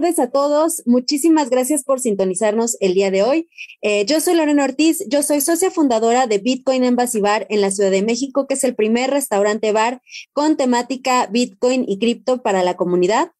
Tardes 0.00 0.18
a 0.18 0.30
todos. 0.30 0.82
Muchísimas 0.86 1.50
gracias 1.50 1.84
por 1.84 2.00
sintonizarnos 2.00 2.78
el 2.80 2.94
día 2.94 3.10
de 3.10 3.22
hoy. 3.22 3.50
Eh, 3.82 4.06
yo 4.06 4.18
soy 4.20 4.34
Lorena 4.34 4.64
Ortiz. 4.64 5.04
Yo 5.08 5.22
soy 5.22 5.42
socia 5.42 5.70
fundadora 5.70 6.26
de 6.26 6.38
Bitcoin 6.38 6.84
Embassy 6.84 7.20
Bar 7.20 7.46
en 7.50 7.60
la 7.60 7.70
Ciudad 7.70 7.90
de 7.90 8.00
México, 8.00 8.46
que 8.46 8.54
es 8.54 8.64
el 8.64 8.74
primer 8.74 9.10
restaurante 9.10 9.72
bar 9.72 10.00
con 10.32 10.56
temática 10.56 11.26
Bitcoin 11.26 11.84
y 11.86 11.98
cripto 11.98 12.40
para 12.40 12.62
la 12.62 12.78
comunidad. 12.78 13.32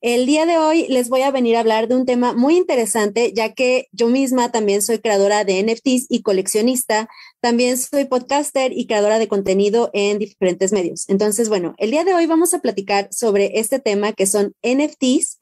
El 0.00 0.26
día 0.26 0.44
de 0.44 0.58
hoy 0.58 0.88
les 0.88 1.08
voy 1.08 1.22
a 1.22 1.30
venir 1.30 1.56
a 1.56 1.60
hablar 1.60 1.86
de 1.86 1.94
un 1.94 2.04
tema 2.04 2.32
muy 2.32 2.56
interesante, 2.56 3.32
ya 3.32 3.52
que 3.54 3.86
yo 3.92 4.08
misma 4.08 4.50
también 4.50 4.82
soy 4.82 4.98
creadora 4.98 5.44
de 5.44 5.62
NFTs 5.62 6.06
y 6.08 6.22
coleccionista. 6.22 7.08
También 7.40 7.78
soy 7.78 8.04
podcaster 8.06 8.72
y 8.72 8.86
creadora 8.86 9.18
de 9.18 9.28
contenido 9.28 9.90
en 9.92 10.18
diferentes 10.18 10.72
medios. 10.72 11.08
Entonces, 11.08 11.48
bueno, 11.48 11.74
el 11.78 11.92
día 11.92 12.04
de 12.04 12.12
hoy 12.14 12.26
vamos 12.26 12.52
a 12.52 12.60
platicar 12.60 13.08
sobre 13.12 13.60
este 13.60 13.78
tema 13.78 14.12
que 14.12 14.26
son 14.26 14.54
NFTs, 14.62 15.40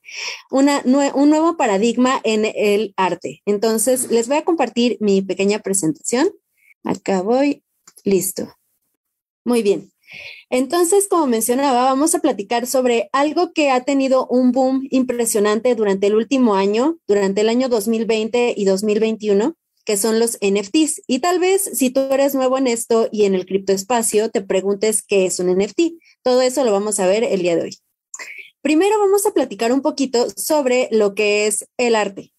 una, 0.51 0.83
un 1.15 1.31
nuevo 1.31 1.57
paradigma 1.57 2.21
en 2.23 2.45
el 2.45 2.93
arte. 2.97 3.43
Entonces, 3.47 4.11
les 4.11 4.29
voy 4.29 4.37
a 4.37 4.45
compartir 4.45 4.99
mi 5.01 5.23
pequeña 5.23 5.61
presentación. 5.61 6.29
Acá 6.85 7.23
voy. 7.23 7.63
Listo. 8.05 8.55
Muy 9.45 9.63
bien. 9.63 9.91
Entonces, 10.51 11.09
como 11.09 11.27
mencionaba, 11.27 11.83
vamos 11.85 12.15
a 12.15 12.21
platicar 12.21 12.67
sobre 12.67 13.09
algo 13.13 13.53
que 13.53 13.71
ha 13.71 13.85
tenido 13.85 14.27
un 14.29 14.53
boom 14.53 14.87
impresionante 14.91 15.75
durante 15.75 16.07
el 16.07 16.15
último 16.15 16.55
año, 16.55 16.99
durante 17.09 17.41
el 17.41 17.49
año 17.49 17.69
2020 17.69 18.55
y 18.57 18.65
2021, 18.65 19.57
que 19.87 19.97
son 19.97 20.19
los 20.19 20.37
NFTs. 20.43 21.01
Y 21.07 21.21
tal 21.21 21.39
vez 21.39 21.71
si 21.73 21.89
tú 21.89 22.01
eres 22.11 22.35
nuevo 22.35 22.59
en 22.59 22.67
esto 22.67 23.09
y 23.11 23.25
en 23.25 23.35
el 23.35 23.47
criptoespacio, 23.47 24.31
te 24.31 24.43
preguntes 24.43 25.03
qué 25.03 25.25
es 25.25 25.39
un 25.39 25.47
NFT. 25.47 25.95
Todo 26.23 26.43
eso 26.43 26.65
lo 26.65 26.73
vamos 26.73 27.01
a 27.01 27.07
ver 27.07 27.25
el 27.25 27.41
día 27.41 27.57
de 27.57 27.63
hoy. 27.63 27.79
Primero 28.61 28.99
vamos 28.99 29.25
a 29.25 29.33
platicar 29.33 29.73
un 29.73 29.81
poquito 29.81 30.27
sobre 30.37 30.89
lo 30.91 31.15
que 31.15 31.47
es 31.47 31.67
el 31.79 31.95
arte. 31.95 32.33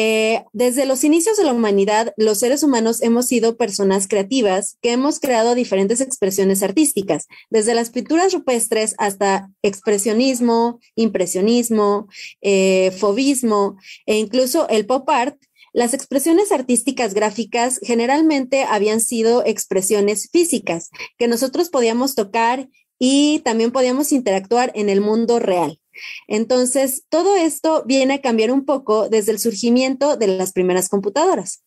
Eh, 0.00 0.44
desde 0.52 0.86
los 0.86 1.02
inicios 1.02 1.36
de 1.36 1.44
la 1.44 1.52
humanidad, 1.52 2.12
los 2.16 2.38
seres 2.38 2.62
humanos 2.62 3.02
hemos 3.02 3.26
sido 3.26 3.56
personas 3.56 4.06
creativas 4.06 4.78
que 4.80 4.92
hemos 4.92 5.18
creado 5.18 5.56
diferentes 5.56 6.00
expresiones 6.00 6.62
artísticas, 6.62 7.26
desde 7.50 7.74
las 7.74 7.90
pinturas 7.90 8.32
rupestres 8.32 8.94
hasta 8.98 9.50
expresionismo, 9.62 10.78
impresionismo, 10.94 12.06
eh, 12.42 12.92
fobismo 12.96 13.76
e 14.06 14.18
incluso 14.18 14.68
el 14.68 14.86
pop 14.86 15.08
art. 15.10 15.36
Las 15.72 15.94
expresiones 15.94 16.52
artísticas 16.52 17.14
gráficas 17.14 17.78
generalmente 17.82 18.64
habían 18.64 19.00
sido 19.00 19.44
expresiones 19.44 20.28
físicas 20.30 20.90
que 21.18 21.28
nosotros 21.28 21.68
podíamos 21.68 22.14
tocar 22.14 22.68
y 22.98 23.40
también 23.40 23.70
podíamos 23.70 24.12
interactuar 24.12 24.72
en 24.74 24.88
el 24.88 25.00
mundo 25.00 25.38
real. 25.38 25.78
Entonces, 26.26 27.04
todo 27.08 27.36
esto 27.36 27.82
viene 27.86 28.14
a 28.14 28.20
cambiar 28.20 28.50
un 28.50 28.64
poco 28.64 29.08
desde 29.08 29.32
el 29.32 29.38
surgimiento 29.38 30.16
de 30.16 30.28
las 30.28 30.52
primeras 30.52 30.88
computadoras. 30.88 31.64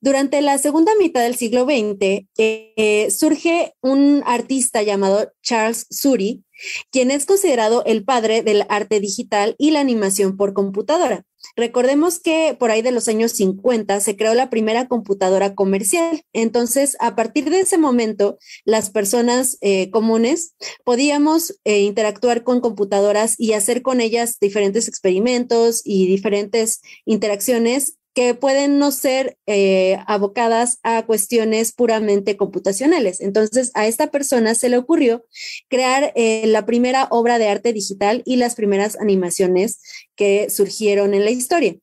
Durante 0.00 0.40
la 0.42 0.58
segunda 0.58 0.92
mitad 0.98 1.22
del 1.22 1.36
siglo 1.36 1.64
XX, 1.64 2.26
eh, 2.38 3.08
surge 3.10 3.74
un 3.80 4.22
artista 4.26 4.82
llamado 4.82 5.32
Charles 5.42 5.86
Suri, 5.90 6.44
quien 6.90 7.10
es 7.10 7.26
considerado 7.26 7.84
el 7.84 8.04
padre 8.04 8.42
del 8.42 8.64
arte 8.68 9.00
digital 9.00 9.54
y 9.58 9.70
la 9.72 9.80
animación 9.80 10.36
por 10.36 10.52
computadora. 10.52 11.24
Recordemos 11.56 12.20
que 12.20 12.56
por 12.58 12.70
ahí 12.70 12.82
de 12.82 12.92
los 12.92 13.08
años 13.08 13.32
50 13.32 14.00
se 14.00 14.16
creó 14.16 14.34
la 14.34 14.50
primera 14.50 14.88
computadora 14.88 15.54
comercial. 15.54 16.22
Entonces, 16.32 16.96
a 17.00 17.16
partir 17.16 17.50
de 17.50 17.60
ese 17.60 17.78
momento, 17.78 18.38
las 18.64 18.90
personas 18.90 19.58
eh, 19.60 19.90
comunes 19.90 20.54
podíamos 20.84 21.60
eh, 21.64 21.80
interactuar 21.80 22.44
con 22.44 22.60
computadoras 22.60 23.34
y 23.38 23.52
hacer 23.52 23.82
con 23.82 24.00
ellas 24.00 24.38
diferentes 24.40 24.88
experimentos 24.88 25.82
y 25.84 26.06
diferentes 26.06 26.80
interacciones 27.04 27.97
que 28.18 28.34
pueden 28.34 28.80
no 28.80 28.90
ser 28.90 29.38
eh, 29.46 29.96
abocadas 30.08 30.80
a 30.82 31.06
cuestiones 31.06 31.70
puramente 31.70 32.36
computacionales. 32.36 33.20
Entonces, 33.20 33.70
a 33.74 33.86
esta 33.86 34.08
persona 34.08 34.56
se 34.56 34.68
le 34.68 34.76
ocurrió 34.76 35.24
crear 35.68 36.12
eh, 36.16 36.42
la 36.48 36.66
primera 36.66 37.06
obra 37.12 37.38
de 37.38 37.46
arte 37.46 37.72
digital 37.72 38.22
y 38.24 38.34
las 38.34 38.56
primeras 38.56 38.98
animaciones 38.98 39.80
que 40.16 40.50
surgieron 40.50 41.14
en 41.14 41.24
la 41.24 41.30
historia. 41.30 41.76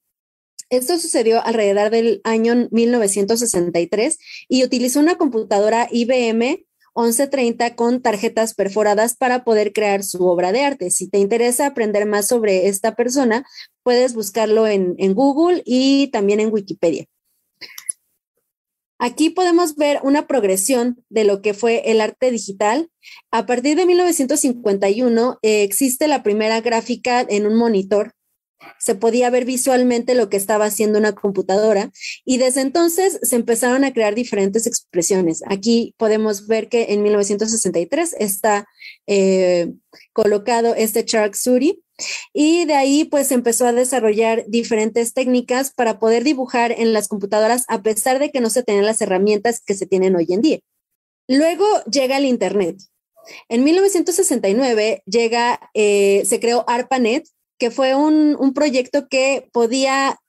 Esto 0.70 1.00
sucedió 1.00 1.42
alrededor 1.42 1.90
del 1.90 2.20
año 2.26 2.68
1963 2.70 4.18
y 4.50 4.66
utilizó 4.66 5.00
una 5.00 5.16
computadora 5.16 5.88
IBM 5.90 6.65
1130 6.96 7.76
con 7.76 8.02
tarjetas 8.02 8.54
perforadas 8.54 9.16
para 9.18 9.44
poder 9.44 9.74
crear 9.74 10.04
su 10.04 10.26
obra 10.26 10.52
de 10.52 10.62
arte. 10.62 10.92
Si 10.92 11.10
te 11.10 11.20
interesa 11.20 11.68
aprender 11.68 12.06
más 12.06 12.28
sobre 12.28 12.68
esta 12.68 12.96
persona, 12.96 13.46
puedes 13.84 14.14
buscarlo 14.14 14.66
en, 14.68 14.96
Google 15.14 15.62
y 15.66 16.08
también 16.08 16.40
en 16.40 16.52
Wikipedia. 16.52 17.06
Aquí 18.98 19.30
podemos 19.30 19.76
ver 19.76 20.00
una 20.04 20.26
progresión 20.26 21.04
de 21.10 21.26
lo 21.26 21.42
que 21.42 21.54
fue 21.54 21.92
el 21.92 22.00
arte 22.00 22.32
digital. 22.32 22.90
A 23.30 23.46
partir 23.46 23.76
de 23.76 23.86
1951 23.86 25.38
eh, 25.42 25.64
existe 25.64 26.08
la 26.08 26.24
primera 26.24 26.62
gráfica 26.62 27.26
en 27.28 27.46
un 27.46 27.56
monitor 27.56 28.15
se 28.80 28.96
podía 28.96 29.30
ver 29.30 29.46
visualmente 29.46 30.16
lo 30.16 30.30
que 30.30 30.38
estaba 30.38 30.66
haciendo 30.66 31.00
una 31.00 31.14
computadora 31.14 31.92
y 32.24 32.38
desde 32.38 32.62
entonces 32.62 33.20
se 33.22 33.36
empezaron 33.36 33.84
a 33.84 33.94
crear 33.94 34.16
diferentes 34.16 34.68
expresiones. 34.68 35.44
Aquí 35.48 35.94
podemos 35.98 36.48
ver 36.48 36.70
que 36.70 36.94
en 36.94 37.04
1963 37.04 38.16
está 38.20 38.68
eh, 39.08 39.74
colocado 40.14 40.76
este 40.76 41.04
Shark 41.04 41.36
Suri 41.36 41.84
y 42.34 42.66
de 42.66 42.74
ahí 42.74 43.06
pues 43.06 43.32
empezó 43.32 43.66
a 43.66 43.74
desarrollar 43.74 44.44
diferentes 44.48 45.14
técnicas 45.14 45.74
para 45.74 46.00
poder 46.00 46.24
dibujar 46.24 46.72
en 46.72 46.94
las 46.94 47.08
computadoras 47.08 47.66
a 47.68 47.82
pesar 47.82 48.20
de 48.20 48.32
que 48.32 48.42
no 48.42 48.50
se 48.50 48.64
tenían 48.64 48.86
las 48.86 49.02
herramientas 49.02 49.62
que 49.66 49.76
se 49.76 49.86
tienen 49.86 50.16
hoy 50.16 50.28
en 50.30 50.42
día. 50.42 50.60
Luego 51.28 51.66
llega 51.86 52.18
el 52.18 52.26
Internet. 52.26 52.78
En 53.50 53.64
1969 53.64 55.02
llega, 55.06 55.60
eh, 55.74 56.24
se 56.26 56.40
creó 56.40 56.64
ARPANET, 56.68 57.28
que 57.58 57.72
fue 57.72 57.96
un, 57.96 58.36
un 58.40 58.54
proyecto 58.54 59.08
que 59.08 59.50
podía 59.52 60.20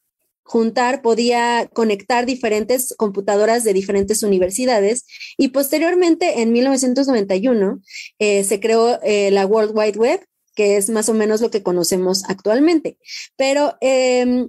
juntar, 0.47 1.03
podía 1.03 1.69
conectar 1.73 2.25
diferentes 2.25 2.95
computadoras 2.97 3.65
de 3.65 3.73
diferentes 3.73 4.23
universidades 4.23 5.05
y 5.37 5.49
posteriormente 5.49 6.41
en 6.41 6.53
1991 6.53 7.81
eh, 8.21 8.45
se 8.45 8.61
creó 8.61 9.01
eh, 9.03 9.31
la 9.33 9.45
World 9.45 9.77
Wide 9.77 9.99
Web, 9.99 10.21
que 10.55 10.77
es 10.77 10.89
más 10.89 11.09
o 11.09 11.15
menos 11.15 11.41
lo 11.41 11.51
que 11.51 11.65
conocemos 11.65 12.23
actualmente. 12.29 12.97
Pero 13.37 13.77
eh, 13.81 14.47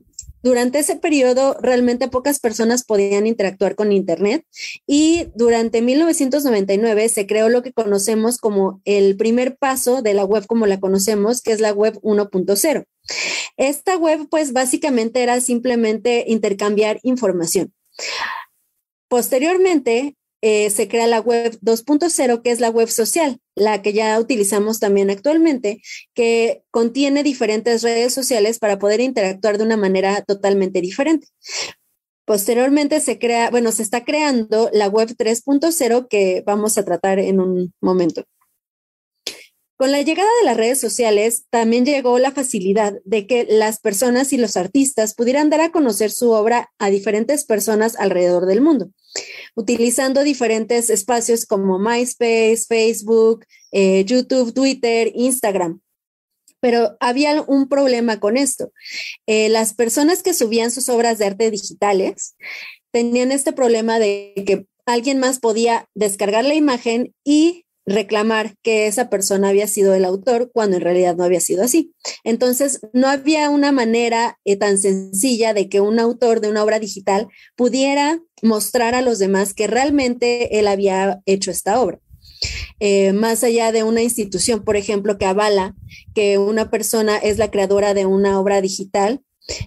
durante 0.48 0.80
ese 0.80 0.96
periodo, 0.96 1.58
realmente 1.60 2.08
pocas 2.08 2.40
personas 2.40 2.86
podían 2.86 3.28
interactuar 3.28 3.76
con 3.76 3.92
Internet 3.92 4.46
y 4.86 5.28
durante 5.36 5.82
1999 5.82 7.10
se 7.10 7.28
creó 7.28 7.50
lo 7.50 7.62
que 7.64 7.74
conocemos 7.74 8.38
como 8.38 8.80
el 8.86 9.18
primer 9.18 9.58
paso 9.58 10.02
de 10.02 10.14
la 10.14 10.24
web 10.24 10.48
como 10.48 10.66
la 10.66 10.80
conocemos, 10.80 11.42
que 11.42 11.52
es 11.52 11.60
la 11.60 11.74
web 11.74 12.00
1.0. 12.02 12.86
Esta 13.58 13.98
web, 13.98 14.30
pues 14.30 14.54
básicamente 14.54 15.22
era 15.22 15.42
simplemente 15.42 16.24
intercambiar 16.30 17.02
información. 17.04 17.74
Posteriormente, 19.10 20.16
eh, 20.42 20.70
se 20.70 20.88
crea 20.88 21.08
la 21.08 21.20
web 21.20 21.58
2.0, 21.62 22.42
que 22.42 22.52
es 22.52 22.60
la 22.60 22.70
web 22.70 22.90
social, 22.90 23.40
la 23.56 23.82
que 23.82 23.94
ya 23.94 24.20
utilizamos 24.20 24.80
también 24.80 25.10
actualmente, 25.10 25.82
que 26.14 26.64
contiene 26.72 27.24
diferentes 27.24 27.82
redes 27.82 28.14
sociales 28.14 28.60
para 28.60 28.78
poder 28.78 29.02
interactuar 29.02 29.58
de 29.58 29.64
una 29.64 29.78
manera 29.78 30.22
totalmente 30.22 30.82
diferente. 30.82 31.28
Posteriormente 32.26 33.00
se 33.00 33.20
crea, 33.20 33.50
bueno, 33.50 33.72
se 33.72 33.84
está 33.84 34.04
creando 34.04 34.70
la 34.74 34.88
web 34.88 35.16
3.0 35.18 36.08
que 36.10 36.44
vamos 36.46 36.78
a 36.78 36.84
tratar 36.84 37.20
en 37.20 37.40
un 37.40 37.74
momento. 37.82 38.26
Con 39.78 39.92
la 39.92 40.02
llegada 40.02 40.30
de 40.40 40.46
las 40.46 40.58
redes 40.58 40.80
sociales 40.80 41.46
también 41.52 41.86
llegó 41.86 42.18
la 42.18 42.32
facilidad 42.32 42.96
de 43.06 43.28
que 43.28 43.46
las 43.48 43.80
personas 43.80 44.34
y 44.34 44.38
los 44.38 44.58
artistas 44.58 45.14
pudieran 45.14 45.52
dar 45.52 45.62
a 45.62 45.72
conocer 45.72 46.10
su 46.10 46.32
obra 46.32 46.72
a 46.80 46.90
diferentes 46.90 47.46
personas 47.46 47.96
alrededor 47.96 48.48
del 48.48 48.62
mundo, 48.62 48.90
utilizando 49.56 50.24
diferentes 50.24 50.90
espacios 50.90 51.46
como 51.46 51.80
MySpace, 51.80 52.66
Facebook, 52.68 53.46
eh, 53.72 54.04
YouTube, 54.06 54.54
Twitter, 54.54 55.12
Instagram. 55.14 55.82
Pero 56.60 56.98
había 57.00 57.42
un 57.44 57.70
problema 57.70 58.20
con 58.20 58.36
esto. 58.36 58.72
Eh, 59.28 59.50
las 59.50 59.74
personas 59.74 60.24
que 60.24 60.34
subían 60.34 60.72
sus 60.72 60.90
obras 60.90 61.20
de 61.20 61.26
arte 61.26 61.52
digitales 61.52 62.36
tenían 62.92 63.32
este 63.32 63.54
problema 63.54 64.00
de 64.00 64.34
que 64.46 64.66
alguien 64.88 65.20
más 65.20 65.40
podía 65.40 65.88
descargar 65.94 66.46
la 66.46 66.56
imagen 66.56 67.14
y 67.24 67.67
reclamar 67.88 68.56
que 68.62 68.86
esa 68.86 69.10
persona 69.10 69.48
había 69.48 69.66
sido 69.66 69.96
el 69.96 70.04
autor 70.04 70.52
cuando 70.54 70.76
en 70.76 70.84
realidad 70.84 71.16
no 71.16 71.24
había 71.24 71.40
sido 71.40 71.64
así. 71.64 71.94
Entonces, 72.26 72.82
no 72.94 73.08
había 73.08 73.50
una 73.50 73.72
manera 73.72 74.38
eh, 74.44 74.58
tan 74.58 74.78
sencilla 74.78 75.54
de 75.54 75.70
que 75.70 75.80
un 75.80 75.98
autor 75.98 76.42
de 76.42 76.50
una 76.50 76.64
obra 76.64 76.80
digital 76.80 77.28
pudiera 77.56 78.20
mostrar 78.44 78.94
a 78.94 79.02
los 79.02 79.20
demás 79.20 79.54
que 79.54 79.68
realmente 79.68 80.60
él 80.60 80.68
había 80.68 81.22
hecho 81.26 81.50
esta 81.50 81.80
obra. 81.80 82.00
eh, 82.80 83.14
más 83.14 83.44
allá 83.44 83.72
de 83.72 83.84
una 83.84 84.04
institución, 84.04 84.64
por 84.64 84.76
ejemplo, 84.76 85.18
que 85.18 85.26
avala 85.26 85.74
que 86.14 86.38
una 86.38 86.70
persona 86.70 87.18
es 87.18 87.40
la 87.40 87.50
creadora 87.50 87.94
de 87.96 88.06
una 88.06 88.40
obra 88.40 88.62
digital, 88.62 89.22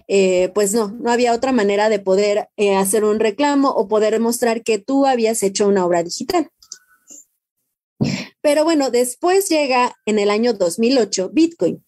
eh, 0.07 0.51
pues 0.53 0.73
no, 0.73 0.89
no 1.01 1.11
había 1.11 1.33
otra 1.33 1.51
manera 1.51 1.89
de 1.89 1.99
poder 1.99 2.47
hacer 2.77 3.03
un 3.03 3.19
reclamo 3.19 3.71
o 3.71 3.87
poder 3.87 4.19
mostrar 4.19 4.63
que 4.63 4.77
tú 4.77 5.05
habías 5.05 5.43
hecho 5.43 5.67
una 5.67 5.85
obra 5.85 6.03
digital. 6.03 6.49
Pero 8.41 8.63
bueno, 8.63 8.89
después 8.89 9.49
llega 9.49 9.95
en 10.05 10.19
el 10.19 10.29
año 10.29 10.53
2008 10.53 11.29
Bitcoin, 11.33 11.83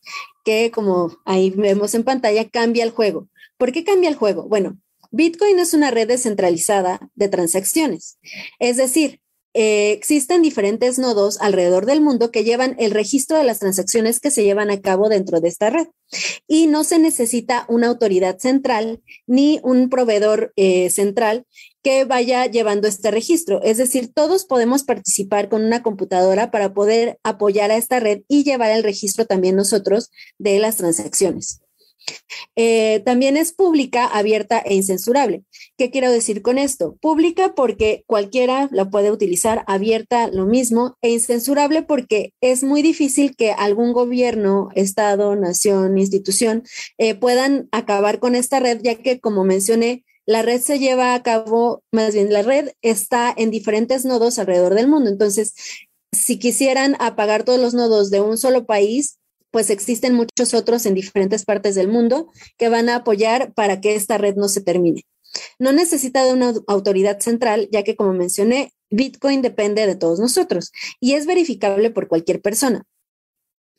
que 0.45 0.71
como 0.71 1.17
ahí 1.25 1.49
vemos 1.51 1.95
en 1.95 2.03
pantalla, 2.03 2.49
cambia 2.49 2.83
el 2.83 2.91
juego. 2.91 3.29
¿Por 3.57 3.71
qué 3.71 3.83
cambia 3.83 4.09
el 4.09 4.15
juego? 4.15 4.47
Bueno, 4.47 4.77
Bitcoin 5.11 5.59
es 5.59 5.73
una 5.73 5.91
red 5.91 6.07
descentralizada 6.07 7.09
de 7.15 7.29
transacciones. 7.29 8.17
Es 8.59 8.77
decir, 8.77 9.21
eh, 9.55 9.91
existen 9.91 10.41
diferentes 10.41 10.97
nodos 10.97 11.39
alrededor 11.39 11.85
del 11.85 12.01
mundo 12.01 12.31
que 12.31 12.43
llevan 12.43 12.75
el 12.79 12.89
registro 12.89 13.37
de 13.37 13.43
las 13.43 13.59
transacciones 13.59 14.19
que 14.19 14.31
se 14.31 14.43
llevan 14.43 14.71
a 14.71 14.81
cabo 14.81 15.09
dentro 15.09 15.39
de 15.41 15.49
esta 15.49 15.69
red. 15.69 15.87
Y 16.47 16.65
no 16.65 16.83
se 16.83 16.97
necesita 16.97 17.65
una 17.69 17.87
autoridad 17.87 18.39
central 18.39 19.01
ni 19.27 19.59
un 19.63 19.89
proveedor 19.89 20.53
eh, 20.55 20.89
central 20.89 21.45
que 21.83 22.05
vaya 22.05 22.45
llevando 22.45 22.87
este 22.87 23.11
registro. 23.11 23.61
Es 23.61 23.77
decir, 23.77 24.11
todos 24.13 24.45
podemos 24.45 24.83
participar 24.83 25.49
con 25.49 25.63
una 25.63 25.83
computadora 25.83 26.49
para 26.49 26.73
poder 26.73 27.19
apoyar 27.23 27.71
a 27.71 27.77
esta 27.77 27.99
red 27.99 28.21
y 28.27 28.43
llevar 28.43 28.71
el 28.71 28.83
registro 28.83 29.25
también 29.25 29.55
nosotros 29.55 30.09
de 30.39 30.59
las 30.59 30.77
transacciones. 30.77 31.59
Eh, 32.55 33.01
también 33.05 33.37
es 33.37 33.53
pública, 33.53 34.05
abierta 34.05 34.59
e 34.59 34.75
incensurable. 34.75 35.43
¿Qué 35.77 35.89
quiero 35.89 36.11
decir 36.11 36.41
con 36.41 36.57
esto? 36.57 36.97
Pública 37.01 37.53
porque 37.55 38.03
cualquiera 38.07 38.69
la 38.71 38.89
puede 38.89 39.11
utilizar, 39.11 39.63
abierta 39.67 40.27
lo 40.27 40.45
mismo, 40.45 40.97
e 41.01 41.09
incensurable 41.09 41.81
porque 41.83 42.33
es 42.41 42.63
muy 42.63 42.81
difícil 42.81 43.35
que 43.35 43.51
algún 43.51 43.93
gobierno, 43.93 44.69
estado, 44.75 45.35
nación, 45.35 45.97
institución 45.97 46.63
eh, 46.97 47.15
puedan 47.15 47.69
acabar 47.71 48.19
con 48.19 48.35
esta 48.35 48.59
red, 48.59 48.81
ya 48.83 48.95
que 48.95 49.19
como 49.19 49.43
mencioné, 49.43 50.03
la 50.25 50.41
red 50.41 50.61
se 50.61 50.79
lleva 50.79 51.13
a 51.13 51.23
cabo, 51.23 51.83
más 51.91 52.13
bien 52.13 52.31
la 52.31 52.41
red 52.41 52.69
está 52.81 53.33
en 53.35 53.51
diferentes 53.51 54.05
nodos 54.05 54.39
alrededor 54.39 54.73
del 54.75 54.87
mundo. 54.87 55.09
Entonces, 55.09 55.53
si 56.11 56.39
quisieran 56.39 56.95
apagar 56.99 57.43
todos 57.43 57.59
los 57.59 57.73
nodos 57.73 58.09
de 58.11 58.21
un 58.21 58.37
solo 58.37 58.65
país, 58.65 59.17
pues 59.51 59.69
existen 59.69 60.15
muchos 60.15 60.53
otros 60.53 60.85
en 60.85 60.95
diferentes 60.95 61.45
partes 61.45 61.75
del 61.75 61.87
mundo 61.87 62.31
que 62.57 62.69
van 62.69 62.89
a 62.89 62.95
apoyar 62.97 63.53
para 63.53 63.81
que 63.81 63.95
esta 63.95 64.17
red 64.17 64.35
no 64.35 64.47
se 64.47 64.61
termine. 64.61 65.03
No 65.59 65.73
necesita 65.73 66.25
de 66.25 66.33
una 66.33 66.53
autoridad 66.67 67.19
central, 67.19 67.69
ya 67.71 67.83
que 67.83 67.95
como 67.95 68.13
mencioné, 68.13 68.71
Bitcoin 68.89 69.41
depende 69.41 69.85
de 69.85 69.95
todos 69.95 70.19
nosotros 70.19 70.71
y 70.99 71.13
es 71.13 71.25
verificable 71.25 71.91
por 71.91 72.07
cualquier 72.07 72.41
persona. 72.41 72.83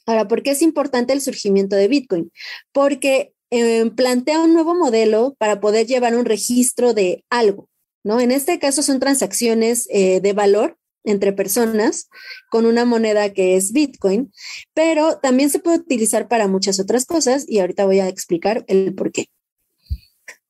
Ahora, 0.07 0.29
¿por 0.29 0.43
qué 0.43 0.51
es 0.51 0.63
importante 0.63 1.13
el 1.13 1.21
surgimiento 1.21 1.77
de 1.77 1.89
Bitcoin? 1.89 2.31
Porque 2.73 3.34
eh, 3.57 3.89
plantea 3.95 4.41
un 4.41 4.53
nuevo 4.53 4.75
modelo 4.75 5.37
para 5.39 5.61
poder 5.61 5.87
llevar 5.87 6.17
un 6.17 6.25
registro 6.25 6.93
de 6.93 7.25
algo, 7.31 7.69
¿no? 8.03 8.19
En 8.19 8.33
este 8.33 8.59
caso 8.59 8.83
son 8.83 8.99
transacciones 8.99 9.87
eh, 9.93 10.21
de 10.21 10.33
valor 10.33 10.77
entre 11.05 11.33
personas 11.33 12.09
con 12.51 12.67
una 12.67 12.85
moneda 12.85 13.33
que 13.33 13.55
es 13.55 13.73
Bitcoin, 13.73 14.33
pero 14.73 15.19
también 15.19 15.51
se 15.51 15.61
puede 15.61 15.77
utilizar 15.77 16.27
para 16.27 16.49
muchas 16.49 16.81
otras 16.81 17.07
cosas 17.07 17.45
y 17.47 17.61
ahorita 17.61 17.85
voy 17.85 18.01
a 18.01 18.09
explicar 18.09 18.65
el 18.67 18.93
por 18.93 19.13
qué. 19.13 19.29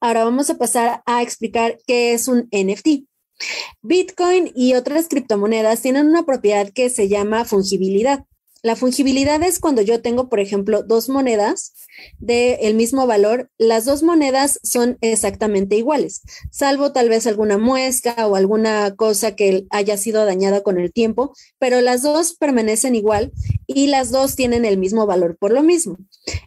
Ahora 0.01 0.25
vamos 0.25 0.49
a 0.49 0.57
pasar 0.57 1.03
a 1.05 1.21
explicar 1.21 1.77
qué 1.87 2.15
es 2.15 2.27
un 2.27 2.49
NFT. 2.53 3.05
Bitcoin 3.83 4.51
y 4.55 4.77
otras 4.77 5.09
criptomonedas 5.09 5.83
tienen 5.83 6.07
una 6.07 6.25
propiedad 6.25 6.71
que 6.71 6.89
se 6.89 7.09
llama 7.09 7.45
fungibilidad. 7.45 8.25
La 8.65 8.77
fungibilidad 8.77 9.43
es 9.43 9.59
cuando 9.59 9.83
yo 9.83 10.01
tengo, 10.01 10.31
por 10.31 10.41
ejemplo, 10.41 10.83
dos 10.83 11.11
monedas 11.11 11.75
del 12.19 12.75
mismo 12.75 13.07
valor, 13.07 13.51
las 13.59 13.85
dos 13.85 14.03
monedas 14.03 14.59
son 14.63 14.97
exactamente 15.03 15.77
iguales, 15.77 16.23
salvo 16.51 16.91
tal 16.91 17.11
vez 17.11 17.27
alguna 17.27 17.59
muesca 17.59 18.27
o 18.27 18.37
alguna 18.37 18.97
cosa 18.97 19.37
que 19.37 19.67
haya 19.69 19.99
sido 19.99 20.25
dañada 20.25 20.63
con 20.63 20.81
el 20.81 20.95
tiempo, 20.95 21.35
pero 21.59 21.83
las 21.83 22.01
dos 22.01 22.37
permanecen 22.37 22.95
igual 22.95 23.33
y 23.67 23.89
las 23.89 24.11
dos 24.11 24.35
tienen 24.35 24.65
el 24.65 24.79
mismo 24.79 25.05
valor 25.05 25.37
por 25.37 25.53
lo 25.53 25.63
mismo. 25.63 25.99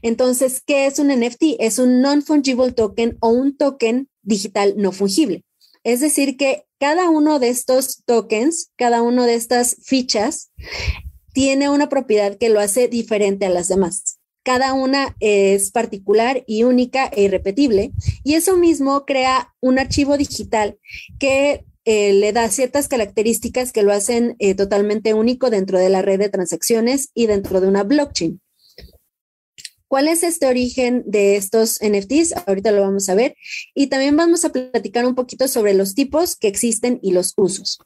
Entonces, 0.01 0.63
¿qué 0.65 0.87
es 0.87 0.97
un 0.97 1.09
NFT? 1.09 1.57
Es 1.59 1.77
un 1.77 2.01
non-fungible 2.01 2.71
token 2.71 3.15
o 3.19 3.29
un 3.29 3.55
token 3.55 4.09
digital 4.23 4.73
no 4.75 4.91
fungible. 4.91 5.43
Es 5.83 5.99
decir, 5.99 6.35
que 6.35 6.65
cada 6.79 7.11
uno 7.11 7.37
de 7.37 7.49
estos 7.49 8.01
tokens, 8.05 8.71
cada 8.75 9.03
uno 9.03 9.25
de 9.25 9.35
estas 9.35 9.77
fichas, 9.83 10.49
tiene 11.37 11.69
una 11.69 11.87
propiedad 11.87 12.35
que 12.35 12.49
lo 12.49 12.59
hace 12.59 12.87
diferente 12.87 13.45
a 13.45 13.51
las 13.51 13.67
demás. 13.67 14.17
Cada 14.41 14.73
una 14.73 15.15
es 15.19 15.69
particular 15.69 16.43
y 16.47 16.63
única 16.63 17.05
e 17.05 17.25
irrepetible. 17.25 17.91
Y 18.23 18.33
eso 18.33 18.57
mismo 18.57 19.05
crea 19.05 19.53
un 19.61 19.77
archivo 19.77 20.17
digital 20.17 20.79
que 21.19 21.63
eh, 21.85 22.13
le 22.13 22.33
da 22.33 22.49
ciertas 22.49 22.87
características 22.87 23.71
que 23.71 23.83
lo 23.83 23.93
hacen 23.93 24.35
eh, 24.39 24.55
totalmente 24.55 25.13
único 25.13 25.51
dentro 25.51 25.77
de 25.77 25.89
la 25.89 26.01
red 26.01 26.17
de 26.17 26.29
transacciones 26.29 27.11
y 27.13 27.27
dentro 27.27 27.61
de 27.61 27.67
una 27.67 27.83
blockchain. 27.83 28.41
¿Cuál 29.87 30.07
es 30.07 30.23
este 30.23 30.47
origen 30.47 31.03
de 31.05 31.35
estos 31.35 31.77
NFTs? 31.83 32.33
Ahorita 32.47 32.71
lo 32.71 32.81
vamos 32.81 33.09
a 33.09 33.13
ver. 33.13 33.35
Y 33.75 33.87
también 33.87 34.17
vamos 34.17 34.43
a 34.43 34.51
platicar 34.51 35.05
un 35.05 35.13
poquito 35.13 35.47
sobre 35.47 35.75
los 35.75 35.93
tipos 35.93 36.35
que 36.35 36.47
existen 36.47 36.97
y 37.03 37.11
los 37.11 37.35
usos. 37.37 37.77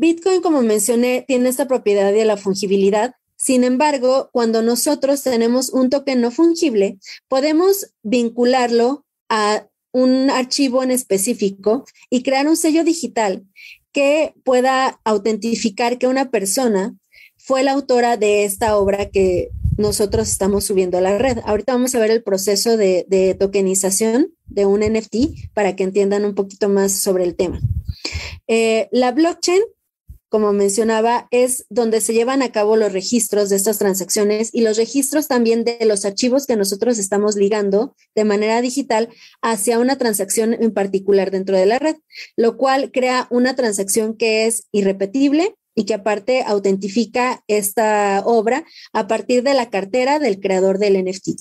Bitcoin, 0.00 0.40
como 0.40 0.62
mencioné, 0.62 1.26
tiene 1.28 1.50
esta 1.50 1.68
propiedad 1.68 2.10
de 2.10 2.24
la 2.24 2.38
fungibilidad. 2.38 3.16
Sin 3.36 3.64
embargo, 3.64 4.30
cuando 4.32 4.62
nosotros 4.62 5.22
tenemos 5.22 5.68
un 5.68 5.90
token 5.90 6.22
no 6.22 6.30
fungible, 6.30 6.98
podemos 7.28 7.92
vincularlo 8.02 9.04
a 9.28 9.66
un 9.92 10.30
archivo 10.30 10.82
en 10.82 10.90
específico 10.90 11.84
y 12.08 12.22
crear 12.22 12.48
un 12.48 12.56
sello 12.56 12.82
digital 12.82 13.44
que 13.92 14.32
pueda 14.42 14.98
autentificar 15.04 15.98
que 15.98 16.06
una 16.06 16.30
persona 16.30 16.96
fue 17.36 17.62
la 17.62 17.72
autora 17.72 18.16
de 18.16 18.44
esta 18.44 18.78
obra 18.78 19.10
que 19.10 19.50
nosotros 19.76 20.30
estamos 20.30 20.64
subiendo 20.64 20.96
a 20.96 21.02
la 21.02 21.18
red. 21.18 21.40
Ahorita 21.44 21.74
vamos 21.74 21.94
a 21.94 21.98
ver 21.98 22.10
el 22.10 22.22
proceso 22.22 22.78
de, 22.78 23.36
tokenización 23.38 24.32
de 24.46 24.64
un 24.64 24.80
NFT 24.80 25.52
para 25.52 25.76
que 25.76 25.84
entiendan 25.84 26.24
un 26.24 26.34
poquito 26.34 26.70
más 26.70 27.02
sobre 27.02 27.24
el 27.24 27.36
tema. 27.36 27.60
Eh, 28.48 28.88
la 28.92 29.12
blockchain 29.12 29.60
como 30.30 30.52
mencionaba, 30.52 31.26
es 31.32 31.66
donde 31.70 32.00
se 32.00 32.14
llevan 32.14 32.40
a 32.40 32.52
cabo 32.52 32.76
los 32.76 32.92
registros 32.92 33.48
de 33.48 33.56
estas 33.56 33.78
transacciones 33.78 34.50
y 34.52 34.60
los 34.60 34.76
registros 34.76 35.26
también 35.26 35.64
de 35.64 35.84
los 35.84 36.04
archivos 36.04 36.46
que 36.46 36.56
nosotros 36.56 36.98
estamos 36.98 37.34
ligando 37.34 37.96
de 38.14 38.24
manera 38.24 38.62
digital 38.62 39.08
hacia 39.42 39.80
una 39.80 39.98
transacción 39.98 40.54
en 40.54 40.72
particular 40.72 41.32
dentro 41.32 41.58
de 41.58 41.66
la 41.66 41.80
red, 41.80 41.96
lo 42.36 42.56
cual 42.56 42.92
crea 42.92 43.26
una 43.30 43.56
transacción 43.56 44.16
que 44.16 44.46
es 44.46 44.68
irrepetible 44.70 45.56
y 45.74 45.84
que 45.84 45.94
aparte 45.94 46.44
autentifica 46.46 47.42
esta 47.48 48.22
obra 48.24 48.64
a 48.92 49.08
partir 49.08 49.42
de 49.42 49.54
la 49.54 49.68
cartera 49.68 50.20
del 50.20 50.38
creador 50.38 50.78
del 50.78 51.04
NFT. 51.04 51.40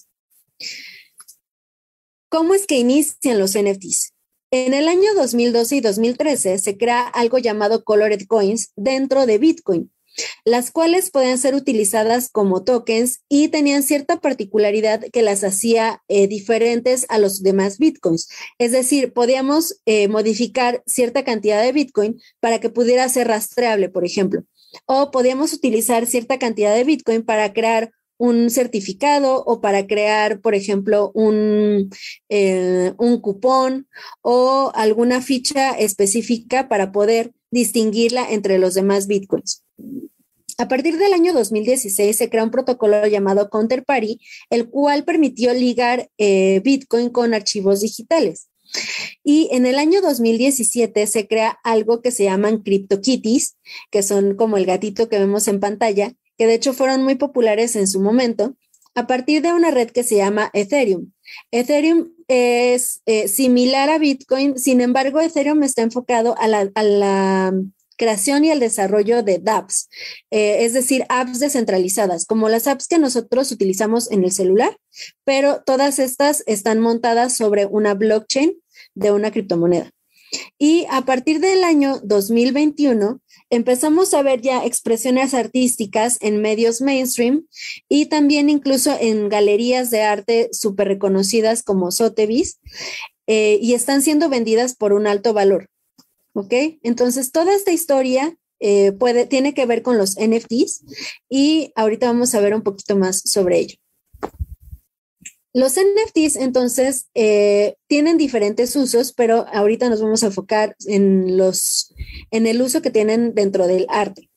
¿Cómo 2.27 2.55
es 2.55 2.65
que 2.65 2.79
inician 2.79 3.37
los 3.37 3.55
NFTs? 3.55 4.13
En 4.51 4.73
el 4.73 4.87
año 4.87 5.13
2012 5.13 5.75
y 5.75 5.81
2013 5.81 6.57
se 6.57 6.75
crea 6.75 7.01
algo 7.01 7.37
llamado 7.37 7.83
Colored 7.83 8.25
Coins 8.25 8.71
dentro 8.75 9.27
de 9.27 9.37
Bitcoin, 9.37 9.91
las 10.43 10.71
cuales 10.71 11.11
podían 11.11 11.37
ser 11.37 11.53
utilizadas 11.53 12.29
como 12.31 12.63
tokens 12.63 13.21
y 13.29 13.49
tenían 13.49 13.83
cierta 13.83 14.19
particularidad 14.19 15.01
que 15.13 15.21
las 15.21 15.43
hacía 15.43 16.01
eh, 16.07 16.27
diferentes 16.27 17.05
a 17.09 17.19
los 17.19 17.43
demás 17.43 17.77
Bitcoins. 17.77 18.27
Es 18.57 18.71
decir, 18.71 19.13
podíamos 19.13 19.81
eh, 19.85 20.07
modificar 20.07 20.81
cierta 20.87 21.23
cantidad 21.23 21.61
de 21.61 21.71
Bitcoin 21.71 22.19
para 22.39 22.59
que 22.59 22.71
pudiera 22.71 23.07
ser 23.07 23.27
rastreable, 23.27 23.89
por 23.89 24.03
ejemplo. 24.03 24.45
O 24.87 25.11
podíamos 25.11 25.53
utilizar 25.53 26.07
cierta 26.07 26.39
cantidad 26.39 26.73
de 26.73 26.83
Bitcoin 26.85 27.23
para 27.23 27.53
crear 27.53 27.91
un 28.19 28.49
certificado 28.49 29.43
o 29.45 29.61
para 29.61 29.87
crear, 29.87 30.41
por 30.41 30.53
ejemplo, 30.53 31.09
un, 31.15 31.89
eh, 32.27 32.93
un 32.97 33.21
cupón 33.21 33.87
o 34.21 34.71
alguna 34.75 35.21
ficha 35.21 35.71
específica 35.71 36.67
para 36.67 36.91
poder 36.91 37.31
distinguirla 37.49 38.29
entre 38.29 38.59
los 38.59 38.73
demás 38.73 39.07
bitcoins. 39.07 39.63
A 40.57 40.67
partir 40.67 40.97
del 40.97 41.13
año 41.13 41.31
2016 41.31 42.17
se 42.17 42.29
crea 42.29 42.43
un 42.43 42.51
protocolo 42.51 43.07
llamado 43.07 43.49
Counterparty, 43.49 44.19
el 44.49 44.69
cual 44.69 45.05
permitió 45.05 45.53
ligar 45.53 46.09
eh, 46.17 46.59
Bitcoin 46.65 47.09
con 47.09 47.33
archivos 47.33 47.79
digitales. 47.79 48.49
Y 49.23 49.47
en 49.51 49.65
el 49.65 49.79
año 49.79 50.01
2017 50.01 51.07
se 51.07 51.27
crea 51.27 51.57
algo 51.63 52.01
que 52.01 52.11
se 52.11 52.25
llaman 52.25 52.61
CryptoKitties, 52.61 53.55
que 53.89 54.03
son 54.03 54.35
como 54.35 54.57
el 54.57 54.65
gatito 54.65 55.07
que 55.07 55.19
vemos 55.19 55.47
en 55.47 55.61
pantalla, 55.61 56.13
que 56.39 56.47
de 56.47 56.53
hecho 56.53 56.73
fueron 56.73 57.03
muy 57.03 57.15
populares 57.15 57.75
en 57.75 57.85
su 57.85 57.99
momento, 57.99 58.55
a 58.95 59.05
partir 59.07 59.41
de 59.41 59.53
una 59.53 59.71
red 59.71 59.91
que 59.91 60.03
se 60.03 60.15
llama 60.15 60.49
Ethereum. 60.53 61.11
Ethereum 61.51 62.13
es 62.29 63.01
eh, 63.05 63.27
similar 63.27 63.89
a 63.89 63.97
Bitcoin, 63.97 64.57
sin 64.57 64.79
embargo, 64.79 65.19
Ethereum 65.19 65.61
está 65.63 65.81
enfocado 65.81 66.35
a 66.39 66.47
la, 66.47 67.53
creación 67.97 68.45
y 68.45 68.49
el 68.49 68.61
desarrollo 68.61 69.23
de 69.23 69.39
dApps, 69.39 69.89
eh, 70.31 70.63
es 70.63 70.71
decir, 70.71 71.05
apps 71.09 71.39
descentralizadas, 71.39 72.25
como 72.25 72.47
las 72.47 72.65
apps 72.65 72.87
que 72.87 72.97
nosotros 72.97 73.51
utilizamos 73.51 74.09
en 74.09 74.23
el 74.23 74.31
celular, 74.31 74.77
pero 75.25 75.63
todas 75.65 75.99
estas 75.99 76.41
están 76.47 76.79
montadas 76.79 77.35
sobre 77.35 77.65
una 77.65 77.95
blockchain 77.95 78.53
de 78.95 79.11
una 79.11 79.31
criptomoneda. 79.31 79.91
Y 80.57 80.85
a 80.89 81.01
partir 81.01 81.41
del 81.41 81.65
año 81.65 81.99
2021 82.01 83.19
empezamos 83.49 84.13
a 84.13 84.21
ver 84.21 84.41
ya 84.41 84.65
expresiones 84.65 85.33
artísticas 85.33 86.17
en 86.21 86.41
medios 86.41 86.81
mainstream 86.81 87.47
y 87.87 88.07
también 88.07 88.49
incluso 88.49 88.95
en 88.99 89.29
galerías 89.29 89.89
de 89.91 90.01
arte 90.01 90.49
súper 90.51 90.87
reconocidas 90.87 91.63
como 91.63 91.91
Sotheby's 91.91 92.59
eh, 93.27 93.59
y 93.61 93.73
están 93.73 94.01
siendo 94.01 94.29
vendidas 94.29 94.75
por 94.75 94.93
un 94.93 95.07
alto 95.07 95.33
valor. 95.33 95.69
¿Ok? 96.33 96.53
Entonces, 96.83 97.31
toda 97.31 97.55
esta 97.55 97.71
historia 97.71 98.37
eh, 98.59 98.91
puede, 98.91 99.25
tiene 99.25 99.53
que 99.53 99.65
ver 99.65 99.81
con 99.81 99.97
los 99.97 100.15
NFTs 100.19 100.83
y 101.29 101.71
ahorita 101.75 102.07
vamos 102.07 102.35
a 102.35 102.39
ver 102.39 102.53
un 102.53 102.61
poquito 102.61 102.95
más 102.95 103.21
sobre 103.21 103.59
ello. 103.59 103.75
Los 105.53 105.77
NFTs 105.77 106.35
entonces 106.35 107.09
eh, 107.15 107.75
tienen 107.87 108.17
diferentes 108.17 108.75
usos, 108.75 109.13
pero 109.13 109.45
ahorita 109.51 109.89
nos 109.89 110.01
vamos 110.01 110.23
a 110.23 110.27
enfocar 110.27 110.75
en, 110.85 111.37
los, 111.37 111.93
en 112.29 112.45
el 112.45 112.61
uso 112.61 112.81
que 112.81 112.91
tienen 112.91 113.33
dentro 113.33 113.65
del 113.65 113.87
arte. 113.89 114.29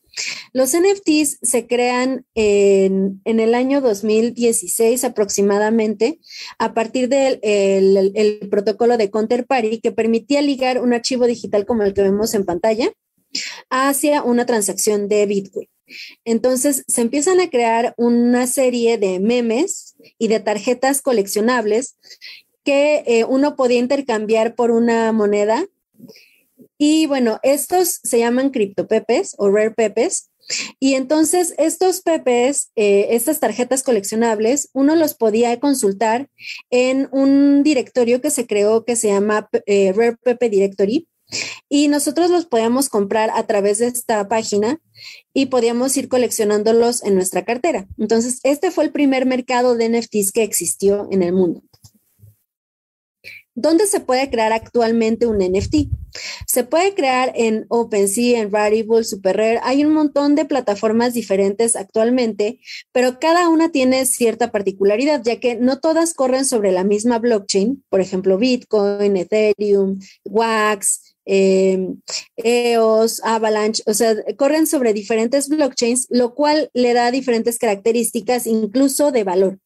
Los 0.52 0.76
NFTs 0.76 1.38
se 1.42 1.66
crean 1.66 2.26
en, 2.34 3.20
el 3.24 3.54
año 3.54 3.80
2016 3.80 5.04
aproximadamente 5.04 6.18
a 6.58 6.74
partir 6.74 7.08
del 7.08 7.40
el, 7.42 8.48
protocolo 8.50 8.96
de 8.98 9.10
Counterparty 9.10 9.80
que 9.80 9.92
permitía 9.92 10.42
ligar 10.42 10.80
un 10.80 10.92
archivo 10.92 11.26
digital 11.26 11.64
como 11.64 11.82
el 11.82 11.94
que 11.94 12.02
vemos 12.02 12.34
en 12.34 12.44
pantalla 12.44 12.92
hacia 13.70 14.22
una 14.22 14.44
transacción 14.44 15.08
de 15.08 15.24
Bitcoin. 15.24 15.68
Entonces 16.24 16.84
se 16.86 17.00
empiezan 17.00 17.40
a 17.40 17.50
crear 17.50 17.94
una 17.96 18.46
serie 18.46 18.98
de 18.98 19.18
memes 19.20 19.91
y 20.18 20.28
de 20.28 20.40
tarjetas 20.40 21.02
coleccionables 21.02 21.96
que 22.64 23.02
eh, 23.06 23.24
uno 23.24 23.56
podía 23.56 23.78
intercambiar 23.78 24.54
por 24.54 24.70
una 24.70 25.12
moneda. 25.12 25.66
Y 26.78 27.06
bueno, 27.06 27.38
estos 27.42 28.00
se 28.02 28.18
llaman 28.18 28.50
criptopepes 28.50 29.34
o 29.38 29.50
rare 29.50 29.72
pepes. 29.72 30.30
Y 30.80 30.94
entonces 30.94 31.54
estos 31.56 32.02
pepes, 32.02 32.72
eh, 32.74 33.08
estas 33.10 33.38
tarjetas 33.38 33.82
coleccionables, 33.82 34.68
uno 34.72 34.96
los 34.96 35.14
podía 35.14 35.58
consultar 35.60 36.28
en 36.70 37.08
un 37.12 37.62
directorio 37.62 38.20
que 38.20 38.30
se 38.30 38.46
creó 38.46 38.84
que 38.84 38.96
se 38.96 39.08
llama 39.08 39.48
eh, 39.66 39.92
Rare 39.92 40.16
Pepe 40.22 40.50
Directory 40.50 41.08
y 41.68 41.88
nosotros 41.88 42.30
los 42.30 42.46
podíamos 42.46 42.88
comprar 42.88 43.30
a 43.34 43.46
través 43.46 43.78
de 43.78 43.86
esta 43.86 44.28
página 44.28 44.80
y 45.32 45.46
podíamos 45.46 45.96
ir 45.96 46.08
coleccionándolos 46.08 47.02
en 47.02 47.14
nuestra 47.14 47.44
cartera. 47.44 47.86
Entonces, 47.98 48.40
este 48.42 48.70
fue 48.70 48.84
el 48.84 48.92
primer 48.92 49.26
mercado 49.26 49.76
de 49.76 49.88
NFTs 49.88 50.32
que 50.32 50.42
existió 50.42 51.08
en 51.10 51.22
el 51.22 51.32
mundo. 51.32 51.62
¿Dónde 53.54 53.86
se 53.86 54.00
puede 54.00 54.30
crear 54.30 54.52
actualmente 54.52 55.26
un 55.26 55.38
NFT? 55.38 55.88
Se 56.46 56.64
puede 56.64 56.94
crear 56.94 57.32
en 57.34 57.66
OpenSea, 57.68 58.40
en 58.40 58.50
Rarible, 58.50 59.04
SuperRare. 59.04 59.60
Hay 59.62 59.84
un 59.84 59.92
montón 59.92 60.34
de 60.34 60.46
plataformas 60.46 61.12
diferentes 61.12 61.76
actualmente, 61.76 62.60
pero 62.92 63.18
cada 63.20 63.50
una 63.50 63.70
tiene 63.70 64.06
cierta 64.06 64.50
particularidad, 64.50 65.22
ya 65.22 65.38
que 65.38 65.56
no 65.56 65.80
todas 65.80 66.14
corren 66.14 66.46
sobre 66.46 66.72
la 66.72 66.82
misma 66.82 67.18
blockchain. 67.18 67.84
Por 67.90 68.00
ejemplo, 68.00 68.38
Bitcoin, 68.38 69.18
Ethereum, 69.18 70.00
Wax, 70.24 71.11
EOS, 71.24 73.20
em, 73.20 73.24
Avalanche, 73.24 73.82
o 73.86 73.94
sea, 73.94 74.14
corren 74.36 74.66
sobre 74.66 74.92
diferentes 74.92 75.48
blockchains, 75.48 76.06
lo 76.10 76.34
cual 76.34 76.70
le 76.74 76.94
da 76.94 77.10
diferentes 77.10 77.58
características, 77.58 78.46
incluso 78.46 79.12
de 79.12 79.24
valor. 79.24 79.58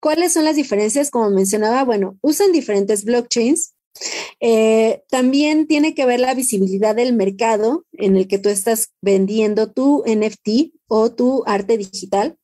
¿Cuáles 0.00 0.34
son 0.34 0.44
las 0.44 0.56
diferencias? 0.56 1.10
Como 1.10 1.30
mencionaba, 1.30 1.82
bueno, 1.82 2.18
usan 2.20 2.52
diferentes 2.52 3.04
blockchains. 3.04 3.74
Eh, 4.40 5.02
también 5.08 5.66
tiene 5.66 5.94
que 5.94 6.04
ver 6.04 6.20
la 6.20 6.34
visibilidad 6.34 6.94
del 6.94 7.14
mercado 7.14 7.86
en 7.92 8.16
el 8.16 8.28
que 8.28 8.38
tú 8.38 8.50
estás 8.50 8.90
vendiendo 9.00 9.72
tu 9.72 10.02
NFT 10.04 10.74
o 10.88 11.12
tu 11.12 11.42
arte 11.46 11.78
digital. 11.78 12.36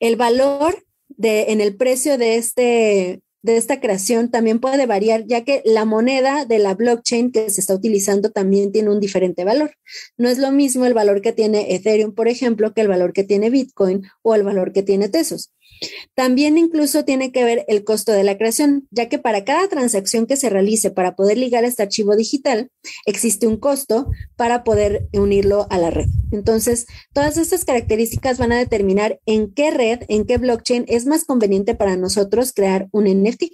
El 0.00 0.16
valor 0.16 0.84
de, 1.08 1.52
en 1.52 1.60
el 1.60 1.76
precio 1.76 2.18
de 2.18 2.36
este 2.36 3.22
de 3.42 3.56
esta 3.56 3.80
creación 3.80 4.30
también 4.30 4.60
puede 4.60 4.86
variar, 4.86 5.24
ya 5.26 5.44
que 5.44 5.62
la 5.64 5.84
moneda 5.84 6.44
de 6.44 6.58
la 6.58 6.74
blockchain 6.74 7.32
que 7.32 7.50
se 7.50 7.60
está 7.60 7.74
utilizando 7.74 8.30
también 8.30 8.72
tiene 8.72 8.90
un 8.90 9.00
diferente 9.00 9.44
valor. 9.44 9.74
No 10.16 10.28
es 10.28 10.38
lo 10.38 10.50
mismo 10.50 10.84
el 10.86 10.94
valor 10.94 11.22
que 11.22 11.32
tiene 11.32 11.74
Ethereum, 11.74 12.14
por 12.14 12.28
ejemplo, 12.28 12.72
que 12.74 12.82
el 12.82 12.88
valor 12.88 13.12
que 13.12 13.24
tiene 13.24 13.50
Bitcoin 13.50 14.02
o 14.22 14.34
el 14.34 14.42
valor 14.42 14.72
que 14.72 14.82
tiene 14.82 15.08
Tesos. 15.08 15.52
También 16.14 16.58
incluso 16.58 17.04
tiene 17.04 17.32
que 17.32 17.44
ver 17.44 17.64
el 17.68 17.84
costo 17.84 18.12
de 18.12 18.24
la 18.24 18.36
creación, 18.36 18.86
ya 18.90 19.08
que 19.08 19.18
para 19.18 19.44
cada 19.44 19.68
transacción 19.68 20.26
que 20.26 20.36
se 20.36 20.50
realice 20.50 20.90
para 20.90 21.16
poder 21.16 21.38
ligar 21.38 21.64
este 21.64 21.82
archivo 21.82 22.16
digital, 22.16 22.70
existe 23.06 23.46
un 23.46 23.56
costo 23.56 24.10
para 24.36 24.62
poder 24.64 25.08
unirlo 25.12 25.66
a 25.70 25.78
la 25.78 25.90
red. 25.90 26.06
Entonces, 26.32 26.86
todas 27.12 27.36
estas 27.36 27.64
características 27.64 28.38
van 28.38 28.52
a 28.52 28.58
determinar 28.58 29.20
en 29.26 29.52
qué 29.52 29.70
red, 29.70 30.02
en 30.08 30.26
qué 30.26 30.38
blockchain 30.38 30.84
es 30.88 31.06
más 31.06 31.24
conveniente 31.24 31.74
para 31.74 31.96
nosotros 31.96 32.52
crear 32.52 32.88
un 32.92 33.04
NFT. 33.04 33.44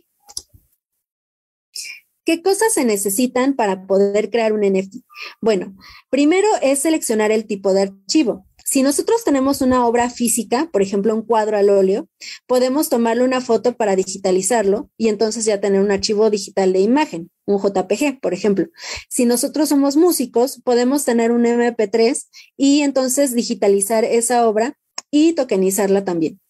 ¿Qué 2.25 2.43
cosas 2.43 2.75
se 2.75 2.85
necesitan 2.85 3.55
para 3.55 3.87
poder 3.87 4.31
crear 4.31 4.53
un 4.53 4.63
NFT? 4.63 4.97
Bueno, 5.41 5.77
primero 6.11 6.49
es 6.61 6.81
seleccionar 6.81 7.31
el 7.31 7.47
tipo 7.47 7.73
de 7.73 7.83
archivo. 7.83 8.46
Si 8.69 8.83
nosotros 8.83 9.23
tenemos 9.23 9.61
una 9.61 9.87
obra 9.87 10.11
física, 10.11 10.69
por 10.73 10.83
ejemplo, 10.83 11.15
un 11.15 11.23
cuadro 11.23 11.57
al 11.57 11.71
óleo, 11.71 12.09
podemos 12.49 12.89
tomarle 12.89 13.23
una 13.23 13.41
foto 13.41 13.77
para 13.77 13.95
digitalizarlo 13.95 14.91
y 14.99 15.07
entonces 15.07 15.45
ya 15.45 15.61
tener 15.61 15.81
un 15.81 15.93
archivo 15.93 16.31
digital 16.31 16.73
de 16.73 16.81
imagen, 16.81 17.31
un 17.45 17.63
JPG, 17.63 18.19
por 18.21 18.35
ejemplo. 18.35 18.67
Si 19.09 19.25
nosotros 19.25 19.69
somos 19.69 19.97
músicos, 19.97 20.61
podemos 20.65 21.05
tener 21.05 21.31
un 21.31 21.45
MP3 21.45 22.27
y 22.57 22.81
entonces 22.81 23.37
digitalizar 23.37 24.05
esa 24.05 24.49
obra 24.49 24.77
y 25.13 25.35
tokenizarla 25.35 26.05
también. 26.05 26.41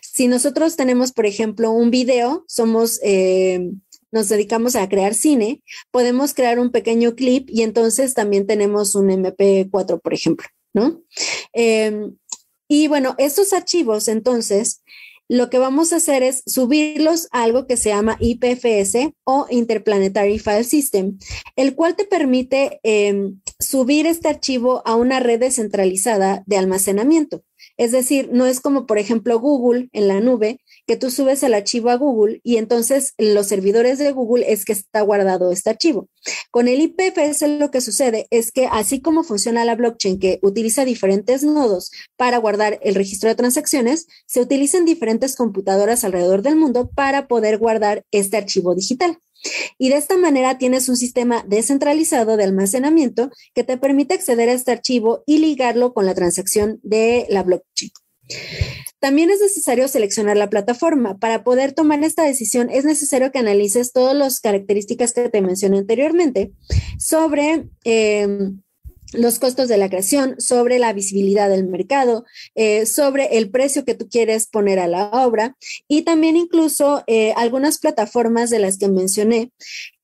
Si 0.00 0.28
nosotros 0.28 0.76
tenemos, 0.76 1.10
por 1.10 1.26
ejemplo, 1.26 1.72
un 1.72 1.90
video, 1.90 2.44
somos... 2.46 3.00
Eh, 3.02 3.68
nos 4.10 4.30
dedicamos 4.30 4.74
a 4.74 4.88
crear 4.88 5.12
cine, 5.12 5.62
podemos 5.90 6.32
crear 6.32 6.58
un 6.58 6.70
pequeño 6.70 7.14
clip 7.14 7.50
y 7.50 7.60
entonces 7.60 8.14
también 8.14 8.46
tenemos 8.46 8.94
un 8.94 9.10
MP4, 9.10 10.00
por 10.00 10.14
ejemplo. 10.14 10.46
¿no? 10.74 11.02
Em, 11.52 12.16
y 12.68 12.88
bueno, 12.88 13.14
estos 13.18 13.52
archivos, 13.52 14.08
entonces, 14.08 14.82
lo 15.28 15.50
que 15.50 15.58
vamos 15.58 15.92
a 15.92 15.96
hacer 15.96 16.22
es 16.22 16.42
subirlos 16.46 17.28
a 17.32 17.42
algo 17.42 17.66
que 17.66 17.76
se 17.76 17.90
llama 17.90 18.16
IPFS 18.18 19.12
o 19.24 19.46
Interplanetary 19.50 20.38
File 20.38 20.64
System, 20.64 21.18
el 21.54 21.74
cual 21.74 21.96
te 21.96 22.04
permite 22.04 22.80
em, 22.82 23.40
subir 23.58 24.06
este 24.06 24.28
archivo 24.28 24.82
a 24.86 24.94
una 24.96 25.20
red 25.20 25.40
descentralizada 25.40 26.42
de 26.46 26.56
almacenamiento. 26.56 27.42
Es 27.76 27.92
decir, 27.92 28.30
no 28.32 28.46
es 28.46 28.60
como, 28.60 28.86
por 28.86 28.98
ejemplo, 28.98 29.38
Google 29.38 29.88
en 29.92 30.08
la 30.08 30.20
nube, 30.20 30.60
que 30.88 30.96
tú 30.96 31.10
subes 31.10 31.42
el 31.42 31.52
archivo 31.52 31.90
a 31.90 31.96
Google 31.96 32.40
y 32.42 32.56
entonces 32.56 33.12
los 33.18 33.46
servidores 33.46 33.98
de 33.98 34.10
Google 34.10 34.50
es 34.50 34.64
que 34.64 34.72
está 34.72 35.02
guardado 35.02 35.52
este 35.52 35.68
archivo. 35.68 36.08
Con 36.50 36.66
el 36.66 36.80
IPFS 36.80 37.46
lo 37.58 37.70
que 37.70 37.82
sucede 37.82 38.26
es 38.30 38.50
que 38.52 38.66
así 38.72 39.02
como 39.02 39.22
funciona 39.22 39.66
la 39.66 39.74
blockchain 39.74 40.18
que 40.18 40.38
utiliza 40.40 40.86
diferentes 40.86 41.44
nodos 41.44 41.90
para 42.16 42.38
guardar 42.38 42.80
el 42.82 42.94
registro 42.94 43.28
de 43.28 43.34
transacciones, 43.34 44.06
se 44.26 44.40
utilizan 44.40 44.86
diferentes 44.86 45.36
computadoras 45.36 46.04
alrededor 46.04 46.40
del 46.40 46.56
mundo 46.56 46.90
para 46.94 47.28
poder 47.28 47.58
guardar 47.58 48.04
este 48.10 48.38
archivo 48.38 48.74
digital. 48.74 49.18
Y 49.76 49.90
de 49.90 49.98
esta 49.98 50.16
manera 50.16 50.56
tienes 50.56 50.88
un 50.88 50.96
sistema 50.96 51.44
descentralizado 51.46 52.38
de 52.38 52.44
almacenamiento 52.44 53.30
que 53.54 53.62
te 53.62 53.76
permite 53.76 54.14
acceder 54.14 54.48
a 54.48 54.54
este 54.54 54.72
archivo 54.72 55.22
y 55.26 55.36
ligarlo 55.38 55.92
con 55.92 56.06
la 56.06 56.14
transacción 56.14 56.80
de 56.82 57.26
la 57.28 57.42
blockchain. 57.42 57.90
También 59.00 59.30
es 59.30 59.40
necesario 59.40 59.88
seleccionar 59.88 60.36
la 60.36 60.50
plataforma. 60.50 61.18
Para 61.18 61.44
poder 61.44 61.72
tomar 61.72 62.02
esta 62.02 62.24
decisión 62.24 62.68
es 62.70 62.84
necesario 62.84 63.30
que 63.30 63.38
analices 63.38 63.92
todas 63.92 64.16
las 64.16 64.40
características 64.40 65.12
que 65.12 65.28
te 65.28 65.42
mencioné 65.42 65.78
anteriormente 65.78 66.52
sobre... 66.98 67.68
Em, 67.84 68.60
los 69.12 69.38
costos 69.38 69.68
de 69.68 69.78
la 69.78 69.88
creación, 69.88 70.38
sobre 70.38 70.78
la 70.78 70.92
visibilidad 70.92 71.48
del 71.48 71.66
mercado, 71.66 72.24
eh, 72.54 72.86
sobre 72.86 73.38
el 73.38 73.50
precio 73.50 73.84
que 73.84 73.94
tú 73.94 74.08
quieres 74.08 74.46
poner 74.46 74.78
a 74.78 74.86
la 74.86 75.08
obra 75.08 75.56
y 75.86 76.02
también 76.02 76.36
incluso 76.36 77.04
eh, 77.06 77.32
algunas 77.36 77.78
plataformas 77.78 78.50
de 78.50 78.58
las 78.58 78.78
que 78.78 78.88
mencioné 78.88 79.50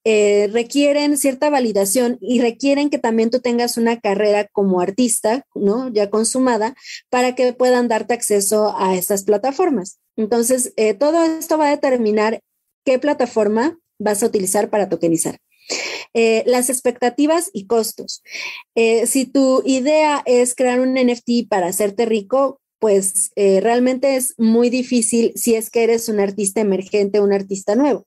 eh, 0.06 0.50
requieren 0.52 1.16
cierta 1.16 1.48
validación 1.48 2.18
y 2.20 2.42
requieren 2.42 2.90
que 2.90 2.98
también 2.98 3.30
tú 3.30 3.40
tengas 3.40 3.78
una 3.78 3.98
carrera 3.98 4.46
como 4.52 4.80
artista, 4.80 5.46
¿no? 5.54 5.90
Ya 5.90 6.10
consumada, 6.10 6.76
para 7.08 7.34
que 7.34 7.54
puedan 7.54 7.88
darte 7.88 8.12
acceso 8.12 8.74
a 8.76 8.94
estas 8.94 9.24
plataformas. 9.24 9.98
Entonces, 10.16 10.74
eh, 10.76 10.92
todo 10.92 11.24
esto 11.24 11.56
va 11.56 11.68
a 11.68 11.70
determinar 11.70 12.40
qué 12.84 12.98
plataforma 12.98 13.78
vas 13.98 14.22
a 14.22 14.26
utilizar 14.26 14.68
para 14.68 14.90
tokenizar. 14.90 15.38
Eh, 16.12 16.42
las 16.44 16.68
expectativas 16.68 17.48
y 17.54 17.66
costos. 17.66 18.22
Si 19.06 19.24
tu 19.24 19.62
idea 19.64 20.22
es 20.26 20.54
crear 20.54 20.80
un 20.80 20.94
NFT 20.94 21.48
para 21.48 21.68
hacerte 21.68 22.04
rico, 22.04 22.60
pues 22.78 23.30
realmente 23.34 24.16
es 24.16 24.34
muy 24.36 24.68
difícil 24.68 25.32
si 25.34 25.54
es 25.54 25.70
que 25.70 25.82
eres 25.82 26.10
un 26.10 26.20
artista 26.20 26.60
emergente, 26.60 27.20
un 27.20 27.32
artista 27.32 27.74
nuevo. 27.74 28.06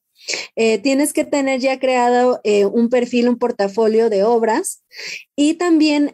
Tienes 0.55 1.13
que 1.13 1.23
tener 1.23 1.59
ya 1.59 1.79
creado 1.79 2.41
un 2.71 2.89
perfil, 2.89 3.29
un 3.29 3.37
portafolio 3.37 4.09
de 4.09 4.23
obras 4.23 4.83
y 5.35 5.55
también 5.55 6.13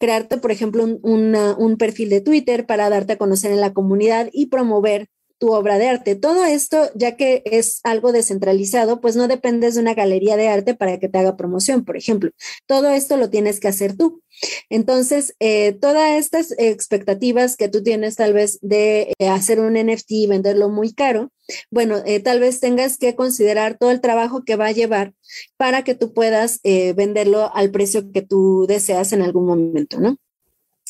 crearte, 0.00 0.38
por 0.38 0.50
ejemplo, 0.50 0.84
un, 0.84 1.76
perfil 1.78 2.08
de 2.08 2.22
Twitter 2.22 2.66
para 2.66 2.88
darte 2.88 3.12
a 3.12 3.18
conocer 3.18 3.52
en 3.52 3.60
la 3.60 3.72
comunidad 3.72 4.30
y 4.32 4.46
promover 4.46 5.08
tu 5.40 5.54
obra 5.54 5.78
de 5.78 5.88
arte. 5.88 6.16
Todo 6.16 6.44
esto, 6.44 6.90
ya 6.94 7.16
que 7.16 7.42
es 7.46 7.80
algo 7.82 8.12
descentralizado, 8.12 9.00
pues 9.00 9.16
no 9.16 9.26
dependes 9.26 9.74
de 9.74 9.80
una 9.80 9.94
galería 9.94 10.36
de 10.36 10.48
arte 10.48 10.74
para 10.74 11.00
que 11.00 11.08
te 11.08 11.18
haga 11.18 11.36
promoción, 11.36 11.84
por 11.84 11.96
ejemplo. 11.96 12.30
Todo 12.66 12.90
esto 12.90 13.16
lo 13.16 13.30
tienes 13.30 13.58
que 13.58 13.68
hacer 13.68 13.96
tú. 13.96 14.22
Entonces, 14.68 15.34
eh, 15.40 15.72
todas 15.72 16.18
estas 16.18 16.54
expectativas 16.58 17.56
que 17.56 17.70
tú 17.70 17.82
tienes 17.82 18.16
tal 18.16 18.34
vez 18.34 18.58
de 18.60 19.14
eh, 19.18 19.28
hacer 19.28 19.60
un 19.60 19.76
NFT 19.76 20.10
y 20.10 20.26
venderlo 20.26 20.68
muy 20.68 20.92
caro, 20.92 21.32
bueno, 21.70 22.02
eh, 22.04 22.20
tal 22.20 22.38
vez 22.38 22.60
tengas 22.60 22.98
que 22.98 23.16
considerar 23.16 23.78
todo 23.78 23.90
el 23.90 24.02
trabajo 24.02 24.44
que 24.44 24.56
va 24.56 24.66
a 24.66 24.72
llevar 24.72 25.14
para 25.56 25.84
que 25.84 25.94
tú 25.94 26.12
puedas 26.12 26.60
venderlo 26.62 27.50
al 27.54 27.70
precio 27.70 28.12
que 28.12 28.22
tú 28.22 28.66
deseas 28.68 29.12
en 29.12 29.22
algún 29.22 29.46
momento, 29.46 30.00
¿no? 30.00 30.18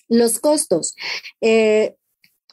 Los 0.08 0.40
costos 0.40 0.96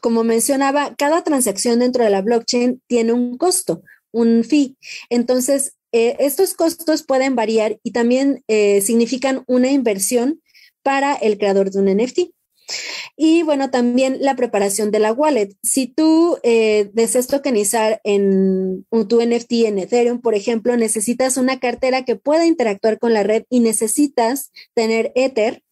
como 0.01 0.23
mencionaba, 0.23 0.95
cada 0.95 1.23
transacción 1.23 1.79
dentro 1.79 2.03
de 2.03 2.09
la 2.09 2.21
blockchain 2.21 2.81
tiene 2.87 3.13
un 3.13 3.37
costo, 3.37 3.83
un 4.11 4.43
fee. 4.43 4.77
Entonces, 5.09 5.73
eh, 5.91 6.15
estos 6.19 6.53
costos 6.53 7.03
pueden 7.03 7.35
variar 7.35 7.79
y 7.83 7.91
también 7.91 8.43
eh, 8.47 8.81
significan 8.81 9.43
una 9.47 9.71
inversión 9.71 10.41
para 10.83 11.15
el 11.15 11.37
creador 11.37 11.71
de 11.71 11.79
un 11.79 11.87
NFT. 11.87 12.31
Y 13.15 13.43
bueno, 13.43 13.69
también 13.71 14.17
la 14.19 14.35
preparación 14.35 14.91
de 14.91 14.99
la 14.99 15.13
wallet. 15.13 15.55
Si 15.63 15.87
tú 15.87 16.37
eh, 16.43 16.89
deseas 16.93 17.27
tokenizar 17.27 18.01
en 18.03 18.85
tu 19.07 19.21
NFT 19.21 19.51
en 19.65 19.79
Ethereum, 19.79 20.21
por 20.21 20.35
ejemplo, 20.35 20.75
necesitas 20.75 21.37
una 21.37 21.59
cartera 21.59 22.03
que 22.03 22.17
pueda 22.17 22.45
interactuar 22.45 22.99
con 22.99 23.13
la 23.13 23.23
red 23.23 23.43
y 23.49 23.61
necesitas 23.61 24.51
tener 24.73 25.11
Ether 25.15 25.63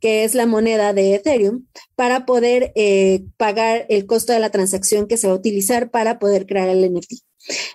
que 0.00 0.24
es 0.24 0.34
la 0.34 0.46
moneda 0.46 0.92
de 0.92 1.14
Ethereum, 1.14 1.66
para 1.94 2.26
poder 2.26 2.72
eh, 2.74 3.24
pagar 3.36 3.86
el 3.88 4.06
costo 4.06 4.32
de 4.32 4.40
la 4.40 4.50
transacción 4.50 5.06
que 5.06 5.16
se 5.16 5.26
va 5.26 5.34
a 5.34 5.36
utilizar 5.36 5.90
para 5.90 6.18
poder 6.18 6.46
crear 6.46 6.68
el 6.68 6.92
NFT. 6.92 7.22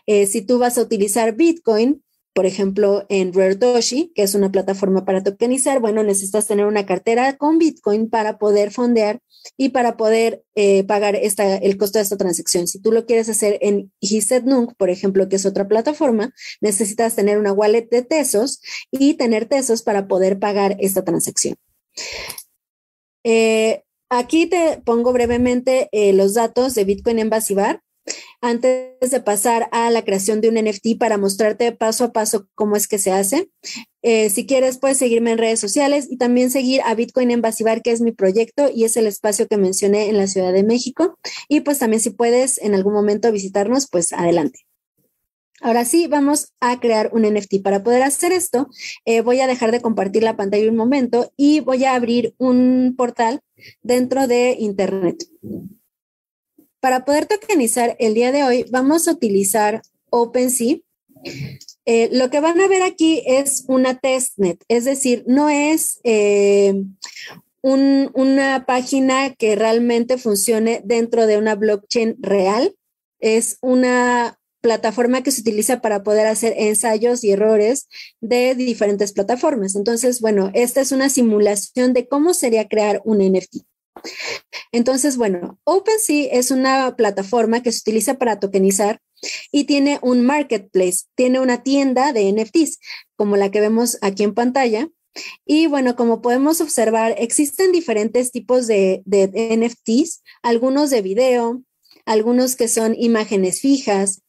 Eh, 0.06 0.28
si 0.28 0.42
tú 0.42 0.60
vas 0.60 0.78
a 0.78 0.82
utilizar 0.82 1.36
Bitcoin, 1.36 2.04
por 2.34 2.48
ejemplo, 2.48 3.06
en 3.10 3.32
Rare 3.32 3.58
que 3.58 4.24
es 4.24 4.34
una 4.34 4.52
plataforma 4.52 5.06
para 5.06 5.24
tokenizar, 5.24 5.80
bueno, 5.80 6.04
necesitas 6.04 6.48
tener 6.48 6.66
una 6.66 6.86
cartera 6.86 7.38
con 7.38 7.60
Bitcoin 7.60 8.10
para 8.10 8.40
poder 8.40 8.72
fondear 8.72 9.20
y 9.56 9.70
para 9.70 9.98
poder 9.98 10.44
eh, 10.56 10.84
pagar 10.86 11.16
esta, 11.16 11.58
el 11.58 11.78
costo 11.78 12.00
de 12.00 12.04
esta 12.04 12.18
transacción. 12.18 12.68
Si 12.68 12.80
tú 12.80 12.92
lo 12.92 13.06
quieres 13.06 13.30
hacer 13.30 13.60
en 13.62 13.92
Nunk, 14.46 14.74
por 14.78 14.90
ejemplo, 14.90 15.30
que 15.30 15.36
es 15.36 15.46
otra 15.46 15.68
plataforma, 15.68 16.34
necesitas 16.60 17.16
tener 17.16 17.38
una 17.38 17.52
wallet 17.52 17.88
de 17.92 18.02
Tesos 18.02 18.62
y 18.90 19.14
tener 19.14 19.46
Tesos 19.46 19.84
para 19.84 20.08
poder 20.08 20.40
pagar 20.40 20.76
esta 20.80 21.04
transacción. 21.04 21.56
Eh, 23.24 23.84
aquí 24.10 24.48
te 24.48 24.82
pongo 24.84 25.14
brevemente 25.14 25.90
eh, 25.92 26.14
los 26.14 26.34
datos 26.34 26.76
de 26.76 26.84
Bitcoin 26.84 27.20
en 27.20 27.30
Basibar 27.30 27.82
antes 28.42 29.12
de 29.12 29.22
pasar 29.22 29.70
a 29.72 29.90
la 29.90 30.04
creación 30.04 30.42
de 30.42 30.50
un 30.50 30.56
NFT 30.56 30.98
para 31.00 31.18
mostrarte 31.18 31.72
paso 31.72 32.06
a 32.06 32.12
paso 32.12 32.48
cómo 32.56 32.76
es 32.76 32.88
que 32.88 33.00
se 33.00 33.12
hace. 33.12 33.50
Eh, 34.02 34.30
si 34.30 34.46
quieres, 34.46 34.78
puedes 34.78 34.98
seguirme 34.98 35.32
en 35.32 35.38
redes 35.38 35.60
sociales 35.60 36.08
y 36.10 36.18
también 36.18 36.52
seguir 36.52 36.82
a 36.84 36.94
Bitcoin 36.96 37.32
en 37.32 37.42
que 37.42 37.92
es 37.92 38.02
mi 38.02 38.12
proyecto 38.12 38.70
y 38.74 38.84
es 38.84 38.98
el 38.98 39.08
espacio 39.08 39.48
que 39.48 39.58
mencioné 39.58 40.10
en 40.10 40.18
la 40.18 40.28
Ciudad 40.28 40.52
de 40.52 40.64
México. 40.64 41.18
Y 41.48 41.62
pues 41.62 41.80
también 41.80 42.02
si 42.02 42.10
puedes 42.10 42.58
en 42.58 42.76
algún 42.76 42.94
momento 42.94 43.32
visitarnos, 43.32 43.88
pues 43.90 44.12
adelante. 44.12 44.66
Ahora 45.64 45.86
sí, 45.86 46.08
vamos 46.08 46.52
a 46.60 46.82
crear 46.82 47.10
un 47.14 47.22
NFT. 47.22 47.62
Para 47.64 47.84
poder 47.84 48.04
hacer 48.04 48.34
esto, 48.34 48.68
eh, 49.06 49.22
voy 49.22 49.40
a 49.40 49.48
dejar 49.48 49.72
de 49.72 49.80
compartir 49.80 50.22
la 50.22 50.36
pantalla 50.36 50.70
un 50.70 50.76
momento 50.76 51.32
y 51.38 51.62
voy 51.62 51.86
a 51.86 51.96
abrir 51.96 52.36
un 52.38 52.96
portal 52.98 53.40
dentro 53.82 54.28
de 54.28 54.58
Internet. 54.60 55.24
Para 56.82 57.06
poder 57.06 57.28
tokenizar 57.28 57.96
el 58.00 58.14
día 58.14 58.34
de 58.34 58.44
hoy, 58.44 58.66
vamos 58.72 59.08
a 59.08 59.14
utilizar 59.14 59.82
OpenSea. 60.10 60.80
Eh, 61.86 62.10
lo 62.12 62.30
que 62.30 62.42
van 62.42 62.60
a 62.60 62.68
ver 62.68 62.82
aquí 62.82 63.24
es 63.26 63.64
una 63.70 63.98
testnet, 63.98 64.62
es 64.68 64.84
decir, 64.84 65.24
no 65.28 65.48
es 65.48 66.02
eh, 66.04 66.74
una 67.62 68.66
página 68.66 69.34
que 69.34 69.56
realmente 69.56 70.18
funcione 70.18 70.82
dentro 70.84 71.26
de 71.26 71.38
una 71.38 71.56
blockchain 71.56 72.18
real, 72.20 72.76
es 73.20 73.58
una 73.62 74.38
plataforma 74.64 75.22
que 75.24 75.32
se 75.32 75.42
utiliza 75.42 75.82
para 75.82 76.04
poder 76.04 76.26
hacer 76.26 76.54
ensayos 76.58 77.26
y 77.26 77.32
errores 77.32 77.90
de 78.22 78.56
diferentes 78.56 79.12
plataformas. 79.12 79.76
Entonces, 79.76 80.22
bueno, 80.22 80.52
esta 80.54 80.80
es 80.80 80.94
una 80.94 81.10
simulación 81.10 81.94
de 81.94 82.08
cómo 82.08 82.34
sería 82.34 82.70
crear 82.70 83.02
un 83.04 83.18
NFT. 83.18 83.58
Entonces, 84.72 85.18
bueno, 85.18 85.60
OpenSea 85.66 86.30
es 86.32 86.50
una 86.50 86.96
plataforma 86.96 87.62
que 87.62 87.74
se 87.74 87.80
utiliza 87.80 88.14
para 88.16 88.40
tokenizar 88.40 89.00
y 89.52 89.66
tiene 89.66 90.00
un 90.02 90.26
marketplace, 90.26 91.08
tiene 91.16 91.42
una 91.42 91.62
tienda 91.62 92.14
de 92.14 92.32
NFTs, 92.32 92.80
como 93.18 93.36
la 93.36 93.52
que 93.52 93.60
vemos 93.60 93.98
aquí 94.02 94.24
en 94.24 94.34
pantalla. 94.34 94.88
Y 95.46 95.68
bueno, 95.68 95.98
como 95.98 96.22
podemos 96.22 96.62
observar, 96.62 97.16
existen 97.18 97.74
diferentes 97.74 98.32
tipos 98.32 98.66
de, 98.68 99.04
de 99.06 99.28
NFTs, 99.58 100.24
algunos 100.42 100.90
de 100.90 101.02
video, 101.02 101.62
algunos 102.06 102.56
que 102.56 102.68
son 102.68 102.96
imágenes 102.98 103.62
fijas, 103.62 104.23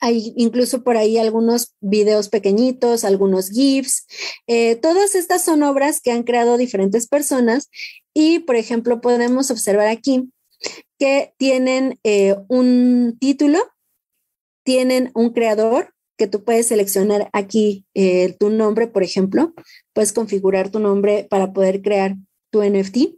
hay 0.00 0.32
incluso 0.36 0.82
por 0.82 0.96
ahí 0.96 1.18
algunos 1.18 1.74
videos 1.80 2.28
pequeñitos, 2.28 3.04
algunos 3.04 3.50
GIFs. 3.50 4.06
Eh, 4.46 4.76
todas 4.76 5.14
estas 5.14 5.44
son 5.44 5.62
obras 5.62 6.00
que 6.00 6.12
han 6.12 6.22
creado 6.22 6.56
diferentes 6.56 7.08
personas 7.08 7.70
y, 8.14 8.40
por 8.40 8.56
ejemplo, 8.56 9.00
podemos 9.00 9.50
observar 9.50 9.88
aquí 9.88 10.30
que 10.98 11.32
tienen 11.36 11.98
eh, 12.04 12.36
un 12.48 13.16
título, 13.20 13.58
tienen 14.64 15.10
un 15.14 15.30
creador, 15.30 15.94
que 16.16 16.26
tú 16.26 16.42
puedes 16.42 16.66
seleccionar 16.66 17.30
aquí 17.32 17.86
eh, 17.94 18.34
tu 18.40 18.50
nombre, 18.50 18.88
por 18.88 19.04
ejemplo, 19.04 19.54
puedes 19.92 20.12
configurar 20.12 20.68
tu 20.68 20.80
nombre 20.80 21.26
para 21.30 21.52
poder 21.52 21.80
crear 21.80 22.16
tu 22.50 22.62
NFT. 22.62 23.14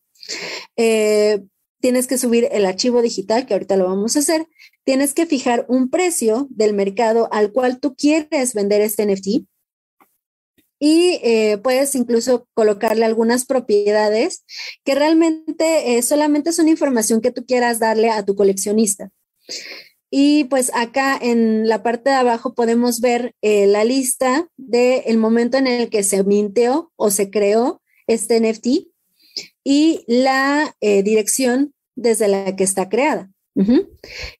Tienes 1.80 2.06
que 2.06 2.18
subir 2.18 2.48
el 2.52 2.66
archivo 2.66 3.02
digital, 3.02 3.46
que 3.46 3.54
ahorita 3.54 3.76
lo 3.76 3.86
vamos 3.86 4.16
a 4.16 4.20
hacer, 4.20 4.46
tienes 4.84 5.14
que 5.14 5.26
fijar 5.26 5.66
un 5.68 5.90
precio 5.90 6.46
del 6.50 6.74
mercado 6.74 7.28
al 7.32 7.52
cual 7.52 7.80
tú 7.80 7.94
quieres 7.94 8.54
vender 8.54 8.80
este 8.80 9.06
NFT 9.06 9.46
y 10.82 11.20
eh, 11.22 11.58
puedes 11.62 11.94
incluso 11.94 12.48
colocarle 12.54 13.04
algunas 13.04 13.44
propiedades 13.44 14.44
que 14.82 14.94
realmente 14.94 15.98
eh, 15.98 16.02
solamente 16.02 16.52
son 16.52 16.68
información 16.68 17.20
que 17.20 17.30
tú 17.30 17.44
quieras 17.44 17.78
darle 17.78 18.10
a 18.10 18.24
tu 18.24 18.34
coleccionista. 18.34 19.10
Y 20.10 20.44
pues 20.44 20.72
acá 20.74 21.16
en 21.20 21.68
la 21.68 21.82
parte 21.82 22.10
de 22.10 22.16
abajo 22.16 22.54
podemos 22.54 23.00
ver 23.00 23.34
eh, 23.42 23.66
la 23.66 23.84
lista 23.84 24.48
del 24.56 25.18
momento 25.18 25.58
en 25.58 25.66
el 25.66 25.90
que 25.90 26.02
se 26.02 26.24
mintió 26.24 26.90
o 26.96 27.10
se 27.10 27.30
creó 27.30 27.82
este 28.06 28.40
NFT 28.40 28.88
y 29.64 30.04
la 30.06 30.74
dirección 30.80 31.74
desde 31.94 32.28
la 32.28 32.56
que 32.56 32.64
está 32.64 32.88
creada. 32.88 33.30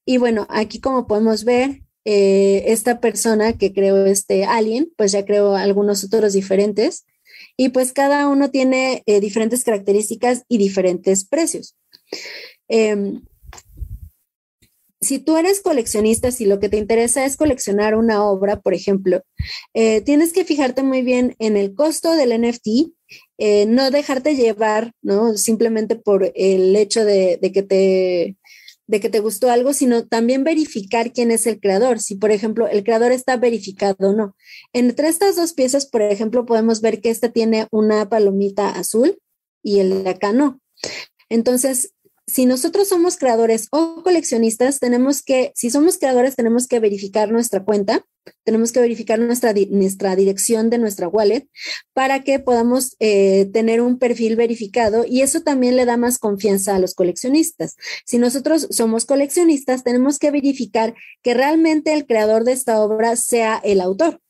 Y 0.05 0.17
bueno, 0.17 0.47
aquí 0.51 0.81
como 0.81 1.07
podemos 1.07 1.45
ver, 1.45 1.83
eh, 2.05 2.65
esta 2.73 3.01
persona 3.01 3.53
que 3.59 3.73
creó 3.73 4.07
este 4.07 4.45
alien, 4.45 4.91
pues 4.97 5.13
ya 5.13 5.25
creó 5.25 5.55
algunos 5.55 6.03
otros 6.03 6.33
diferentes 6.33 7.05
y 7.57 7.69
pues 7.71 7.93
cada 7.93 8.27
uno 8.29 8.51
tiene 8.51 9.03
eh, 9.07 9.21
diferentes 9.21 9.65
características 9.65 10.45
y 10.49 10.57
diferentes 10.57 11.27
precios. 11.27 11.77
Em, 12.69 13.23
si 15.01 15.19
tú 15.19 15.37
eres 15.37 15.61
coleccionista, 15.61 16.31
si 16.31 16.47
lo 16.47 16.61
que 16.61 16.69
te 16.69 16.77
interesa 16.77 17.25
es 17.25 17.37
coleccionar 17.37 17.95
una 17.95 18.25
obra, 18.25 18.61
por 18.61 18.75
ejemplo, 18.75 19.23
eh, 19.75 20.01
tienes 20.03 20.33
que 20.33 20.45
fijarte 20.45 20.83
muy 20.83 21.03
bien 21.03 21.35
en 21.39 21.57
el 21.57 21.75
costo 21.75 22.15
del 22.15 22.33
NFT, 22.33 22.93
no 23.69 23.91
dejarte 23.91 24.37
llevar, 24.37 24.93
¿no? 25.03 25.37
Simplemente 25.37 25.97
por 25.97 26.31
el 26.35 26.77
hecho 26.77 27.05
de 27.05 27.39
que 27.53 27.63
te 27.63 28.37
de 28.91 28.99
que 28.99 29.09
te 29.09 29.21
gustó 29.21 29.51
algo, 29.51 29.73
sino 29.73 30.09
también 30.09 30.43
verificar 30.43 31.13
quién 31.13 31.31
es 31.31 31.47
el 31.47 31.61
creador, 31.61 32.01
si 32.01 32.17
por 32.17 32.33
ejemplo 32.33 32.67
el 32.67 32.83
creador 32.83 33.13
está 33.13 33.37
verificado 33.37 34.11
o 34.11 34.13
no. 34.13 34.35
Entre 34.73 35.07
estas 35.07 35.37
dos 35.37 35.53
piezas, 35.53 35.87
por 35.87 36.03
ejemplo, 36.03 36.45
podemos 36.45 36.81
ver 36.81 37.01
que 37.01 37.11
esta 37.11 37.31
tiene 37.31 37.69
una 37.71 38.09
palomita 38.09 38.69
azul 38.69 39.17
y 39.63 39.79
el 39.79 40.03
de 40.03 40.11
acá 40.11 40.33
no. 40.33 40.61
Entonces, 41.29 41.95
si 42.33 42.47
nosotros 42.47 42.89
somos 42.89 43.17
creadores 43.17 43.69
o 43.71 44.03
coleccionistas, 44.03 44.79
tenemos 44.79 45.23
que, 45.23 45.53
si 45.55 45.71
somos 45.71 45.99
creadores, 45.99 46.37
tenemos 46.37 46.67
que 46.67 46.81
verificar 46.81 47.31
nuestra 47.31 47.65
cuenta 47.65 48.05
tenemos 48.45 48.73
que 48.73 48.81
verificar 48.81 49.19
nuestra, 49.19 49.55
nuestra 49.71 50.17
dirección 50.17 50.71
de 50.71 50.79
nuestra 50.79 51.09
wallet 51.09 51.49
para 51.93 52.23
que 52.23 52.39
podamos 52.39 52.97
eh, 52.99 53.49
tener 53.53 53.81
un 53.81 53.99
perfil 53.99 54.37
verificado 54.37 55.05
y 55.07 55.23
eso 55.23 55.43
también 55.43 55.77
le 55.77 55.85
da 55.85 55.97
más 55.97 56.19
confianza 56.19 56.75
a 56.75 56.79
los 56.79 56.95
coleccionistas. 56.95 57.77
Si 58.05 58.19
nosotros 58.19 58.69
somos 58.71 59.05
coleccionistas, 59.05 59.85
tenemos 59.85 60.19
que 60.19 60.31
verificar 60.31 60.95
que 61.23 61.35
realmente 61.35 61.93
el 61.93 62.07
creador 62.07 62.45
de 62.45 62.53
esta 62.53 62.81
obra 62.81 63.17
sea 63.17 63.61
el 63.63 63.81
autor 63.81 64.21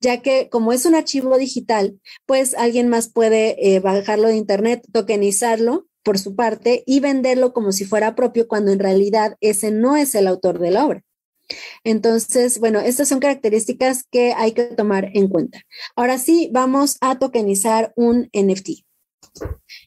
ya 0.00 0.22
que 0.22 0.48
como 0.50 0.72
es 0.72 0.86
un 0.86 0.96
archivo 0.96 1.38
digital, 1.38 2.00
pues 2.26 2.54
alguien 2.54 2.88
más 2.88 3.08
puede 3.12 3.74
eh, 3.74 3.78
bajarlo 3.78 4.26
de 4.26 4.34
internet, 4.34 4.84
tokenizarlo 4.92 5.86
por 6.02 6.18
su 6.18 6.34
parte 6.34 6.82
y 6.86 7.00
venderlo 7.00 7.52
como 7.52 7.72
si 7.72 7.84
fuera 7.84 8.14
propio 8.14 8.48
cuando 8.48 8.72
en 8.72 8.78
realidad 8.78 9.36
ese 9.40 9.70
no 9.70 9.96
es 9.96 10.14
el 10.14 10.26
autor 10.26 10.58
de 10.58 10.70
la 10.70 10.86
obra. 10.86 11.04
Entonces, 11.84 12.58
bueno, 12.58 12.80
estas 12.80 13.08
son 13.08 13.20
características 13.20 14.04
que 14.10 14.32
hay 14.32 14.52
que 14.52 14.64
tomar 14.64 15.10
en 15.14 15.28
cuenta. 15.28 15.62
Ahora 15.96 16.18
sí, 16.18 16.50
vamos 16.52 16.96
a 17.00 17.18
tokenizar 17.18 17.92
un 17.96 18.30
NFT. 18.32 18.84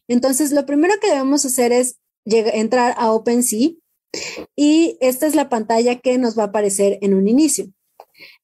Entonces, 0.08 0.51
lo 0.51 0.65
primero 0.65 0.93
que 1.01 1.10
debemos 1.10 1.45
hacer 1.45 1.71
es 1.71 1.97
entrar 2.25 2.95
a 2.97 3.12
OpenSea 3.12 3.71
y 4.56 4.97
esta 5.01 5.28
es 5.28 5.36
la 5.36 5.49
pantalla 5.49 5.99
que 5.99 6.17
nos 6.17 6.38
va 6.38 6.43
a 6.43 6.47
aparecer 6.47 6.97
en 7.01 7.13
un 7.13 7.28
inicio. 7.28 7.67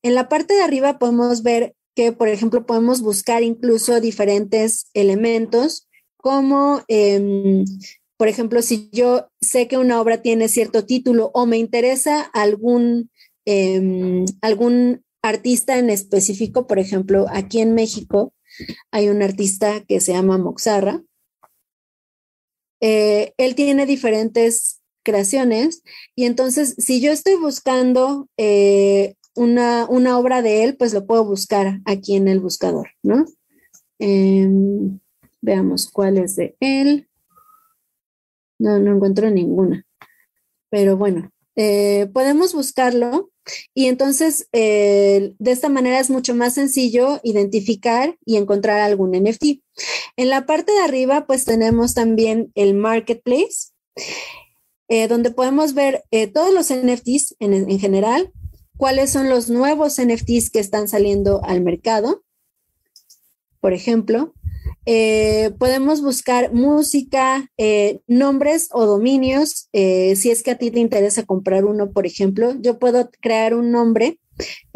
En 0.04 0.16
la 0.16 0.30
parte 0.30 0.54
de 0.54 0.62
arriba 0.62 1.00
podemos 1.00 1.44
ver 1.44 1.76
que, 1.96 2.12
por 2.12 2.28
ejemplo, 2.28 2.66
podemos 2.66 3.02
buscar 3.02 3.44
incluso 3.44 4.00
diferentes 4.02 4.90
elementos 4.94 5.88
como 6.22 6.82
em, 6.88 7.66
por 8.22 8.28
ejemplo, 8.28 8.62
si 8.62 8.88
yo 8.92 9.32
sé 9.42 9.68
que 9.68 9.80
una 9.80 10.00
obra 10.00 10.22
tiene 10.22 10.48
cierto 10.48 10.86
título 10.86 11.32
o 11.34 11.48
me 11.48 11.58
interesa 11.58 12.22
algún, 12.22 13.10
em, 13.46 14.26
algún 14.42 15.04
artista 15.24 15.80
en 15.80 15.90
específico, 15.90 16.68
por 16.68 16.78
ejemplo, 16.78 17.26
aquí 17.32 17.62
en 17.62 17.74
México 17.74 18.36
hay 18.92 19.10
un 19.10 19.24
artista 19.24 19.84
que 19.88 20.00
se 20.02 20.14
llama 20.14 20.38
Moxarra. 20.38 21.02
Eh, 22.80 23.34
él 23.38 23.56
tiene 23.56 23.88
diferentes 23.88 24.82
creaciones 25.04 25.82
y 26.16 26.26
entonces 26.26 26.76
si 26.78 27.02
yo 27.02 27.12
estoy 27.12 27.38
buscando 27.38 28.30
eh, 28.38 29.16
una, 29.34 29.88
obra 29.90 30.44
de 30.44 30.64
él, 30.64 30.78
pues 30.78 30.94
lo 30.94 31.08
puedo 31.08 31.26
buscar 31.26 31.82
aquí 31.86 32.16
en 32.16 32.28
el 32.28 32.40
buscador, 32.40 32.90
¿no? 33.02 33.26
Em, 33.98 35.01
veamos 35.42 35.90
cuál 35.90 36.18
es 36.18 36.36
de 36.36 36.56
él. 36.60 37.10
No, 38.60 38.80
no 38.80 38.96
encuentro 38.96 39.30
ninguna. 39.30 39.86
Pero 40.70 40.96
bueno, 40.96 41.32
eh, 41.56 42.08
podemos 42.14 42.54
buscarlo 42.54 43.30
y 43.74 43.88
entonces 43.88 44.48
eh, 44.54 45.34
de 45.38 45.52
esta 45.52 45.68
manera 45.68 46.00
es 46.00 46.10
mucho 46.10 46.34
más 46.34 46.54
sencillo 46.54 47.20
identificar 47.24 48.18
y 48.26 48.38
encontrar 48.38 48.80
algún 48.80 49.12
NFT. 49.12 49.62
En 50.16 50.30
la 50.30 50.46
parte 50.46 50.72
de 50.72 50.80
arriba 50.80 51.26
pues 51.26 51.44
tenemos 51.44 51.94
también 51.94 52.52
el 52.56 52.74
marketplace, 52.74 53.74
eh, 54.88 55.08
donde 55.08 55.32
podemos 55.32 55.74
ver 55.74 56.04
todos 56.34 56.54
los 56.54 56.72
NFTs 56.72 57.36
en, 57.40 57.54
en 57.54 57.80
general, 57.80 58.32
cuáles 58.78 59.10
son 59.10 59.30
los 59.30 59.50
nuevos 59.50 60.00
NFTs 60.02 60.52
que 60.52 60.60
están 60.60 60.88
saliendo 60.88 61.44
al 61.44 61.62
mercado. 61.62 62.24
Por 63.60 63.74
ejemplo, 63.74 64.34
eh, 64.86 65.52
podemos 65.60 66.02
buscar 66.02 66.54
música, 66.54 67.48
eh, 67.58 68.00
nombres 68.08 68.70
o 68.72 68.86
dominios. 68.86 69.70
Eh, 69.74 70.16
si 70.16 70.32
es 70.32 70.42
que 70.42 70.52
a 70.52 70.58
ti 70.58 70.72
te 70.72 70.80
interesa 70.80 71.24
comprar 71.24 71.66
uno, 71.66 71.92
por 71.92 72.06
ejemplo, 72.06 72.56
yo 72.60 72.80
puedo 72.80 73.10
crear 73.22 73.54
un 73.54 73.72
nombre, 73.72 74.20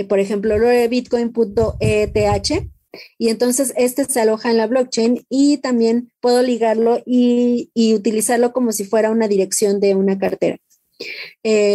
por 0.07 0.19
ejemplo, 0.19 0.55
bitcoin.eth, 0.89 2.69
y 3.17 3.29
entonces 3.29 3.73
este 3.75 4.05
se 4.05 4.21
aloja 4.21 4.51
en 4.51 4.57
la 4.57 4.67
blockchain 4.67 5.25
y 5.27 5.57
también 5.57 6.11
puedo 6.21 6.41
ligarlo 6.41 7.01
y 7.05 7.69
utilizarlo 7.93 8.53
como 8.53 8.71
si 8.71 8.85
fuera 8.85 9.11
una 9.11 9.27
dirección 9.27 9.79
de 9.79 9.95
una 9.95 10.17
cartera. 10.17 10.57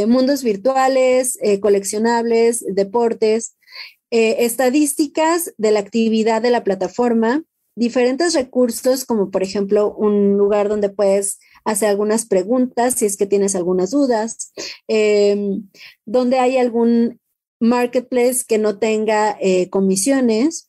mundos 0.07 0.43
virtuales, 0.43 1.37
coleccionables, 1.61 2.65
deportes, 2.75 3.57
estadísticas 4.11 5.53
de 5.59 5.73
la 5.73 5.81
actividad 5.81 6.41
de 6.41 6.51
la 6.51 6.65
plataforma, 6.65 7.45
diferentes 7.81 8.35
recursos, 8.35 9.07
como 9.07 9.31
por 9.31 9.43
ejemplo 9.43 9.95
un 9.95 10.37
lugar 10.37 10.69
donde 10.69 10.91
puedes 10.91 11.39
hacer 11.65 11.89
algunas 11.89 12.27
preguntas 12.27 12.95
si 12.95 13.07
es 13.07 13.17
que 13.17 13.25
tienes 13.25 13.57
algunas 13.57 13.91
dudas, 13.91 14.53
em, 14.87 15.67
donde 16.05 16.39
hay 16.39 16.59
algún 16.59 17.19
marketplace 17.59 18.45
que 18.47 18.59
no 18.59 18.79
tenga 18.79 19.35
eh, 19.41 19.71
comisiones. 19.71 20.69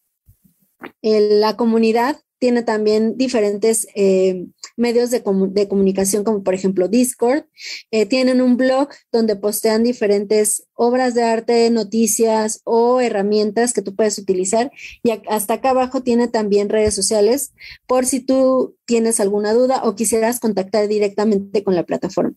la 1.02 1.58
comunidad 1.58 2.18
tiene 2.40 2.64
también 2.64 3.18
diferentes 3.18 3.88
eh, 3.94 4.48
medios 4.78 5.12
de, 5.12 5.24
comunicación, 5.24 6.24
como 6.24 6.44
por 6.44 6.54
ejemplo 6.54 6.88
Discord. 6.88 7.46
Eh, 7.92 8.06
tienen 8.06 8.42
un 8.42 8.58
blog 8.58 8.90
donde 9.12 9.36
postean 9.36 9.84
diferentes 9.84 10.64
obras 10.74 11.14
de 11.14 11.24
arte, 11.24 11.70
noticias 11.70 12.62
o 12.64 13.02
herramientas 13.02 13.74
que 13.74 13.82
tú 13.82 13.96
puedes 13.96 14.18
utilizar. 14.18 14.72
Y 15.04 15.12
hasta 15.30 15.56
acá 15.56 15.72
abajo 15.72 16.02
tiene 16.02 16.28
también 16.28 16.70
redes 16.70 16.96
sociales 16.96 17.54
por 17.88 18.06
si 18.06 18.20
tú 18.20 18.76
tienes 18.86 19.20
alguna 19.20 19.54
duda 19.54 19.82
o 19.84 19.96
quisieras 19.96 20.40
contactar 20.40 20.88
directamente 20.88 21.64
con 21.64 21.76
la 21.76 21.84
plataforma. 21.84 22.36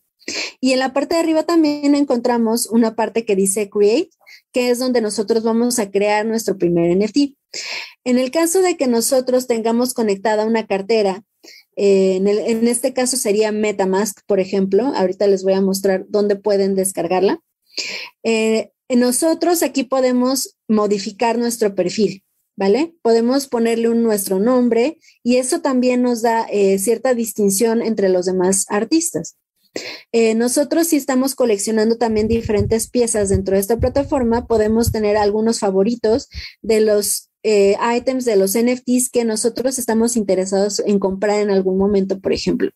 Y 0.61 0.73
en 0.73 0.79
la 0.79 0.93
parte 0.93 1.15
de 1.15 1.21
arriba 1.21 1.43
también 1.43 1.95
encontramos 1.95 2.67
una 2.67 2.95
parte 2.95 3.25
que 3.25 3.37
dice 3.37 3.69
Create, 3.69 4.11
que 4.53 4.71
es 4.71 4.79
donde 4.79 5.01
nosotros 5.01 5.43
vamos 5.43 5.79
a 5.79 5.91
crear 5.91 6.25
nuestro 6.25 6.57
primer 6.57 6.97
NFT. 6.97 7.37
En 8.05 8.19
el 8.19 8.31
caso 8.31 8.63
de 8.63 8.77
que 8.77 8.87
nosotros 8.87 9.47
tengamos 9.47 9.95
conectada 9.95 10.47
una 10.47 10.67
cartera, 10.67 11.23
eh, 11.77 12.17
en, 12.17 12.69
este 12.69 12.93
caso 12.93 13.17
sería 13.17 13.53
MetaMask, 13.53 14.21
por 14.27 14.41
ejemplo. 14.41 14.93
Ahorita 14.95 15.27
les 15.27 15.43
voy 15.43 15.55
a 15.55 15.61
mostrar 15.61 16.05
dónde 16.09 16.37
pueden 16.37 16.75
descargarla. 16.75 17.41
Eh, 18.23 18.71
nosotros 18.89 19.63
aquí 19.63 19.85
podemos 19.85 20.57
modificar 20.69 21.39
nuestro 21.39 21.75
perfil, 21.75 22.23
¿vale? 22.57 22.95
Podemos 23.03 23.49
ponerle 23.49 23.89
un 23.89 24.03
nuestro 24.03 24.39
nombre 24.39 24.99
y 25.23 25.37
eso 25.37 25.61
también 25.61 26.03
nos 26.03 26.23
da 26.23 26.47
eh, 26.51 26.79
cierta 26.79 27.15
distinción 27.15 27.83
entre 27.83 28.09
los 28.09 28.27
demás 28.27 28.67
artistas. 28.69 29.37
nosotros 30.37 30.87
si 30.87 30.97
estamos 30.97 31.35
coleccionando 31.35 31.97
también 31.97 32.29
diferentes 32.29 32.89
piezas 32.89 33.31
dentro 33.31 33.55
de 33.55 33.61
esta 33.61 33.79
plataforma, 33.79 34.47
podemos 34.47 34.93
tener 34.93 35.17
algunos 35.17 35.59
favoritos 35.59 36.29
de 36.63 36.81
los 36.81 37.31
eh, 37.47 37.77
items 37.97 38.25
de 38.25 38.37
los 38.37 38.57
NFTs 38.57 39.11
que 39.11 39.25
nosotros 39.25 39.79
estamos 39.79 40.17
interesados 40.17 40.81
en 40.81 40.99
comprar 40.99 41.41
en 41.41 41.51
algún 41.51 41.77
momento, 41.77 42.19
por 42.19 42.33
ejemplo. 42.33 42.71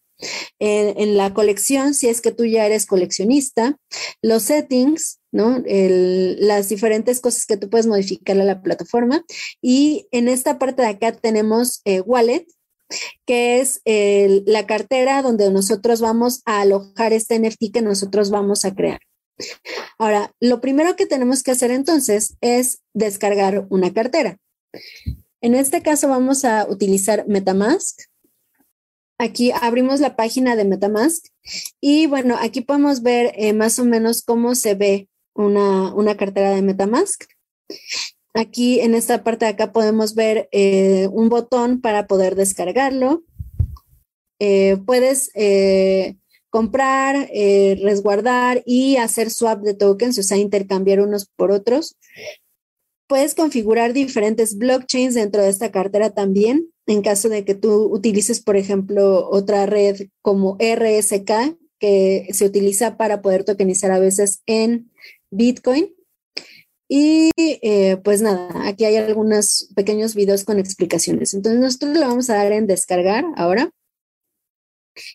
En, 0.58 1.16
la 1.16 1.32
colección, 1.32 1.94
si 1.94 2.08
es 2.08 2.20
que 2.20 2.32
tú 2.32 2.44
ya 2.44 2.66
eres 2.66 2.84
coleccionista, 2.86 3.78
los 4.20 4.42
settings, 4.42 5.20
¿no? 5.32 5.62
las 5.64 6.68
diferentes 6.68 7.20
cosas 7.20 7.46
que 7.46 7.56
tú 7.56 7.70
puedes 7.70 7.86
modificar 7.86 8.38
a 8.38 8.44
la 8.44 8.60
plataforma. 8.60 9.24
Y 9.62 10.06
en 10.10 10.28
esta 10.28 10.58
parte 10.58 10.82
de 10.82 10.88
acá 10.88 11.12
tenemos 11.12 11.80
eh, 11.84 12.00
Wallet, 12.00 12.46
que 13.26 13.60
es 13.60 13.80
la 13.86 14.66
cartera 14.66 15.22
donde 15.22 15.50
nosotros 15.50 16.00
vamos 16.00 16.42
a 16.44 16.60
alojar 16.60 17.12
este 17.12 17.38
NFT 17.38 17.72
que 17.72 17.82
nosotros 17.82 18.30
vamos 18.30 18.64
a 18.64 18.74
crear. 18.74 19.00
Ahora, 19.98 20.32
lo 20.40 20.60
primero 20.60 20.96
que 20.96 21.06
tenemos 21.06 21.42
que 21.42 21.52
hacer 21.52 21.70
entonces 21.70 22.36
es 22.40 22.82
descargar 22.92 23.66
una 23.70 23.92
cartera. 23.92 24.38
En 25.40 25.54
este 25.54 25.82
caso 25.82 26.08
vamos 26.08 26.44
a 26.44 26.66
utilizar 26.68 27.26
Metamask. 27.28 28.00
Aquí 29.18 29.50
abrimos 29.50 30.00
la 30.00 30.14
página 30.14 30.54
de 30.54 30.64
Metamask 30.64 31.26
y 31.80 32.06
bueno, 32.06 32.36
aquí 32.40 32.60
podemos 32.60 33.02
ver 33.02 33.32
eh, 33.36 33.52
más 33.52 33.78
o 33.78 33.84
menos 33.84 34.22
cómo 34.22 34.54
se 34.54 34.74
ve 34.74 35.08
una, 35.34 36.16
cartera 36.16 36.54
de 36.54 36.62
Metamask. 36.62 37.24
Aquí 38.34 38.80
en 38.80 38.94
esta 38.94 39.24
parte 39.24 39.44
de 39.44 39.52
acá 39.52 39.72
podemos 39.72 40.14
ver 40.14 40.48
eh, 40.52 41.08
un 41.12 41.28
botón 41.28 41.80
para 41.80 42.06
poder 42.06 42.36
descargarlo. 42.36 43.24
Eh, 44.38 44.76
puedes 44.86 45.32
comprar, 46.50 47.28
resguardar 47.82 48.62
y 48.64 48.96
hacer 48.96 49.30
swap 49.30 49.62
de 49.62 49.74
tokens, 49.74 50.18
o 50.18 50.22
sea, 50.22 50.36
intercambiar 50.36 51.00
unos 51.00 51.26
por 51.26 51.50
otros. 51.50 51.96
Puedes 53.08 53.34
configurar 53.34 53.94
diferentes 53.94 54.58
blockchains 54.58 55.14
dentro 55.14 55.42
de 55.42 55.48
esta 55.48 55.72
cartera 55.72 56.10
también, 56.10 56.70
en 56.86 57.02
caso 57.02 57.30
de 57.30 57.44
que 57.44 57.54
tú 57.54 57.86
utilices, 57.90 58.40
por 58.40 58.56
ejemplo, 58.56 59.28
otra 59.30 59.64
red 59.64 60.08
como 60.20 60.58
RSK, 60.60 61.56
que 61.78 62.28
se 62.32 62.44
utiliza 62.44 62.98
para 62.98 63.22
poder 63.22 63.44
tokenizar 63.44 63.90
a 63.92 63.98
veces 63.98 64.42
en 64.46 64.90
Bitcoin. 65.30 65.94
Y 66.86 67.30
eh, 67.36 67.98
pues 68.02 68.20
nada, 68.20 68.68
aquí 68.68 68.84
hay 68.84 68.96
algunos 68.96 69.70
pequeños 69.74 70.14
videos 70.14 70.44
con 70.44 70.58
explicaciones. 70.58 71.32
Entonces 71.32 71.60
nosotros 71.60 71.94
le 71.94 72.00
vamos 72.00 72.28
a 72.28 72.36
dar 72.36 72.52
en 72.52 72.66
descargar 72.66 73.24
ahora. 73.36 73.70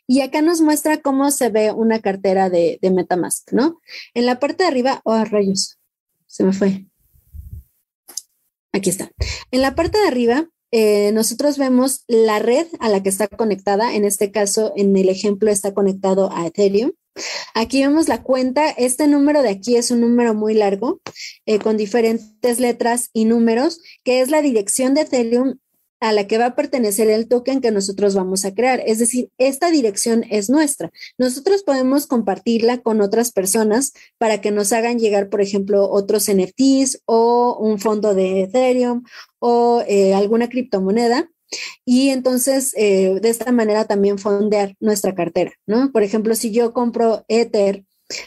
Y 0.07 0.21
acá 0.21 0.41
nos 0.41 0.61
muestra 0.61 1.01
cómo 1.01 1.29
se 1.29 1.49
ve 1.49 1.71
una 1.71 1.99
cartera 1.99 2.49
de, 2.49 2.79
de 2.81 2.91
Metamask, 2.91 3.51
¿no? 3.51 3.81
En 4.15 4.25
la 4.25 4.39
parte 4.39 4.63
de 4.63 4.69
arriba, 4.69 5.01
oh 5.03 5.23
rayos, 5.25 5.77
se 6.25 6.43
me 6.43 6.53
fue. 6.53 6.87
Aquí 8.73 8.89
está. 8.89 9.11
En 9.51 9.61
la 9.61 9.75
parte 9.75 9.99
de 9.99 10.07
arriba, 10.07 10.49
eh, 10.71 11.11
nosotros 11.13 11.57
vemos 11.57 12.03
la 12.07 12.39
red 12.39 12.65
a 12.79 12.89
la 12.89 13.03
que 13.03 13.09
está 13.09 13.27
conectada. 13.27 13.95
En 13.95 14.05
este 14.05 14.31
caso, 14.31 14.73
en 14.75 14.95
el 14.97 15.07
ejemplo, 15.09 15.51
está 15.51 15.73
conectado 15.73 16.31
a 16.33 16.47
Ethereum. 16.47 16.91
Aquí 17.53 17.81
vemos 17.81 18.07
la 18.07 18.23
cuenta. 18.23 18.69
Este 18.71 19.07
número 19.07 19.43
de 19.43 19.49
aquí 19.49 19.75
es 19.75 19.91
un 19.91 20.01
número 20.01 20.33
muy 20.33 20.55
largo, 20.55 20.99
eh, 21.45 21.59
con 21.59 21.77
diferentes 21.77 22.59
letras 22.59 23.09
y 23.13 23.25
números, 23.25 23.81
que 24.03 24.21
es 24.21 24.31
la 24.31 24.41
dirección 24.41 24.95
de 24.95 25.01
Ethereum 25.01 25.59
a 26.03 26.11
la 26.11 26.27
que 26.27 26.37
va 26.37 26.47
a 26.47 26.55
pertenecer 26.55 27.09
el 27.09 27.29
token 27.29 27.61
que 27.61 27.71
nosotros 27.71 28.13
vamos 28.13 28.43
a 28.43 28.53
crear. 28.53 28.83
Es 28.85 28.99
decir, 28.99 29.29
esta 29.37 29.71
dirección 29.71 30.25
es 30.29 30.49
nuestra. 30.49 30.91
Nosotros 31.17 31.63
podemos 31.63 32.07
compartirla 32.07 32.81
con 32.81 32.99
otras 32.99 33.31
personas 33.31 33.93
para 34.17 34.41
que 34.41 34.51
nos 34.51 34.73
hagan 34.73 34.99
llegar, 34.99 35.29
por 35.29 35.39
ejemplo, 35.39 35.89
otros 35.89 36.29
NFTs 36.29 37.03
o 37.05 37.57
un 37.57 37.79
fondo 37.79 38.13
de 38.13 38.41
Ethereum 38.41 39.03
o 39.39 39.81
eh, 39.87 40.13
alguna 40.13 40.49
criptomoneda. 40.49 41.29
Y 41.85 42.09
entonces, 42.09 42.73
eh, 42.75 43.17
de 43.21 43.29
esta 43.29 43.53
manera 43.53 43.85
también 43.85 44.19
fondear 44.19 44.75
nuestra 44.81 45.15
cartera, 45.15 45.53
¿no? 45.65 45.93
Por 45.93 46.03
ejemplo, 46.03 46.35
si 46.35 46.51
yo 46.51 46.73
compro 46.73 47.23
Ether 47.29 47.85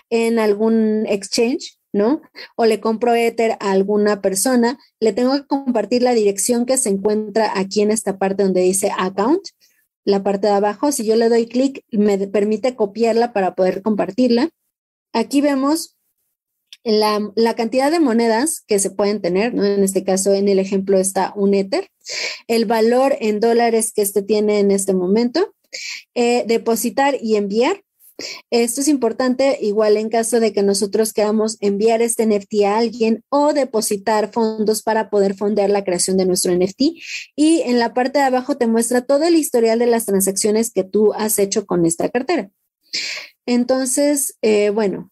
en 0.09 0.39
algún 0.39 1.05
exchange, 1.07 1.76
¿no? 1.97 2.23
O 2.57 2.67
le 2.67 2.81
compro 2.81 3.15
Ether 3.15 3.57
a 3.61 3.73
alguna 3.73 4.21
persona, 4.21 4.79
le 5.01 5.13
tengo 5.13 5.33
que 5.33 5.47
compartir 5.47 6.03
la 6.03 6.15
dirección 6.15 6.67
que 6.67 6.77
se 6.77 6.91
encuentra 6.91 7.59
aquí 7.59 7.81
en 7.81 7.91
esta 7.91 8.19
parte 8.19 8.45
donde 8.45 8.61
dice 8.61 8.93
account, 8.97 9.43
la 10.05 10.23
parte 10.23 10.47
de 10.47 10.53
abajo. 10.53 10.93
Si 10.93 11.05
yo 11.05 11.17
le 11.17 11.29
doy 11.29 11.47
clic, 11.47 11.85
me 11.91 12.19
permite 12.29 12.77
copiarla 12.77 13.33
para 13.33 13.55
poder 13.55 13.83
compartirla. 13.83 14.51
Aquí 15.13 15.41
vemos 15.41 15.97
la, 16.85 17.55
cantidad 17.57 17.91
de 17.91 17.99
monedas 17.99 18.63
que 18.67 18.79
se 18.79 18.91
pueden 18.91 19.21
tener, 19.21 19.55
¿no? 19.55 19.65
En 19.65 19.83
este 19.83 20.05
caso, 20.05 20.33
en 20.35 20.49
el 20.49 20.61
ejemplo 20.61 20.99
está 20.99 21.33
un 21.35 21.55
Ether, 21.55 21.89
el 22.47 22.65
valor 22.65 23.17
en 23.21 23.41
dólares 23.41 23.93
que 23.93 24.03
este 24.03 24.23
tiene 24.23 24.61
en 24.61 24.71
este 24.71 24.95
momento, 24.95 25.55
eh, 26.15 26.45
depositar 26.47 27.17
y 27.21 27.37
enviar, 27.37 27.83
esto 28.51 28.81
es 28.81 28.89
importante 28.89 29.59
igual 29.61 29.97
en 29.97 30.09
caso 30.09 30.41
de 30.41 30.53
que 30.53 30.63
nosotros 30.63 31.13
queramos 31.13 31.59
enviar 31.61 32.01
este 32.01 32.27
NFT 32.27 32.65
a 32.65 32.79
alguien 32.79 33.25
o 33.29 33.53
depositar 33.53 34.33
fondos 34.33 34.83
para 34.83 35.11
poder 35.11 35.35
fondear 35.35 35.71
la 35.71 35.85
creación 35.85 36.17
de 36.17 36.27
nuestro 36.27 36.55
NFT. 36.55 36.81
Y 37.35 37.63
en 37.63 37.79
la 37.79 37.93
parte 37.93 38.19
de 38.19 38.25
abajo 38.25 38.57
te 38.57 38.67
muestra 38.67 39.03
todo 39.03 39.25
el 39.25 39.37
historial 39.37 39.79
de 39.79 39.87
las 39.87 40.07
transacciones 40.07 40.71
que 40.73 40.85
tú 40.85 41.13
has 41.13 41.39
hecho 41.39 41.67
con 41.67 41.85
esta 41.85 42.09
cartera. 42.09 42.51
Entonces, 43.47 44.37
eh, 44.43 44.71
bueno, 44.71 45.11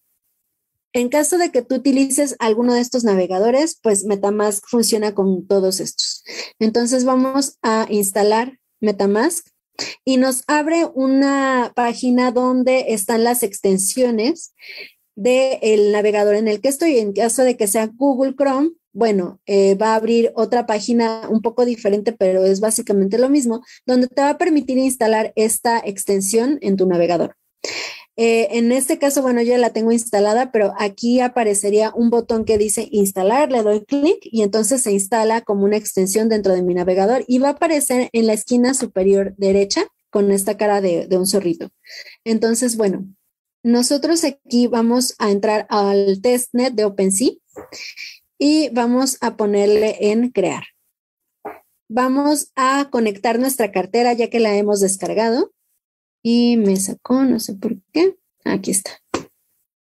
en 0.93 1.09
caso 1.09 1.39
de 1.39 1.51
que 1.51 1.63
tú 1.63 1.75
utilices 1.75 2.37
alguno 2.39 2.73
de 2.73 2.81
estos 2.81 3.05
navegadores, 3.05 3.79
pues 3.83 4.05
Metamask 4.05 4.65
funciona 4.67 5.15
con 5.15 5.47
todos 5.47 5.81
estos. 5.81 6.23
Entonces 6.61 7.05
vamos 7.05 7.59
a 7.63 7.87
instalar 7.91 8.59
Metamask 8.81 9.49
y 10.05 10.17
nos 10.17 10.45
abre 10.47 10.87
una 10.95 11.73
página 11.75 12.31
donde 12.31 12.87
están 12.89 13.25
las 13.25 13.43
extensiones 13.43 14.55
del 15.17 15.93
navegador 15.93 16.35
en 16.35 16.49
el 16.49 16.61
que 16.61 16.69
estoy. 16.69 16.99
En 16.99 17.13
caso 17.13 17.43
de 17.43 17.57
que 17.57 17.67
sea 17.67 17.91
Google 17.95 18.35
Chrome, 18.37 18.71
bueno, 18.93 19.41
eh, 19.47 19.75
va 19.75 19.93
a 19.93 19.97
abrir 19.97 20.33
otra 20.37 20.67
página 20.67 21.23
un 21.29 21.43
poco 21.43 21.65
diferente, 21.65 22.13
pero 22.13 22.45
es 22.45 22.61
básicamente 22.61 23.19
lo 23.19 23.29
mismo, 23.29 23.63
donde 23.87 24.07
te 24.07 24.23
va 24.23 24.31
a 24.31 24.39
permitir 24.39 24.79
instalar 24.79 25.33
esta 25.35 25.81
extensión 25.85 26.59
en 26.63 26.77
tu 26.77 26.87
navegador. 26.87 27.37
Eh, 28.17 28.59
en 28.59 28.71
este 28.71 28.99
caso, 28.99 29.23
bueno, 29.23 29.43
yo 29.43 29.57
la 29.57 29.71
tengo 29.71 29.91
instalada, 29.91 30.53
pero 30.53 30.73
aquí 30.79 31.21
aparecería 31.21 31.93
un 31.95 32.11
botón 32.11 32.45
que 32.45 32.59
dice 32.59 32.89
instalar, 32.93 33.51
le 33.51 33.63
doy 33.63 33.85
clic 33.85 34.19
y 34.23 34.43
entonces 34.43 34.83
se 34.83 34.93
instala 34.93 35.41
como 35.41 35.65
una 35.65 35.77
extensión 35.77 36.29
dentro 36.29 36.53
de 36.53 36.63
mi 36.63 36.75
navegador 36.75 37.25
y 37.27 37.39
va 37.39 37.49
a 37.49 37.53
aparecer 37.53 38.11
en 38.13 38.27
la 38.27 38.35
esquina 38.35 38.75
superior 38.75 39.35
derecha 39.37 39.85
con 40.11 40.31
esta 40.31 40.57
cara 40.57 40.81
de, 40.81 41.09
de 41.09 41.19
un 41.19 41.27
zorrito. 41.27 41.71
Entonces, 42.25 42.77
bueno, 42.77 43.05
nosotros 43.65 44.23
aquí 44.23 44.69
vamos 44.69 45.17
a 45.19 45.33
entrar 45.33 45.67
al 45.69 46.21
testnet 46.21 46.75
de 46.75 46.85
OpenSea 46.85 47.33
y 48.39 48.69
vamos 48.69 49.19
a 49.23 49.37
ponerle 49.37 49.97
en 50.13 50.31
crear. 50.31 50.65
Vamos 51.89 52.53
a 52.55 52.89
conectar 52.91 53.39
nuestra 53.39 53.73
cartera 53.73 54.13
ya 54.13 54.31
que 54.31 54.39
la 54.39 54.57
hemos 54.57 54.81
descargado 54.81 55.51
y 56.25 56.57
me 56.57 56.75
sacó, 56.77 57.23
no 57.25 57.39
sé 57.39 57.55
por 57.55 57.77
qué. 57.93 58.17
Aquí 58.45 58.73
está. 58.73 59.04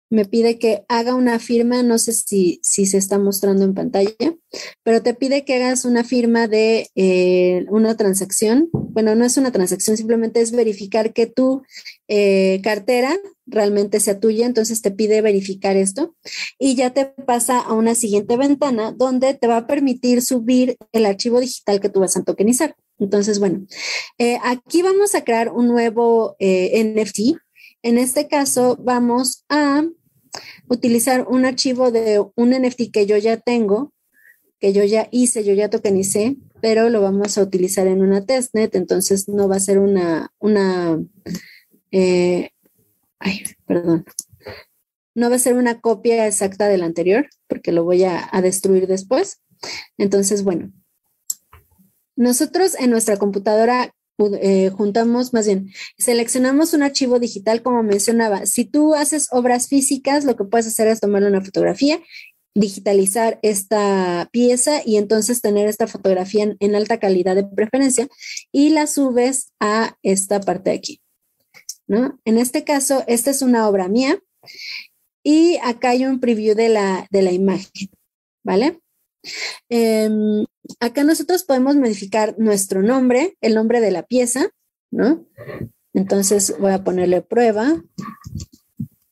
Me 0.09 0.25
pide 0.25 0.57
que 0.57 0.83
haga 0.87 1.15
una 1.15 1.39
firma, 1.39 1.83
no 1.83 1.97
sé 1.97 2.13
si, 2.13 2.59
si 2.63 2.85
se 2.85 2.97
está 2.97 3.19
mostrando 3.19 3.65
en 3.65 3.73
pantalla, 3.73 4.35
pero 4.83 5.03
te 5.03 5.13
pide 5.13 5.43
que 5.43 5.55
hagas 5.55 5.85
una 5.85 6.03
firma 6.03 6.47
de 6.47 6.89
eh, 6.95 7.65
una 7.69 7.97
transacción. 7.97 8.69
Bueno, 8.71 9.15
no 9.15 9.25
es 9.25 9.37
una 9.37 9.51
transacción, 9.51 9.97
simplemente 9.97 10.41
es 10.41 10.51
verificar 10.51 11.13
que 11.13 11.27
tu 11.27 11.63
eh, 12.07 12.61
cartera 12.63 13.17
realmente 13.45 13.99
sea 13.99 14.19
tuya, 14.19 14.45
entonces 14.45 14.81
te 14.81 14.91
pide 14.91 15.21
verificar 15.21 15.75
esto 15.77 16.15
y 16.57 16.75
ya 16.75 16.93
te 16.93 17.05
pasa 17.05 17.59
a 17.59 17.73
una 17.73 17.95
siguiente 17.95 18.37
ventana 18.37 18.91
donde 18.91 19.33
te 19.33 19.47
va 19.47 19.57
a 19.57 19.67
permitir 19.67 20.21
subir 20.21 20.77
el 20.91 21.05
archivo 21.05 21.39
digital 21.39 21.79
que 21.79 21.89
tú 21.89 21.99
vas 21.99 22.17
a 22.17 22.23
tokenizar. 22.23 22.75
Entonces, 22.99 23.39
bueno, 23.39 23.65
eh, 24.17 24.39
aquí 24.43 24.81
vamos 24.81 25.15
a 25.15 25.23
crear 25.23 25.51
un 25.51 25.67
nuevo 25.67 26.35
NFT. 26.39 27.37
En 27.87 27.97
este 27.97 28.27
caso, 28.27 28.75
vamos 28.81 29.45
a 29.47 29.81
utilizar 30.67 31.25
un 31.29 31.45
archivo 31.45 31.89
de 31.89 32.21
un 32.35 32.49
NFT 32.49 32.91
que 32.91 33.05
yo 33.05 33.15
ya 33.15 33.37
tengo, 33.37 33.93
que 34.59 34.73
yo 34.73 34.83
ya 34.83 35.07
hice, 35.09 35.45
yo 35.45 35.53
ya 35.53 35.69
tokenicé, 35.69 36.35
pero 36.59 36.89
lo 36.89 37.01
vamos 37.01 37.37
a 37.37 37.43
utilizar 37.43 37.87
en 37.87 38.01
una 38.01 38.25
testnet, 38.25 38.75
entonces 38.75 39.29
no 39.29 39.47
va 39.47 39.55
a 39.55 39.61
ser 39.61 39.79
una, 39.79 40.33
una, 40.37 41.01
eh, 41.91 42.49
ay, 43.19 43.43
perdón, 43.65 44.03
no 45.15 45.29
va 45.29 45.37
a 45.37 45.39
ser 45.39 45.53
una 45.53 45.79
copia 45.79 46.27
exacta 46.27 46.67
del 46.67 46.83
anterior, 46.83 47.29
porque 47.47 47.71
lo 47.71 47.85
voy 47.85 48.03
a 48.03 48.29
destruir 48.43 48.87
después. 48.87 49.39
Entonces, 49.97 50.43
bueno, 50.43 50.73
nosotros 52.17 52.75
en 52.77 52.89
nuestra 52.89 53.15
computadora 53.15 53.93
eh, 54.41 54.71
juntamos, 54.75 55.33
más 55.33 55.45
bien, 55.45 55.71
seleccionamos 55.97 56.73
un 56.73 56.83
archivo 56.83 57.19
digital, 57.19 57.61
como 57.61 57.83
mencionaba. 57.83 58.45
Si 58.45 58.65
tú 58.65 58.95
haces 58.95 59.27
obras 59.31 59.67
físicas, 59.67 60.25
lo 60.25 60.35
que 60.35 60.43
puedes 60.43 60.67
hacer 60.67 60.87
es 60.87 60.99
tomarle 60.99 61.29
una 61.29 61.43
fotografía, 61.43 61.99
digitalizar 62.55 63.39
esta 63.43 64.29
pieza 64.31 64.81
y 64.83 64.97
entonces 64.97 65.41
tener 65.41 65.67
esta 65.67 65.85
fotografía 65.85 66.55
en, 66.59 66.75
alta 66.75 66.99
calidad 66.99 67.35
de 67.35 67.43
preferencia 67.43 68.07
y 68.51 68.69
la 68.69 68.87
subes 68.87 69.53
a 69.59 69.97
esta 70.01 70.39
parte 70.41 70.71
de 70.71 70.77
aquí. 70.77 71.01
¿no? 71.85 72.19
En 72.25 72.37
este 72.37 72.63
caso, 72.63 73.03
esta 73.07 73.29
es 73.29 73.41
una 73.41 73.69
obra 73.69 73.87
mía 73.87 74.19
y 75.23 75.57
acá 75.63 75.89
hay 75.89 76.05
un 76.05 76.19
preview 76.19 76.55
de 76.55 76.69
la, 76.69 77.07
de 77.11 77.21
la 77.21 77.31
imagen, 77.31 77.89
¿vale? 78.43 78.81
Em, 79.69 80.45
acá 80.79 81.03
nosotros 81.03 81.43
podemos 81.43 81.75
modificar 81.75 82.35
nuestro 82.37 82.81
nombre, 82.81 83.37
el 83.41 83.55
nombre 83.55 83.81
de 83.81 83.91
la 83.91 84.03
pieza, 84.03 84.49
¿no? 84.91 85.25
Entonces 85.93 86.55
voy 86.59 86.71
a 86.71 86.83
ponerle 86.83 87.21
prueba 87.21 87.81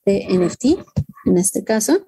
de 0.06 0.28
NFT, 0.30 0.66
en 1.26 1.38
este 1.38 1.64
caso. 1.64 2.06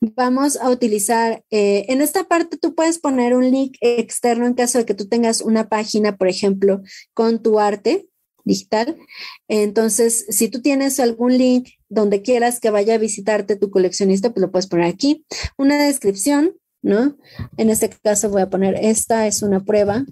Vamos 0.00 0.56
a 0.56 0.70
utilizar, 0.70 1.44
eh, 1.50 1.84
en 1.88 2.00
esta 2.00 2.24
parte 2.24 2.56
tú 2.56 2.74
puedes 2.74 2.98
poner 2.98 3.36
un 3.36 3.50
link 3.50 3.76
externo 3.80 4.46
en 4.46 4.54
caso 4.54 4.78
de 4.78 4.84
que 4.84 4.94
tú 4.94 5.06
tengas 5.08 5.40
una 5.40 5.68
página, 5.68 6.16
por 6.16 6.28
ejemplo, 6.28 6.82
con 7.14 7.40
tu 7.42 7.60
arte 7.60 8.08
digital. 8.44 8.96
Entonces, 9.48 10.26
si 10.28 10.48
tú 10.48 10.60
tienes 10.60 10.98
algún 10.98 11.36
link 11.38 11.68
donde 11.88 12.22
quieras 12.22 12.58
que 12.58 12.70
vaya 12.70 12.94
a 12.94 12.98
visitarte 12.98 13.56
tu 13.56 13.70
coleccionista, 13.70 14.32
pues 14.32 14.40
lo 14.40 14.50
puedes 14.50 14.66
poner 14.66 14.86
aquí. 14.86 15.24
Una 15.56 15.80
descripción, 15.80 16.56
¿no? 16.82 17.16
En 17.56 17.70
este 17.70 17.88
caso 17.88 18.28
voy 18.28 18.42
a 18.42 18.50
poner, 18.50 18.76
esta 18.80 19.26
es 19.26 19.42
una 19.42 19.64
prueba 19.64 20.04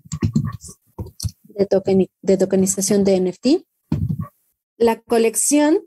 de, 1.45 2.11
de 2.23 2.37
tokenización 2.37 3.05
de 3.05 3.21
NFT. 3.21 3.47
La 4.79 5.01
colección, 5.01 5.81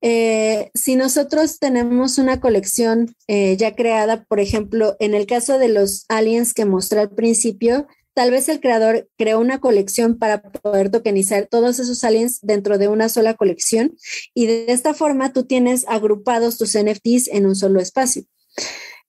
eh, 0.00 0.70
si 0.74 0.94
nosotros 0.94 1.58
tenemos 1.58 2.18
una 2.18 2.40
colección 2.40 3.14
eh, 3.26 3.56
ya 3.56 3.74
creada, 3.74 4.24
por 4.24 4.38
ejemplo, 4.38 4.96
en 5.00 5.14
el 5.14 5.26
caso 5.26 5.58
de 5.58 5.68
los 5.68 6.04
aliens 6.08 6.54
que 6.54 6.64
mostré 6.64 7.00
al 7.00 7.10
principio, 7.10 7.88
tal 8.14 8.30
vez 8.30 8.48
el 8.48 8.60
creador 8.60 9.08
creó 9.16 9.40
una 9.40 9.60
colección 9.60 10.18
para 10.18 10.42
poder 10.42 10.90
tokenizar 10.90 11.46
todos 11.46 11.78
esos 11.78 12.02
aliens 12.04 12.40
dentro 12.42 12.76
de 12.76 12.88
una 12.88 13.08
sola 13.08 13.34
colección 13.34 13.96
y 14.34 14.46
de 14.46 14.66
esta 14.68 14.92
forma 14.92 15.32
tú 15.32 15.44
tienes 15.44 15.84
agrupados 15.88 16.58
tus 16.58 16.76
NFTs 16.76 17.28
en 17.28 17.46
un 17.46 17.54
solo 17.54 17.80
espacio. 17.80 18.24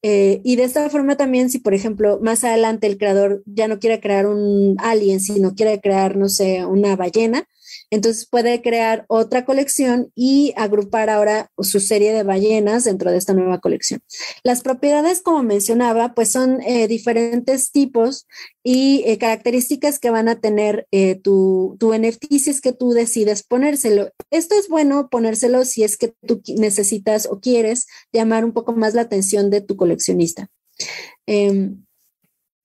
Eh, 0.01 0.39
y 0.45 0.55
de 0.55 0.63
esta 0.63 0.89
forma 0.89 1.17
también, 1.17 1.49
si 1.49 1.59
por 1.59 1.73
ejemplo 1.73 2.19
más 2.21 2.43
adelante 2.43 2.87
el 2.87 2.97
creador 2.97 3.43
ya 3.45 3.67
no 3.67 3.79
quiere 3.79 3.99
crear 3.99 4.27
un 4.27 4.77
alien, 4.79 5.19
sino 5.19 5.55
quiere 5.55 5.81
crear, 5.81 6.15
no 6.15 6.29
sé, 6.29 6.65
una 6.65 6.95
ballena, 6.95 7.45
Entonces 7.91 8.27
puede 8.29 8.61
crear 8.61 9.05
otra 9.07 9.45
colección 9.45 10.11
y 10.15 10.53
agrupar 10.55 11.09
ahora 11.09 11.51
su 11.59 11.79
serie 11.79 12.13
de 12.13 12.23
ballenas 12.23 12.83
dentro 12.83 13.11
de 13.11 13.17
esta 13.17 13.33
nueva 13.33 13.59
colección. 13.59 14.01
Las 14.43 14.61
propiedades, 14.61 15.21
como 15.21 15.41
mencionaba, 15.43 16.13
pues 16.13 16.31
son 16.31 16.61
eh, 16.61 16.87
diferentes 16.87 17.71
tipos 17.71 18.27
y 18.63 19.03
eh, 19.05 19.17
características 19.17 19.97
que 19.97 20.11
van 20.11 20.29
a 20.29 20.39
tener 20.39 20.87
eh, 20.91 21.15
tu, 21.15 21.77
tu 21.79 21.93
NFT 21.93 22.25
si 22.37 22.49
es 22.51 22.61
que 22.61 22.73
tú 22.73 22.91
decides 22.91 23.43
ponérselo. 23.43 24.11
Esto 24.29 24.55
es 24.55 24.69
bueno 24.69 25.09
ponérselo 25.09 25.65
si 25.65 25.83
es 25.83 25.97
que 25.97 26.13
tú 26.25 26.41
necesitas 26.57 27.25
o 27.25 27.39
quieres 27.39 27.87
llamar 28.13 28.45
un 28.45 28.53
poco 28.53 28.73
más 28.73 28.93
la 28.93 29.01
atención 29.01 29.49
de 29.49 29.61
tu 29.61 29.75
coleccionista. 29.75 30.49
Em, 31.25 31.85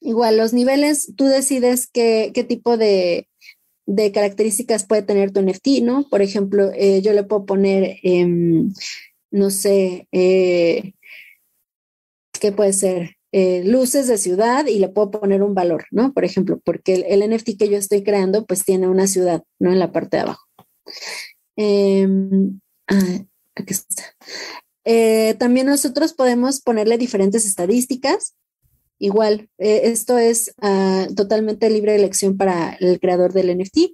igual, 0.01 0.37
los 0.37 0.53
niveles, 0.53 1.13
tú 1.17 1.25
decides 1.25 1.89
qué, 1.91 2.31
qué 2.35 2.45
tipo 2.45 2.77
de, 2.77 3.29
de, 3.87 4.13
características 4.13 4.85
puede 4.87 5.03
tener 5.03 5.33
tu 5.33 5.41
NFT, 5.41 5.83
¿no? 5.83 6.09
Por 6.09 6.23
ejemplo, 6.23 6.71
eh, 6.75 7.03
yo 7.03 7.13
le 7.13 7.25
puedo 7.25 7.47
poner, 7.47 7.99
em, 8.03 8.73
no 9.31 9.51
sé, 9.51 10.09
eh, 10.13 10.95
¿qué 12.41 12.53
puede 12.53 12.73
ser? 12.73 13.17
Eh, 13.33 13.63
luces 13.65 14.07
de 14.07 14.19
ciudad 14.19 14.67
y 14.67 14.79
le 14.79 14.89
puedo 14.89 15.11
poner 15.11 15.43
un 15.43 15.55
valor, 15.55 15.87
¿no? 15.91 16.13
Por 16.13 16.25
ejemplo, 16.25 16.61
porque 16.65 16.95
el, 16.95 17.29
NFT 17.29 17.57
que 17.59 17.69
yo 17.69 17.77
estoy 17.77 18.05
creando, 18.05 18.47
pues 18.47 18.65
tiene 18.65 18.89
una 18.89 19.07
ciudad, 19.09 19.43
¿no? 19.59 19.73
En 19.73 19.79
la 19.81 19.93
parte 19.93 20.17
de 20.19 20.23
abajo. 20.23 20.45
Em, 21.57 22.61
aquí 23.57 23.73
está. 23.73 24.05
también 25.39 25.67
nosotros 25.67 26.13
podemos 26.13 26.61
ponerle 26.61 26.99
diferentes 26.99 27.47
estadísticas 27.47 28.35
Igual, 29.05 29.51
eh, 29.59 29.83
esto 29.85 30.17
es 30.17 30.55
uh, 30.63 31.15
totalmente 31.15 31.69
libre 31.69 31.95
elección 31.95 32.39
para 32.39 32.75
el 32.81 32.99
creador 32.99 33.35
del 33.35 33.55
NFT. 33.55 33.93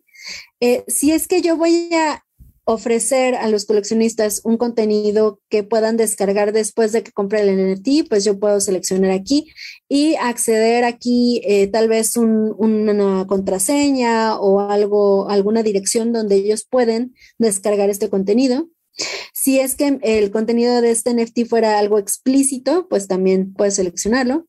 Eh, 0.61 0.85
si 0.87 1.11
es 1.11 1.27
que 1.27 1.42
yo 1.42 1.57
voy 1.57 1.92
a 1.92 2.25
ofrecer 2.62 3.35
a 3.35 3.49
los 3.49 3.64
coleccionistas 3.64 4.40
un 4.44 4.57
contenido 4.57 5.40
que 5.49 5.64
puedan 5.64 5.96
descargar 5.96 6.53
después 6.53 6.92
de 6.92 7.03
que 7.03 7.11
compre 7.11 7.40
el 7.40 7.57
NFT, 7.57 8.09
pues 8.09 8.23
yo 8.23 8.38
puedo 8.38 8.61
seleccionar 8.61 9.11
aquí 9.11 9.51
y 9.88 10.14
acceder 10.14 10.85
aquí 10.85 11.42
eh, 11.44 11.66
tal 11.66 11.88
vez 11.88 12.16
un, 12.16 12.55
una 12.57 13.27
contraseña 13.27 14.38
o 14.38 14.61
algo, 14.61 15.29
alguna 15.29 15.64
dirección 15.64 16.12
donde 16.12 16.37
ellos 16.37 16.68
pueden 16.70 17.16
descargar 17.37 17.90
este 17.90 18.09
contenido. 18.09 18.68
Si 19.33 19.59
es 19.59 19.75
que 19.75 19.99
el 20.03 20.31
contenido 20.31 20.81
de 20.81 20.90
este 20.90 21.14
NFT 21.14 21.49
fuera 21.49 21.79
algo 21.79 21.99
explícito, 21.99 22.87
pues 22.88 23.09
también 23.09 23.53
puedes 23.55 23.75
seleccionarlo. 23.75 24.46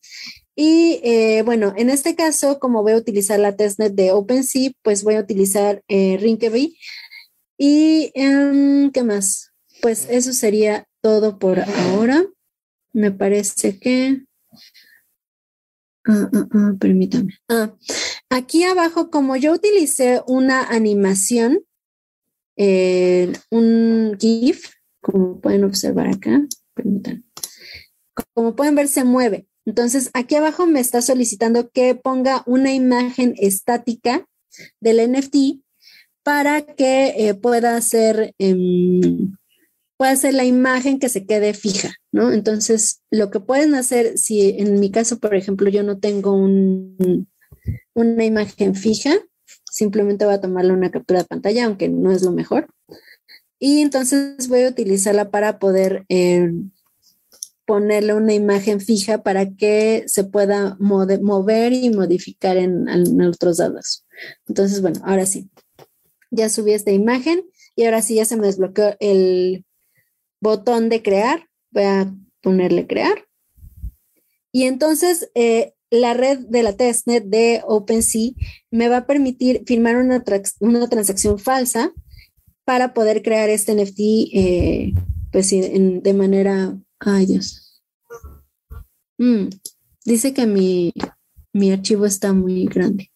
Y 0.56 1.00
eh, 1.04 1.44
bueno, 1.44 1.74
en 1.78 1.90
este 1.90 2.16
caso, 2.16 2.60
como 2.60 2.84
voy 2.84 2.94
a 2.94 2.98
utilizar 2.98 3.40
la 3.40 3.56
testnet 3.56 3.94
de 3.94 4.12
OpenSea, 4.12 4.72
pues 4.82 5.04
voy 5.04 5.16
a 5.16 5.22
utilizar 5.22 5.82
eh, 5.88 6.18
¿Y 7.58 8.12
em, 8.16 8.92
qué 8.92 9.04
más? 9.04 9.52
Pues 9.82 10.08
eso 10.10 10.34
sería 10.34 10.88
todo 11.02 11.40
por 11.40 11.60
ahora. 11.60 12.26
Me 12.94 13.12
parece 13.12 13.80
que... 13.80 14.26
Ah, 16.06 16.30
ah, 16.34 16.48
ah, 16.52 16.74
permítame. 16.80 17.38
aquí 18.30 18.64
abajo, 18.64 19.12
como 19.12 19.36
yo 19.36 19.54
utilicé 19.54 20.22
una 20.26 20.64
animación, 20.64 21.64
eh, 22.58 23.32
un 23.52 24.18
GIF, 24.20 24.72
como 25.00 25.40
pueden 25.40 25.64
observar 25.64 26.08
acá, 26.08 26.42
permítanme. 26.74 27.24
Como 28.34 28.56
pueden 28.56 28.76
ver, 28.76 28.88
se 28.88 29.04
mueve. 29.04 29.48
Entonces, 29.66 30.10
aquí 30.14 30.36
abajo 30.36 30.66
me 30.66 30.80
está 30.80 31.02
solicitando 31.02 31.70
que 31.70 31.96
ponga 31.96 32.44
una 32.46 32.74
imagen 32.74 33.36
estática 33.38 34.26
del 34.80 35.12
NFT 35.12 35.62
para 36.24 36.62
que 36.62 37.08
eh, 37.10 37.30
em, 38.40 39.36
pueda 39.98 40.16
ser 40.16 40.34
la 40.34 40.46
imagen 40.46 41.00
que 41.00 41.10
se 41.10 41.26
quede 41.26 41.54
fija, 41.54 41.94
¿no? 42.12 42.32
Entonces, 42.32 43.02
lo 43.12 43.30
que 43.30 43.40
pueden 43.40 43.76
hacer, 43.76 44.18
si 44.18 44.50
en 44.50 44.80
mi 44.80 44.92
caso, 44.92 45.20
por 45.20 45.36
ejemplo, 45.36 45.70
yo 45.70 45.84
no 45.84 46.00
tengo 46.00 46.34
un, 46.34 47.28
una 47.94 48.26
imagen 48.26 48.76
fija, 48.76 49.14
simplemente 49.70 50.26
voy 50.26 50.34
a 50.36 50.42
tomarle 50.42 50.74
una 50.74 50.92
captura 50.92 51.22
de 51.22 51.28
pantalla, 51.28 51.66
aunque 51.66 51.88
no 51.90 52.12
es 52.12 52.24
lo 52.24 52.32
mejor. 52.32 52.68
Y 53.60 53.82
entonces 53.82 54.48
voy 54.48 54.64
a 54.64 54.70
utilizarla 54.70 55.30
para 55.30 55.60
poder 55.60 56.04
em, 56.10 56.72
ponerle 57.72 58.14
una 58.14 58.34
imagen 58.34 58.82
fija 58.82 59.24
para 59.24 59.50
que 59.56 60.04
se 60.06 60.26
pueda 60.26 60.76
mover 60.82 61.72
y 61.72 61.90
modificar 61.90 62.58
en, 62.58 63.22
otros 63.22 63.60
datos. 63.60 64.06
Entonces, 64.46 64.82
bueno, 64.82 65.00
ahora 65.06 65.26
sí, 65.26 65.50
ya 66.32 66.50
subí 66.50 66.74
esta 66.74 66.92
imagen 66.92 67.46
y 67.78 67.86
ahora 67.86 68.02
sí 68.02 68.16
ya 68.16 68.26
se 68.26 68.36
me 68.36 68.46
desbloqueó 68.46 68.98
el 69.00 69.64
botón 70.42 70.90
de 70.90 71.02
crear. 71.02 71.48
Voy 71.72 71.84
a 71.84 72.14
ponerle 72.42 72.88
crear. 72.88 73.26
Y 74.52 74.64
entonces 74.64 75.32
eh, 75.34 75.74
la 75.90 76.14
red 76.14 76.40
de 76.40 76.64
la 76.64 76.76
testnet 76.76 77.24
de 77.24 77.62
OpenSea 77.66 78.32
me 78.70 78.90
va 78.90 78.98
a 78.98 79.08
permitir 79.08 79.64
firmar 79.66 79.96
una, 79.96 80.22
una 80.60 80.90
transacción 80.90 81.40
falsa 81.40 81.94
para 82.66 82.94
poder 82.94 83.22
crear 83.22 83.50
este 83.50 83.74
NFT 83.76 84.00
eh, 84.34 84.94
pues, 85.32 85.52
de 85.52 86.14
manera 86.14 86.78
Ay, 87.04 87.26
Dios. 87.26 87.61
Mm, 89.22 89.50
dice 90.04 90.34
que 90.34 90.48
mi, 90.48 90.94
mi 91.54 91.72
archivo 91.72 92.08
está 92.08 92.34
muy 92.34 92.66
grande. 92.66 93.12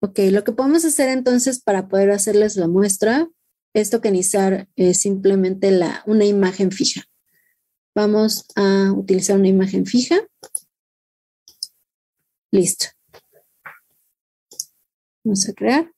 Ok, 0.00 0.18
lo 0.30 0.44
que 0.44 0.52
podemos 0.52 0.82
hacer 0.86 1.10
entonces 1.10 1.60
para 1.60 1.88
poder 1.88 2.10
hacerles 2.10 2.56
la 2.56 2.68
muestra 2.68 3.28
es 3.74 3.90
tokenizar 3.90 4.66
eh, 4.76 4.94
simplemente 4.94 5.70
la, 5.72 6.02
una 6.06 6.24
imagen 6.24 6.72
fija. 6.72 7.04
Vamos 7.94 8.46
a 8.56 8.92
utilizar 8.96 9.38
una 9.38 9.48
imagen 9.48 9.84
fija. 9.84 10.16
Listo. 12.50 12.86
Vamos 15.22 15.46
a 15.50 15.52
crear. 15.52 15.92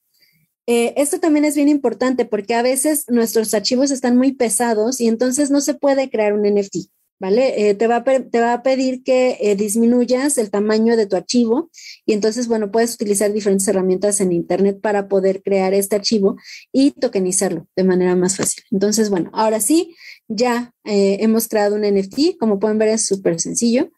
Eh, 0.66 0.94
esto 0.96 1.20
también 1.20 1.44
es 1.44 1.54
bien 1.54 1.68
importante 1.68 2.24
porque 2.24 2.56
a 2.56 2.62
veces 2.62 3.04
nuestros 3.06 3.54
archivos 3.54 3.92
están 3.92 4.16
muy 4.16 4.32
pesados 4.32 5.00
y 5.00 5.06
entonces 5.06 5.52
no 5.52 5.60
se 5.60 5.74
puede 5.74 6.10
crear 6.10 6.32
un 6.32 6.42
NFT, 6.42 6.90
¿vale? 7.18 7.68
Eh, 7.68 7.74
te, 7.74 7.86
va 7.86 7.96
a, 7.96 8.04
te, 8.04 8.40
va 8.40 8.52
a, 8.52 8.62
pedir 8.62 9.02
que 9.02 9.38
eh, 9.40 9.56
disminuyas 9.56 10.38
el 10.38 10.50
tamaño 10.50 10.96
de 10.96 11.06
tu 11.06 11.16
archivo 11.16 11.70
y 12.04 12.12
entonces, 12.12 12.48
bueno, 12.48 12.70
puedes 12.70 12.94
utilizar 12.94 13.32
diferentes 13.32 13.66
herramientas 13.68 14.20
en 14.20 14.32
Internet 14.32 14.80
para 14.80 15.08
poder 15.08 15.42
crear 15.42 15.74
este 15.74 15.96
archivo 15.96 16.36
y 16.72 16.90
tokenizarlo 16.92 17.66
de 17.76 17.84
manera 17.84 18.16
más 18.16 18.36
fácil. 18.36 18.64
Entonces, 18.70 19.10
bueno, 19.10 19.30
ahora 19.32 19.60
sí, 19.60 19.94
ya 20.28 20.72
hemos 20.84 21.46
creado 21.48 21.76
un 21.76 21.82
NFT, 21.82 22.36
como 22.38 22.58
pueden 22.58 22.78
ver 22.78 22.88
es 22.88 23.06
súper 23.06 23.40
sencillo 23.40 23.90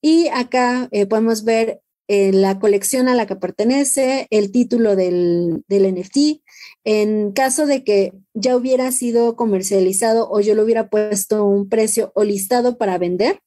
y 0.00 0.28
acá 0.28 0.88
podemos 1.08 1.44
ver 1.44 1.80
la 2.08 2.58
colección 2.58 3.08
a 3.08 3.14
la 3.14 3.26
que 3.26 3.36
pertenece, 3.36 4.26
el 4.30 4.52
título 4.52 4.94
del, 4.94 5.64
del, 5.68 5.94
NFT. 5.94 6.42
En 6.84 7.32
caso 7.32 7.66
de 7.66 7.82
que 7.82 8.12
ya 8.34 8.56
hubiera 8.56 8.92
sido 8.92 9.36
comercializado 9.36 10.28
o 10.30 10.40
yo 10.40 10.54
le 10.54 10.62
hubiera 10.62 10.90
puesto 10.90 11.44
un 11.44 11.68
precio 11.68 12.12
o 12.14 12.24
listado 12.24 12.76
para 12.76 12.98
vender, 12.98 13.40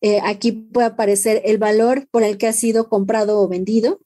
eh, 0.00 0.20
aquí 0.22 0.52
puede 0.52 0.88
aparecer 0.88 1.42
el 1.44 1.58
valor 1.58 2.08
por 2.10 2.22
el 2.22 2.38
que 2.38 2.46
ha 2.46 2.52
sido 2.52 2.88
comprado 2.88 3.40
o 3.40 3.48
vendido. 3.48 4.00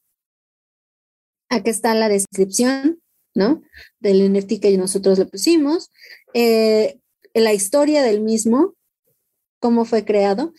Aquí 1.51 1.71
está 1.71 1.95
la 1.95 2.09
descripción, 2.09 3.01
¿no? 3.35 3.63
Del 4.01 4.33
NFT 4.33 4.61
que 4.61 4.77
nosotros 4.79 5.19
le 5.19 5.27
pusimos, 5.27 5.91
eh, 6.35 6.99
la 7.35 7.53
historia 7.53 8.03
del 8.03 8.21
mismo, 8.21 8.75
cómo 9.63 9.87
fue 9.87 10.05
creado. 10.05 10.53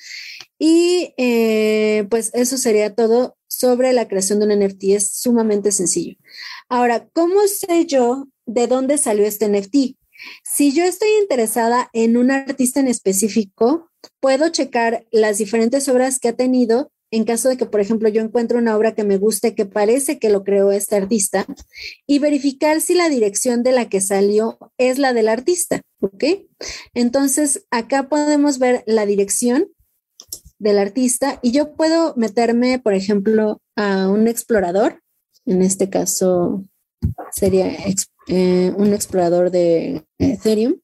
Y 0.58 1.14
eh, 1.18 2.08
pues 2.10 2.32
eso 2.34 2.58
sería 2.58 2.96
todo 2.96 3.36
sobre 3.48 3.92
la 3.94 4.08
creación 4.08 4.40
de 4.40 4.46
un 4.48 4.64
NFT. 4.64 4.84
Es 4.96 5.12
sumamente 5.12 5.72
sencillo. 5.72 6.16
Ahora, 6.70 7.08
¿cómo 7.14 7.46
sé 7.48 7.86
yo 7.86 8.28
de 8.46 8.68
dónde 8.68 8.98
salió 8.98 9.26
este 9.26 9.50
NFT? 9.50 9.98
Si 10.44 10.72
yo 10.72 10.86
estoy 10.86 11.10
interesada 11.22 11.90
en 11.92 12.16
un 12.16 12.32
artista 12.32 12.80
en 12.80 12.88
específico, 12.88 13.92
puedo 14.22 14.48
checar 14.50 15.06
las 15.12 15.38
diferentes 15.38 15.90
obras 15.90 16.18
que 16.18 16.30
ha 16.30 16.34
tenido 16.34 16.93
en 17.14 17.26
caso 17.26 17.48
de 17.48 17.58
que, 17.58 17.68
por 17.68 17.80
ejemplo, 17.80 18.10
yo 18.10 18.24
encuentro 18.24 18.58
una 18.58 18.76
obra 18.76 18.96
que 18.96 19.04
me 19.04 19.18
guste, 19.18 19.54
que 19.54 19.68
parece 19.68 20.18
que 20.18 20.32
lo 20.32 20.44
creó 20.44 20.72
este 20.72 20.96
artista, 20.96 21.46
y 22.08 22.18
verificar 22.18 22.82
si 22.82 22.96
la 22.96 23.08
dirección 23.08 23.62
de 23.62 23.72
la 23.72 23.88
que 23.88 24.02
salió 24.02 24.58
es 24.80 24.98
la 24.98 25.14
del 25.14 25.28
artista, 25.28 25.84
¿ok? 26.02 26.24
Entonces, 26.96 27.68
acá 27.70 28.10
podemos 28.10 28.58
ver 28.58 28.84
la 28.88 29.06
dirección 29.06 29.68
del 30.58 30.80
artista 30.80 31.38
y 31.44 31.52
yo 31.52 31.76
puedo 31.76 32.16
meterme, 32.18 32.80
por 32.80 32.96
ejemplo, 32.96 33.62
a 33.76 34.10
un 34.10 34.28
explorador, 34.28 35.04
en 35.46 35.62
este 35.62 35.92
caso 35.92 36.66
sería 37.32 37.78
eh, 38.28 38.74
un 38.76 38.92
explorador 38.92 39.52
de 39.52 40.04
Ethereum. 40.18 40.80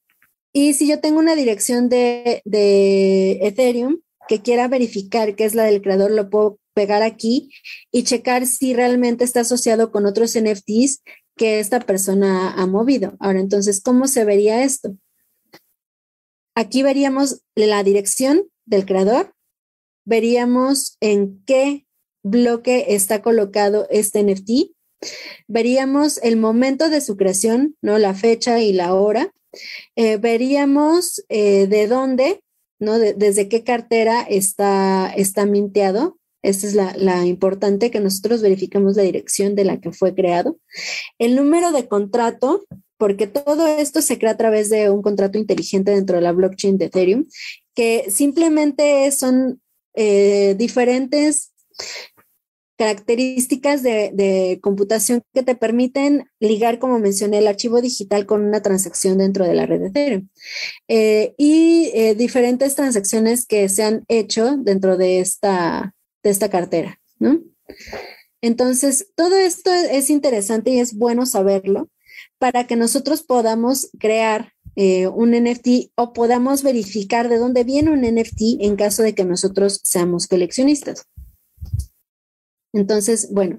Y 0.54 0.76
si 0.76 0.88
yo 0.88 1.00
tengo 1.00 1.18
una 1.18 1.36
dirección 1.36 1.90
de, 1.90 2.44
de 2.46 3.40
Ethereum, 3.42 3.98
que 4.30 4.42
quiera 4.44 4.68
verificar 4.68 5.36
que 5.36 5.44
es 5.44 5.56
la 5.56 5.64
del 5.64 5.82
creador, 5.82 6.12
lo 6.12 6.30
puedo 6.30 6.60
pegar 6.76 7.02
aquí 7.02 7.50
y 7.92 8.04
checar 8.04 8.46
si 8.46 8.76
realmente 8.76 9.24
está 9.24 9.40
asociado 9.40 9.92
con 9.92 10.06
otros 10.06 10.38
NFTs 10.40 11.02
que 11.36 11.60
esta 11.60 11.80
persona 11.80 12.54
ha 12.54 12.68
movido. 12.68 13.18
Ahora, 13.20 13.40
entonces, 13.40 13.82
¿cómo 13.82 14.08
se 14.08 14.26
vería 14.26 14.64
esto? 14.64 14.96
Aquí 16.54 16.84
veríamos 16.84 17.42
la 17.56 17.82
dirección 17.84 18.48
del 18.66 18.86
creador, 18.86 19.34
veríamos 20.06 20.96
en 21.00 21.44
qué 21.46 21.88
bloque 22.22 22.86
está 22.90 23.24
colocado 23.24 23.88
este 23.90 24.22
NFT, 24.24 24.76
veríamos 25.48 26.20
el 26.22 26.38
momento 26.38 26.90
de 26.90 27.02
su 27.02 27.18
creación, 27.18 27.78
¿no? 27.82 27.98
La 27.98 28.14
fecha 28.14 28.60
y 28.60 28.74
la 28.74 28.94
hora, 28.94 29.34
eh, 29.96 30.18
veríamos 30.18 31.24
eh, 31.30 31.66
de 31.66 31.88
dónde, 31.88 32.44
¿no? 32.80 32.98
desde 32.98 33.50
qué 33.50 33.64
cartera 33.64 34.22
está, 34.22 35.12
está 35.16 35.46
minteado. 35.46 36.18
Esta 36.42 36.68
es 36.68 36.74
la, 36.74 37.26
importante, 37.26 37.92
que 37.92 38.00
nosotros 38.00 38.42
verifiquemos 38.42 38.96
la 38.96 39.04
dirección 39.04 39.56
de 39.56 39.66
la 39.66 39.82
que 39.82 39.92
fue 39.92 40.16
creado. 40.16 40.58
El 41.18 41.36
número 41.36 41.74
de 41.74 41.88
contrato, 41.88 42.66
porque 42.98 43.28
todo 43.28 43.68
esto 43.68 44.02
se 44.02 44.18
crea 44.18 44.32
a 44.32 44.38
través 44.38 44.70
de 44.70 44.90
un 44.90 45.02
contrato 45.02 45.38
inteligente 45.38 45.92
dentro 45.92 46.16
de 46.16 46.22
la 46.22 46.32
blockchain 46.32 46.78
de 46.78 46.86
Ethereum, 46.86 47.26
que 47.76 48.06
simplemente 48.10 49.12
son 49.12 49.62
eh, 49.96 50.56
diferentes 50.58 51.52
características 52.80 53.84
de, 53.84 54.58
computación 54.62 55.22
que 55.34 55.44
te 55.44 55.54
permiten 55.54 56.30
ligar, 56.40 56.80
como 56.80 56.98
mencioné, 56.98 57.40
el 57.40 57.48
archivo 57.48 57.82
digital 57.82 58.26
con 58.26 58.42
una 58.42 58.62
transacción 58.62 59.18
dentro 59.18 59.46
de 59.46 59.54
la 59.54 59.66
red 59.66 59.82
de 59.82 59.88
Ethereum. 59.88 60.30
Eh, 60.88 61.36
y 61.38 61.92
eh, 61.94 62.16
diferentes 62.16 62.76
transacciones 62.76 63.46
que 63.46 63.68
se 63.68 63.84
han 63.84 64.06
hecho 64.08 64.56
dentro 64.56 64.96
de 64.96 65.20
esta, 65.20 65.94
de 66.24 66.30
esta 66.30 66.50
cartera, 66.50 67.02
¿no? 67.20 67.42
Entonces, 68.42 69.12
todo 69.16 69.36
esto 69.36 69.74
es 69.74 70.10
interesante 70.10 70.72
y 70.72 70.80
es 70.80 70.94
bueno 70.94 71.26
saberlo 71.26 71.90
para 72.38 72.66
que 72.66 72.78
nosotros 72.78 73.24
podamos 73.24 73.90
crear 74.00 74.54
eh, 74.78 75.08
un 75.08 75.32
NFT 75.32 75.92
o 75.96 76.14
podamos 76.14 76.64
verificar 76.64 77.28
de 77.28 77.40
dónde 77.40 77.66
viene 77.66 77.92
un 77.92 78.04
NFT 78.04 78.62
en 78.62 78.78
caso 78.78 79.04
de 79.04 79.14
que 79.14 79.26
nosotros 79.26 79.82
seamos 79.84 80.28
coleccionistas. 80.28 81.10
Entonces, 82.74 83.30
bueno, 83.32 83.58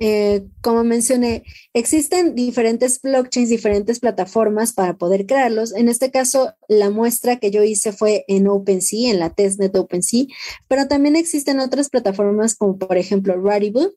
eh, 0.00 0.46
como 0.60 0.84
mencioné, 0.84 1.42
existen 1.74 2.36
diferentes 2.36 3.02
blockchains, 3.02 3.50
diferentes 3.50 3.98
plataformas 3.98 4.72
para 4.72 4.96
poder 4.96 5.26
crearlos. 5.26 5.74
En 5.74 5.88
este 5.88 6.10
caso, 6.10 6.54
la 6.68 6.90
muestra 6.90 7.36
que 7.36 7.50
yo 7.50 7.64
hice 7.64 7.92
fue 7.92 8.24
en 8.28 8.46
OpenSea, 8.46 9.10
en 9.10 9.18
la 9.18 9.30
testnet 9.30 9.74
OpenSea, 9.74 10.26
pero 10.68 10.86
también 10.86 11.16
existen 11.16 11.58
otras 11.58 11.90
plataformas 11.90 12.54
como 12.54 12.78
por 12.78 12.96
ejemplo 12.96 13.40
Rarible. 13.42 13.90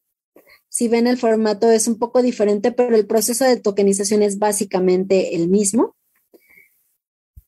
Si 0.70 0.88
ven 0.88 1.06
el 1.06 1.18
formato 1.18 1.70
es 1.70 1.88
un 1.88 2.00
poco 2.00 2.22
diferente, 2.22 2.72
pero 2.72 2.96
el 2.96 3.06
proceso 3.06 3.46
de 3.46 3.58
tokenización 3.58 4.24
es 4.24 4.40
básicamente 4.40 5.36
el 5.36 5.50
mismo. 5.50 5.96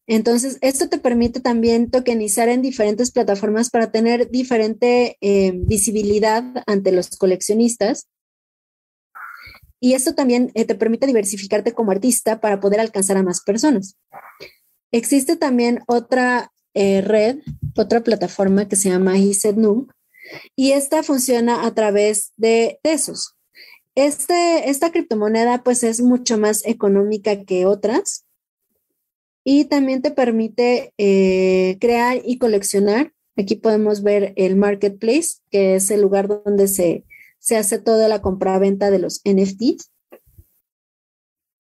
Entonces, 0.08 0.58
esto 0.62 0.90
te 0.90 0.98
permite 0.98 1.40
también 1.40 1.90
tokenizar 1.90 2.50
en 2.50 2.62
diferentes 2.62 3.12
plataformas 3.12 3.70
para 3.70 3.92
tener 3.92 4.30
diferente 4.30 5.18
eh, 5.22 5.54
visibilidad 5.56 6.44
ante 6.68 6.92
los 6.92 7.10
coleccionistas. 7.18 8.08
Y 9.80 9.94
esto 9.94 10.14
también 10.14 10.52
eh, 10.56 10.66
te 10.66 10.76
permite 10.76 11.08
diversificarte 11.08 11.74
como 11.74 11.92
artista 11.92 12.42
para 12.42 12.60
poder 12.60 12.80
alcanzar 12.80 13.18
a 13.18 13.24
más 13.24 13.42
personas. 13.42 13.98
Existe 14.92 15.36
también 15.36 15.80
otra 15.88 16.52
eh, 16.74 17.02
red, 17.02 17.40
otra 17.78 18.02
plataforma 18.02 18.68
que 18.68 18.76
se 18.76 18.90
llama 18.90 19.18
ISEDNU, 19.18 19.88
y 20.56 20.72
esta 20.72 21.04
funciona 21.04 21.66
a 21.66 21.74
través 21.74 22.34
de 22.38 22.80
Tesos. 22.82 23.36
Este, 23.96 24.70
esta 24.70 24.92
criptomoneda 24.92 25.64
pues 25.64 25.84
es 25.84 26.02
mucho 26.02 26.38
más 26.38 26.66
económica 26.66 27.44
que 27.44 27.66
otras 27.66 28.23
y 29.44 29.66
también 29.66 30.02
te 30.02 30.12
permite 30.12 30.94
eh, 30.98 31.78
crear 31.80 32.22
y 32.24 32.38
coleccionar. 32.38 33.14
Aquí 33.36 33.56
podemos 33.56 34.04
ver 34.04 34.34
el 34.36 34.56
marketplace, 34.56 35.40
que 35.50 35.76
es 35.76 35.92
el 35.92 36.02
lugar 36.02 36.28
donde 36.28 36.68
se, 36.68 37.06
hace 37.56 37.80
toda 37.80 38.08
la 38.08 38.22
compra-venta 38.22 38.90
de 38.90 39.00
los 39.00 39.22
NFTs. 39.26 39.92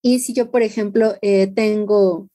Y 0.01 0.19
si 0.19 0.33
yo, 0.33 0.51
por 0.51 0.61
ejemplo, 0.61 1.15
eh, 1.21 1.47
tengo 1.47 2.29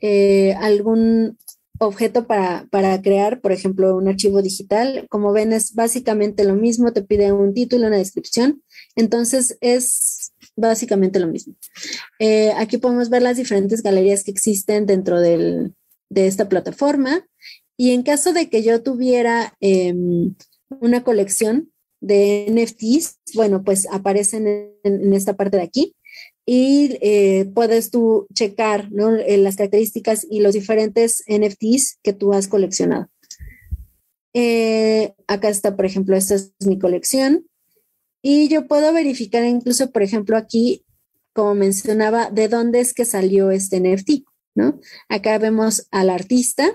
eh, 0.00 0.54
algún 0.54 1.38
objeto 1.78 2.26
para, 2.26 2.66
para, 2.70 3.00
crear, 3.02 3.40
por 3.40 3.52
ejemplo, 3.52 3.96
un 3.96 4.08
archivo 4.08 4.42
digital, 4.42 5.06
como 5.10 5.32
ven, 5.32 5.52
es 5.52 5.74
básicamente 5.74 6.44
lo 6.44 6.54
mismo, 6.54 6.92
te 6.92 7.02
pide 7.02 7.32
un 7.32 7.52
título, 7.52 7.88
una 7.88 7.98
descripción. 7.98 8.62
Entonces, 8.96 9.58
es 9.60 10.32
básicamente 10.56 11.18
lo 11.18 11.26
mismo. 11.26 11.54
Eh, 12.18 12.52
aquí 12.56 12.78
podemos 12.78 13.10
ver 13.10 13.22
las 13.22 13.36
diferentes 13.36 13.82
galerías 13.82 14.24
que 14.24 14.30
existen 14.30 14.86
dentro 14.86 15.20
de 15.20 15.72
esta 16.14 16.48
plataforma. 16.48 17.26
Y 17.76 17.90
en 17.90 18.02
caso 18.02 18.32
de 18.32 18.48
que 18.48 18.62
yo 18.62 18.82
tuviera 18.82 19.54
em, 19.60 20.34
una 20.80 21.02
colección 21.02 21.72
de 22.00 22.46
NFTs, 22.48 23.18
bueno, 23.34 23.64
pues 23.64 23.88
aparecen 23.90 24.46
en, 24.84 25.12
esta 25.12 25.34
parte 25.36 25.56
de 25.56 25.64
aquí 25.64 25.96
y 26.46 26.98
eh, 27.00 27.50
puedes 27.54 27.90
tú 27.90 28.26
checar 28.34 28.90
eh, 29.26 29.38
las 29.38 29.56
características 29.56 30.26
y 30.30 30.40
los 30.40 30.54
diferentes 30.54 31.24
NFTs 31.26 31.98
que 32.02 32.12
tú 32.12 32.32
has 32.32 32.46
coleccionado. 32.46 33.08
acá 35.26 35.48
está, 35.48 35.74
por 35.74 35.86
ejemplo, 35.86 36.14
esta 36.14 36.34
es 36.36 36.52
mi 36.64 36.78
colección. 36.78 37.46
Y 38.26 38.48
yo 38.48 38.66
puedo 38.66 38.90
verificar 38.94 39.44
incluso, 39.44 39.92
por 39.92 40.02
ejemplo, 40.02 40.38
aquí, 40.38 40.86
como 41.34 41.54
mencionaba, 41.54 42.30
de 42.30 42.48
dónde 42.48 42.80
es 42.80 42.94
que 42.94 43.04
salió 43.04 43.50
este 43.50 43.80
NFT, 43.80 44.24
¿no? 44.54 44.80
Acá 45.10 45.36
vemos 45.36 45.86
al 45.90 46.08
artista. 46.08 46.74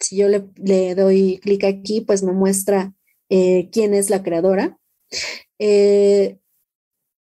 Si 0.00 0.16
yo 0.16 0.26
le, 0.26 0.94
doy 0.96 1.38
clic 1.38 1.62
aquí, 1.62 2.00
pues 2.00 2.24
me 2.24 2.32
muestra 2.32 2.94
eh, 3.28 3.68
quién 3.70 3.94
es 3.94 4.10
la 4.10 4.24
creadora, 4.24 4.76
eh, 5.60 6.40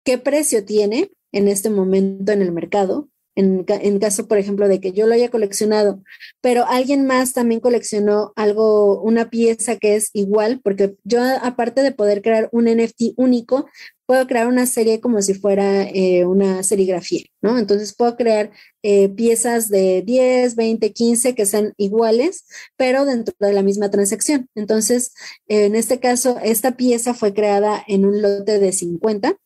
qué 0.03 0.19
precio 0.19 0.63
tiene 0.63 1.09
en 1.31 1.47
este 1.47 1.71
momento 1.71 2.31
en 2.31 2.43
el 2.43 2.51
mercado, 2.51 3.09
en, 3.35 3.65
en, 3.67 3.99
caso, 3.99 4.27
por 4.27 4.37
ejemplo, 4.37 4.67
de 4.67 4.79
que 4.79 4.91
yo 4.91 5.07
lo 5.07 5.13
haya 5.13 5.29
coleccionado, 5.29 6.03
pero 6.41 6.65
alguien 6.67 7.05
más 7.05 7.33
también 7.33 7.61
coleccionó 7.61 8.33
algo, 8.35 9.01
una 9.01 9.29
pieza 9.29 9.77
que 9.77 9.95
es 9.95 10.09
igual, 10.13 10.61
porque 10.63 10.95
yo 11.03 11.21
aparte 11.41 11.81
de 11.81 11.91
poder 11.91 12.21
crear 12.21 12.49
un 12.51 12.65
NFT 12.65 13.13
único, 13.17 13.67
puedo 14.05 14.27
crear 14.27 14.47
una 14.47 14.65
serie 14.65 14.99
como 14.99 15.21
si 15.21 15.33
fuera 15.33 15.83
eh, 15.83 16.25
una 16.25 16.63
serigrafía, 16.63 17.23
¿no? 17.41 17.57
Entonces 17.57 17.95
puedo 17.95 18.15
crear 18.15 18.51
eh, 18.83 19.09
piezas 19.09 19.69
de 19.69 20.03
10, 20.05 20.55
20, 20.55 20.91
15 20.91 21.35
que 21.35 21.45
sean 21.45 21.73
iguales, 21.77 22.45
pero 22.77 23.05
dentro 23.05 23.33
de 23.39 23.53
la 23.53 23.63
misma 23.63 23.89
transacción. 23.89 24.49
Entonces, 24.55 25.13
en 25.47 25.75
este 25.75 25.99
caso, 25.99 26.37
esta 26.43 26.75
pieza 26.75 27.13
fue 27.13 27.33
creada 27.33 27.83
en 27.87 28.05
un 28.05 28.21
lote 28.21 28.59
de 28.59 28.71
50 28.71 29.37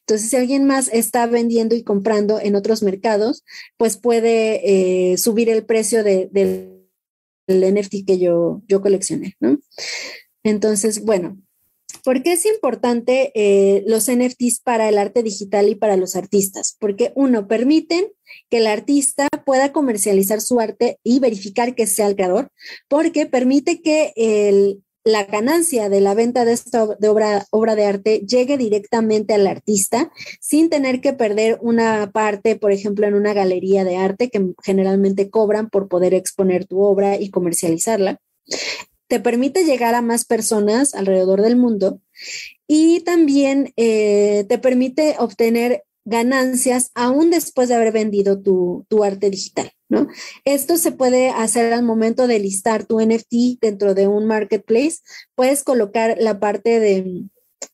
entonces, 0.00 0.30
si 0.30 0.36
alguien 0.36 0.66
más 0.66 0.88
está 0.92 1.26
vendiendo 1.26 1.74
y 1.74 1.82
comprando 1.82 2.40
en 2.40 2.56
otros 2.56 2.82
mercados, 2.82 3.44
pues 3.76 3.96
puede 3.96 5.12
eh, 5.12 5.18
subir 5.18 5.48
el 5.48 5.64
precio 5.64 6.02
del 6.02 6.88
NFT 7.48 8.06
que 8.06 8.18
yo, 8.18 8.62
yo 8.66 8.80
coleccioné, 8.80 9.36
¿no? 9.40 9.58
Entonces, 10.42 11.04
bueno, 11.04 11.38
¿por 12.04 12.22
qué 12.22 12.32
es 12.32 12.46
importante 12.46 13.32
eh, 13.34 13.84
los 13.86 14.10
NFTs 14.10 14.60
para 14.60 14.88
el 14.88 14.98
arte 14.98 15.22
digital 15.22 15.68
y 15.68 15.74
para 15.74 15.96
los 15.96 16.16
artistas? 16.16 16.76
Porque 16.78 17.12
uno, 17.14 17.48
permiten 17.48 18.06
que 18.50 18.58
el 18.58 18.66
artista 18.66 19.28
pueda 19.44 19.72
comercializar 19.72 20.40
su 20.40 20.60
arte 20.60 20.98
y 21.02 21.18
verificar 21.18 21.74
que 21.74 21.86
sea 21.86 22.06
el 22.06 22.16
creador, 22.16 22.50
porque 22.88 23.26
permite 23.26 23.82
que 23.82 24.12
el, 24.16 24.82
la 25.08 25.24
ganancia 25.24 25.88
de 25.88 26.00
la 26.00 26.14
venta 26.14 26.44
de 26.44 26.52
esta 26.52 26.84
obra, 26.84 27.74
de 27.74 27.84
arte 27.84 28.20
llegue 28.20 28.56
directamente 28.56 29.34
al 29.34 29.46
artista 29.46 30.12
sin 30.40 30.70
tener 30.70 31.00
que 31.00 31.12
perder 31.12 31.58
una 31.60 32.10
parte, 32.12 32.56
por 32.56 32.72
ejemplo, 32.72 33.06
en 33.06 33.14
una 33.14 33.34
galería 33.34 33.84
de 33.84 33.96
arte 33.96 34.30
que 34.30 34.52
generalmente 34.62 35.30
cobran 35.30 35.70
por 35.70 35.88
poder 35.88 36.14
exponer 36.14 36.66
tu 36.66 36.80
obra 36.80 37.16
y 37.16 37.30
comercializarla. 37.30 38.20
Te 39.08 39.20
permite 39.20 39.64
llegar 39.64 39.94
a 39.94 40.02
más 40.02 40.24
personas 40.24 40.94
alrededor 40.94 41.42
del 41.42 41.56
mundo 41.56 42.00
y 42.66 43.00
también 43.00 43.72
eh, 43.76 44.44
te 44.48 44.58
permite 44.58 45.16
obtener 45.18 45.84
ganancias 46.08 46.90
aún 46.94 47.30
después 47.30 47.68
de 47.68 47.74
haber 47.74 47.92
vendido 47.92 48.40
tu, 48.40 48.86
tu 48.88 49.04
arte 49.04 49.30
digital. 49.30 49.70
¿no? 49.88 50.08
Esto 50.44 50.76
se 50.76 50.92
puede 50.92 51.30
hacer 51.30 51.72
al 51.72 51.82
momento 51.82 52.26
de 52.26 52.38
listar 52.38 52.84
tu 52.86 53.00
NFT 53.00 53.60
dentro 53.60 53.94
de 53.94 54.08
un 54.08 54.26
marketplace. 54.26 54.98
Puedes 55.34 55.64
colocar 55.64 56.16
la 56.18 56.40
parte 56.40 56.80
de 56.80 57.24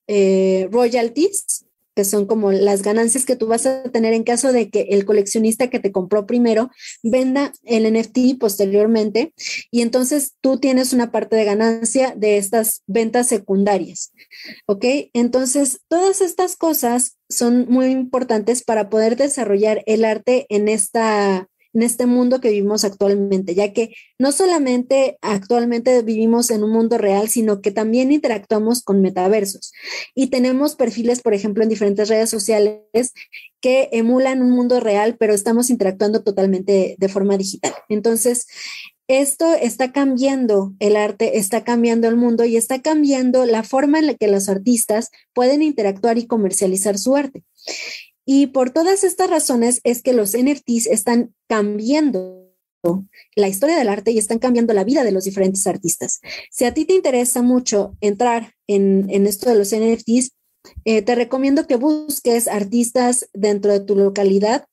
eh, 0.06 0.68
royalties 0.70 1.64
que 1.94 2.04
son 2.04 2.26
como 2.26 2.52
las 2.52 2.82
ganancias 2.82 3.24
que 3.24 3.36
tú 3.36 3.46
vas 3.46 3.66
a 3.66 3.82
tener 3.84 4.12
en 4.12 4.24
caso 4.24 4.52
de 4.52 4.70
que 4.70 4.88
el 4.90 5.04
coleccionista 5.04 5.68
que 5.68 5.78
te 5.78 5.92
compró 5.92 6.26
primero 6.26 6.70
venda 7.02 7.52
el 7.64 7.92
NFT 7.92 8.38
posteriormente 8.38 9.32
y 9.70 9.82
entonces 9.82 10.34
tú 10.40 10.58
tienes 10.58 10.92
una 10.92 11.12
parte 11.12 11.36
de 11.36 11.44
ganancia 11.44 12.14
de 12.16 12.36
estas 12.36 12.82
ventas 12.86 13.28
secundarias. 13.28 14.12
¿Ok? 14.66 14.84
Entonces, 15.12 15.80
todas 15.88 16.20
estas 16.20 16.56
cosas 16.56 17.18
son 17.28 17.66
muy 17.68 17.86
importantes 17.86 18.62
para 18.64 18.90
poder 18.90 19.16
desarrollar 19.16 19.82
el 19.86 20.04
arte 20.04 20.46
en 20.48 20.68
esta 20.68 21.48
en 21.74 21.82
este 21.82 22.06
mundo 22.06 22.40
que 22.40 22.50
vivimos 22.50 22.84
actualmente, 22.84 23.54
ya 23.54 23.72
que 23.72 23.94
no 24.18 24.32
solamente 24.32 25.18
actualmente 25.20 26.02
vivimos 26.02 26.50
en 26.50 26.62
un 26.62 26.70
mundo 26.70 26.98
real, 26.98 27.28
sino 27.28 27.60
que 27.60 27.72
también 27.72 28.12
interactuamos 28.12 28.82
con 28.82 29.02
metaversos 29.02 29.72
y 30.14 30.28
tenemos 30.28 30.76
perfiles, 30.76 31.20
por 31.20 31.34
ejemplo, 31.34 31.62
en 31.62 31.68
diferentes 31.68 32.08
redes 32.08 32.30
sociales 32.30 33.12
que 33.60 33.88
emulan 33.92 34.42
un 34.42 34.50
mundo 34.50 34.80
real, 34.80 35.16
pero 35.18 35.34
estamos 35.34 35.70
interactuando 35.70 36.22
totalmente 36.22 36.96
de 36.98 37.08
forma 37.08 37.36
digital. 37.36 37.74
Entonces, 37.88 38.46
esto 39.06 39.52
está 39.54 39.92
cambiando 39.92 40.72
el 40.78 40.96
arte, 40.96 41.38
está 41.38 41.62
cambiando 41.62 42.08
el 42.08 42.16
mundo 42.16 42.44
y 42.44 42.56
está 42.56 42.80
cambiando 42.80 43.44
la 43.44 43.62
forma 43.62 43.98
en 43.98 44.06
la 44.06 44.14
que 44.14 44.28
los 44.28 44.48
artistas 44.48 45.10
pueden 45.34 45.62
interactuar 45.62 46.16
y 46.16 46.26
comercializar 46.26 46.98
su 46.98 47.14
arte. 47.14 47.42
Y 48.24 48.48
por 48.48 48.70
todas 48.70 49.04
estas 49.04 49.30
razones 49.30 49.80
es 49.84 50.02
que 50.02 50.12
los 50.12 50.36
NFTs 50.36 50.86
están 50.86 51.34
cambiando 51.48 52.44
la 53.34 53.48
historia 53.48 53.76
del 53.76 53.88
arte 53.88 54.10
y 54.10 54.18
están 54.18 54.38
cambiando 54.38 54.74
la 54.74 54.84
vida 54.84 55.04
de 55.04 55.12
los 55.12 55.24
diferentes 55.24 55.66
artistas. 55.66 56.20
Si 56.50 56.64
a 56.64 56.74
ti 56.74 56.84
te 56.84 56.94
interesa 56.94 57.42
mucho 57.42 57.96
entrar 58.00 58.54
en, 58.66 59.08
esto 59.26 59.48
de 59.48 59.56
los 59.56 59.74
NFTs, 59.74 60.32
eh, 60.84 61.02
te 61.02 61.14
recomiendo 61.14 61.66
que 61.66 61.76
busques 61.76 62.48
artistas 62.48 63.28
dentro 63.32 63.72
de 63.72 63.80
tu 63.80 63.96
localidad 63.96 64.66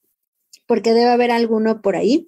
porque 0.67 0.93
debe 0.93 1.09
haber 1.09 1.31
alguno 1.31 1.81
por 1.81 1.97
ahí. 1.97 2.27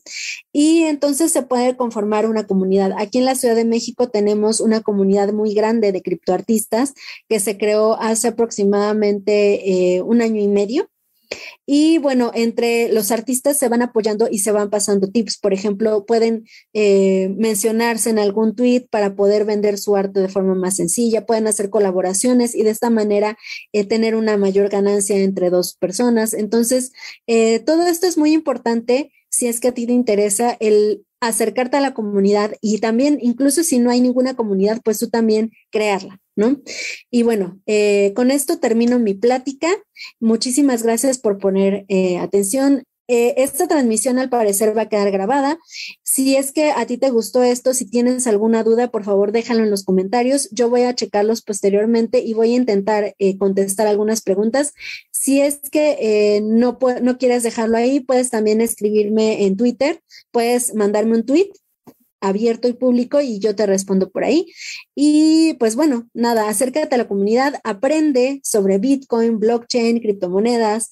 Y 0.52 0.84
entonces 0.84 1.32
se 1.32 1.44
puede 1.44 1.78
conformar 1.78 2.30
una 2.30 2.46
comunidad. 2.46 2.92
Aquí 2.98 3.20
en 3.20 3.26
la 3.26 3.36
Ciudad 3.36 3.56
de 3.56 3.64
México 3.64 4.10
tenemos 4.10 4.60
una 4.60 4.82
comunidad 4.82 5.32
muy 5.32 5.54
grande 5.54 5.94
de 5.94 6.02
criptoartistas 6.02 6.94
que 7.30 7.40
se 7.40 7.58
creó 7.58 7.94
hace 8.02 8.28
aproximadamente 8.28 9.96
eh, 9.96 10.02
un 10.02 10.22
año 10.22 10.42
y 10.42 10.50
medio. 10.50 10.90
Y 11.66 11.98
bueno, 11.98 12.32
entre 12.34 12.92
los 12.92 13.12
artistas 13.12 13.58
se 13.58 13.70
van 13.70 13.82
apoyando 13.82 14.28
y 14.30 14.40
se 14.40 14.52
van 14.52 14.70
pasando 14.70 15.10
tips. 15.10 15.38
Por 15.38 15.54
ejemplo, 15.54 16.06
pueden 16.06 16.46
eh, 16.74 17.34
mencionarse 17.38 18.10
en 18.10 18.20
algún 18.20 18.56
tweet 18.56 18.88
para 18.90 19.16
poder 19.16 19.46
vender 19.46 19.78
su 19.78 19.96
arte 19.96 20.20
de 20.20 20.30
forma 20.30 20.56
más 20.56 20.76
sencilla, 20.76 21.26
pueden 21.26 21.48
hacer 21.48 21.70
colaboraciones 21.70 22.56
y 22.56 22.64
de 22.64 22.70
esta 22.72 22.90
manera 22.90 23.38
eh, 23.72 23.86
tener 23.86 24.16
una 24.16 24.38
mayor 24.38 24.70
ganancia 24.70 25.18
entre 25.18 25.50
dos 25.50 25.76
personas. 25.76 26.34
Entonces, 26.34 26.92
eh, 27.28 27.60
todo 27.60 27.88
esto 27.88 28.08
es 28.08 28.18
muy 28.18 28.34
importante 28.34 29.12
si 29.30 29.48
es 29.48 29.60
que 29.60 29.70
a 29.70 29.74
ti 29.74 29.88
te 29.88 29.94
interesa 29.94 30.56
el 30.60 31.06
acercarte 31.20 31.78
a 31.78 31.82
la 31.82 31.94
comunidad 31.94 32.56
y 32.62 32.80
también, 32.80 33.18
incluso 33.22 33.64
si 33.64 33.80
no 33.80 33.90
hay 33.90 34.02
ninguna 34.02 34.36
comunidad, 34.36 34.82
pues 34.84 35.00
tú 35.00 35.10
también 35.10 35.52
crearla. 35.72 36.20
¿No? 36.36 36.62
Y 37.12 37.24
bueno, 37.24 37.60
eh, 37.66 38.14
con 38.16 38.32
esto 38.32 38.60
termino 38.60 39.00
mi 39.00 39.14
plática. 39.14 39.68
Muchísimas 40.20 40.84
gracias 40.84 41.20
por 41.20 41.38
poner 41.38 41.86
eh, 41.88 42.18
atención. 42.18 42.84
Eh, 43.10 43.34
esta 43.44 43.68
transmisión 43.68 44.18
al 44.18 44.30
parecer 44.30 44.76
va 44.76 44.84
a 44.84 44.90
quedar 44.90 45.12
grabada. 45.12 45.60
Si 46.04 46.38
es 46.38 46.54
que 46.54 46.72
a 46.72 46.86
ti 46.86 46.98
te 46.98 47.10
gustó 47.10 47.44
esto, 47.44 47.74
si 47.74 47.86
tienes 47.86 48.28
alguna 48.28 48.64
duda, 48.64 48.92
por 48.92 49.04
favor 49.04 49.34
déjalo 49.34 49.64
en 49.64 49.70
los 49.70 49.84
comentarios. 49.84 50.50
Yo 50.52 50.70
voy 50.70 50.84
a 50.84 50.96
checarlos 50.96 51.42
posteriormente 51.42 52.20
y 52.20 52.34
voy 52.34 52.54
a 52.54 52.58
intentar 52.58 53.14
contestar 53.38 53.88
algunas 53.88 54.22
preguntas. 54.22 54.74
Si 55.12 55.42
es 55.42 55.60
que 55.70 56.42
no, 56.44 56.80
no 57.02 57.18
quieres 57.18 57.44
dejarlo 57.44 57.78
ahí, 57.78 58.00
puedes 58.00 58.30
también 58.30 58.62
escribirme 58.62 59.46
en 59.46 59.58
Twitter, 59.58 60.00
puedes 60.32 60.74
mandarme 60.74 61.18
un 61.18 61.26
tweet 61.26 61.52
abierto 62.24 62.68
y 62.68 62.74
público 62.74 63.22
y 63.22 63.40
yo 63.40 63.56
te 63.56 63.66
respondo 63.66 64.10
por 64.10 64.24
ahí. 64.24 64.48
Y 64.96 65.56
pues 65.56 65.76
bueno, 65.76 66.10
nada, 66.14 66.48
acércate 66.50 66.96
a 66.96 66.98
la 66.98 67.08
comunidad, 67.08 67.60
aprende 67.64 68.40
sobre 68.44 68.78
Bitcoin, 68.78 69.40
blockchain, 69.40 70.00
criptomonedas, 70.00 70.90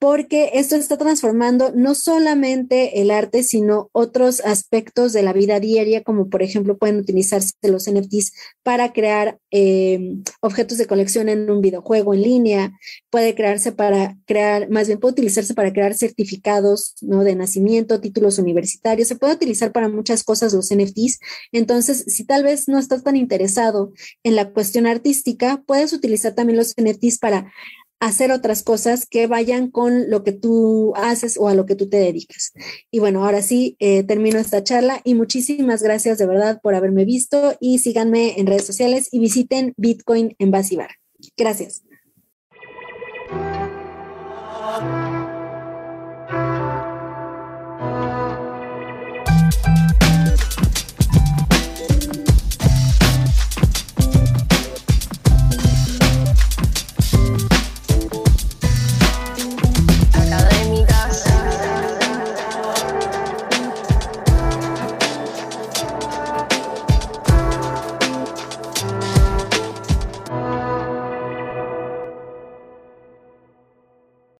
porque 0.00 0.52
esto 0.54 0.76
está 0.76 0.96
transformando 0.96 1.72
no 1.76 1.94
solamente 1.94 3.02
el 3.02 3.10
arte, 3.10 3.42
sino 3.42 3.90
otros 3.92 4.40
aspectos 4.40 5.12
de 5.12 5.22
la 5.22 5.34
vida 5.34 5.60
diaria, 5.60 6.02
como 6.02 6.30
por 6.30 6.42
ejemplo 6.42 6.78
pueden 6.78 6.96
utilizarse 6.96 7.52
los 7.64 7.86
NFTs 7.86 8.32
para 8.62 8.94
crear 8.94 9.38
em, 9.50 10.24
objetos 10.40 10.78
de 10.78 10.86
colección 10.86 11.28
en 11.28 11.50
un 11.50 11.60
videojuego 11.60 12.14
en 12.14 12.22
línea, 12.22 12.72
puede 13.10 13.34
crearse 13.34 13.72
para 13.72 14.16
crear, 14.24 14.70
más 14.70 14.86
bien 14.86 14.98
puede 14.98 15.12
utilizarse 15.12 15.52
para 15.52 15.70
crear 15.70 15.92
certificados 15.92 16.94
¿no? 17.02 17.22
de 17.22 17.36
nacimiento, 17.36 18.00
títulos 18.00 18.38
universitarios, 18.38 19.06
se 19.06 19.16
puede 19.16 19.34
utilizar 19.34 19.70
para 19.70 19.90
muchas 19.90 20.24
cosas 20.24 20.54
los 20.54 20.74
NFTs. 20.74 21.18
Entonces, 21.52 22.04
si 22.06 22.24
tal 22.24 22.42
vez 22.42 22.68
no 22.68 22.78
estás 22.78 23.04
tan 23.04 23.16
interesado 23.16 23.92
en 24.22 24.34
la 24.34 24.50
cuestión 24.50 24.86
artística, 24.86 25.62
puedes 25.66 25.92
utilizar 25.92 26.34
también 26.34 26.56
los 26.56 26.72
NFTs 26.78 27.18
para 27.18 27.52
hacer 28.00 28.32
otras 28.32 28.62
cosas 28.62 29.06
que 29.06 29.26
vayan 29.26 29.70
con 29.70 30.10
lo 30.10 30.24
que 30.24 30.32
tú 30.32 30.94
haces 30.96 31.36
o 31.38 31.48
a 31.48 31.54
lo 31.54 31.66
que 31.66 31.76
tú 31.76 31.88
te 31.88 31.98
dedicas. 31.98 32.52
Y 32.90 32.98
bueno, 32.98 33.24
ahora 33.24 33.42
sí, 33.42 33.76
eh, 33.78 34.02
termino 34.02 34.38
esta 34.38 34.64
charla 34.64 35.00
y 35.04 35.14
muchísimas 35.14 35.82
gracias 35.82 36.18
de 36.18 36.26
verdad 36.26 36.60
por 36.62 36.74
haberme 36.74 37.04
visto 37.04 37.56
y 37.60 37.78
síganme 37.78 38.40
en 38.40 38.46
redes 38.46 38.64
sociales 38.64 39.08
y 39.12 39.20
visiten 39.20 39.74
Bitcoin 39.76 40.34
en 40.38 40.50
Basibar. 40.50 40.90
Gracias. 41.36 41.82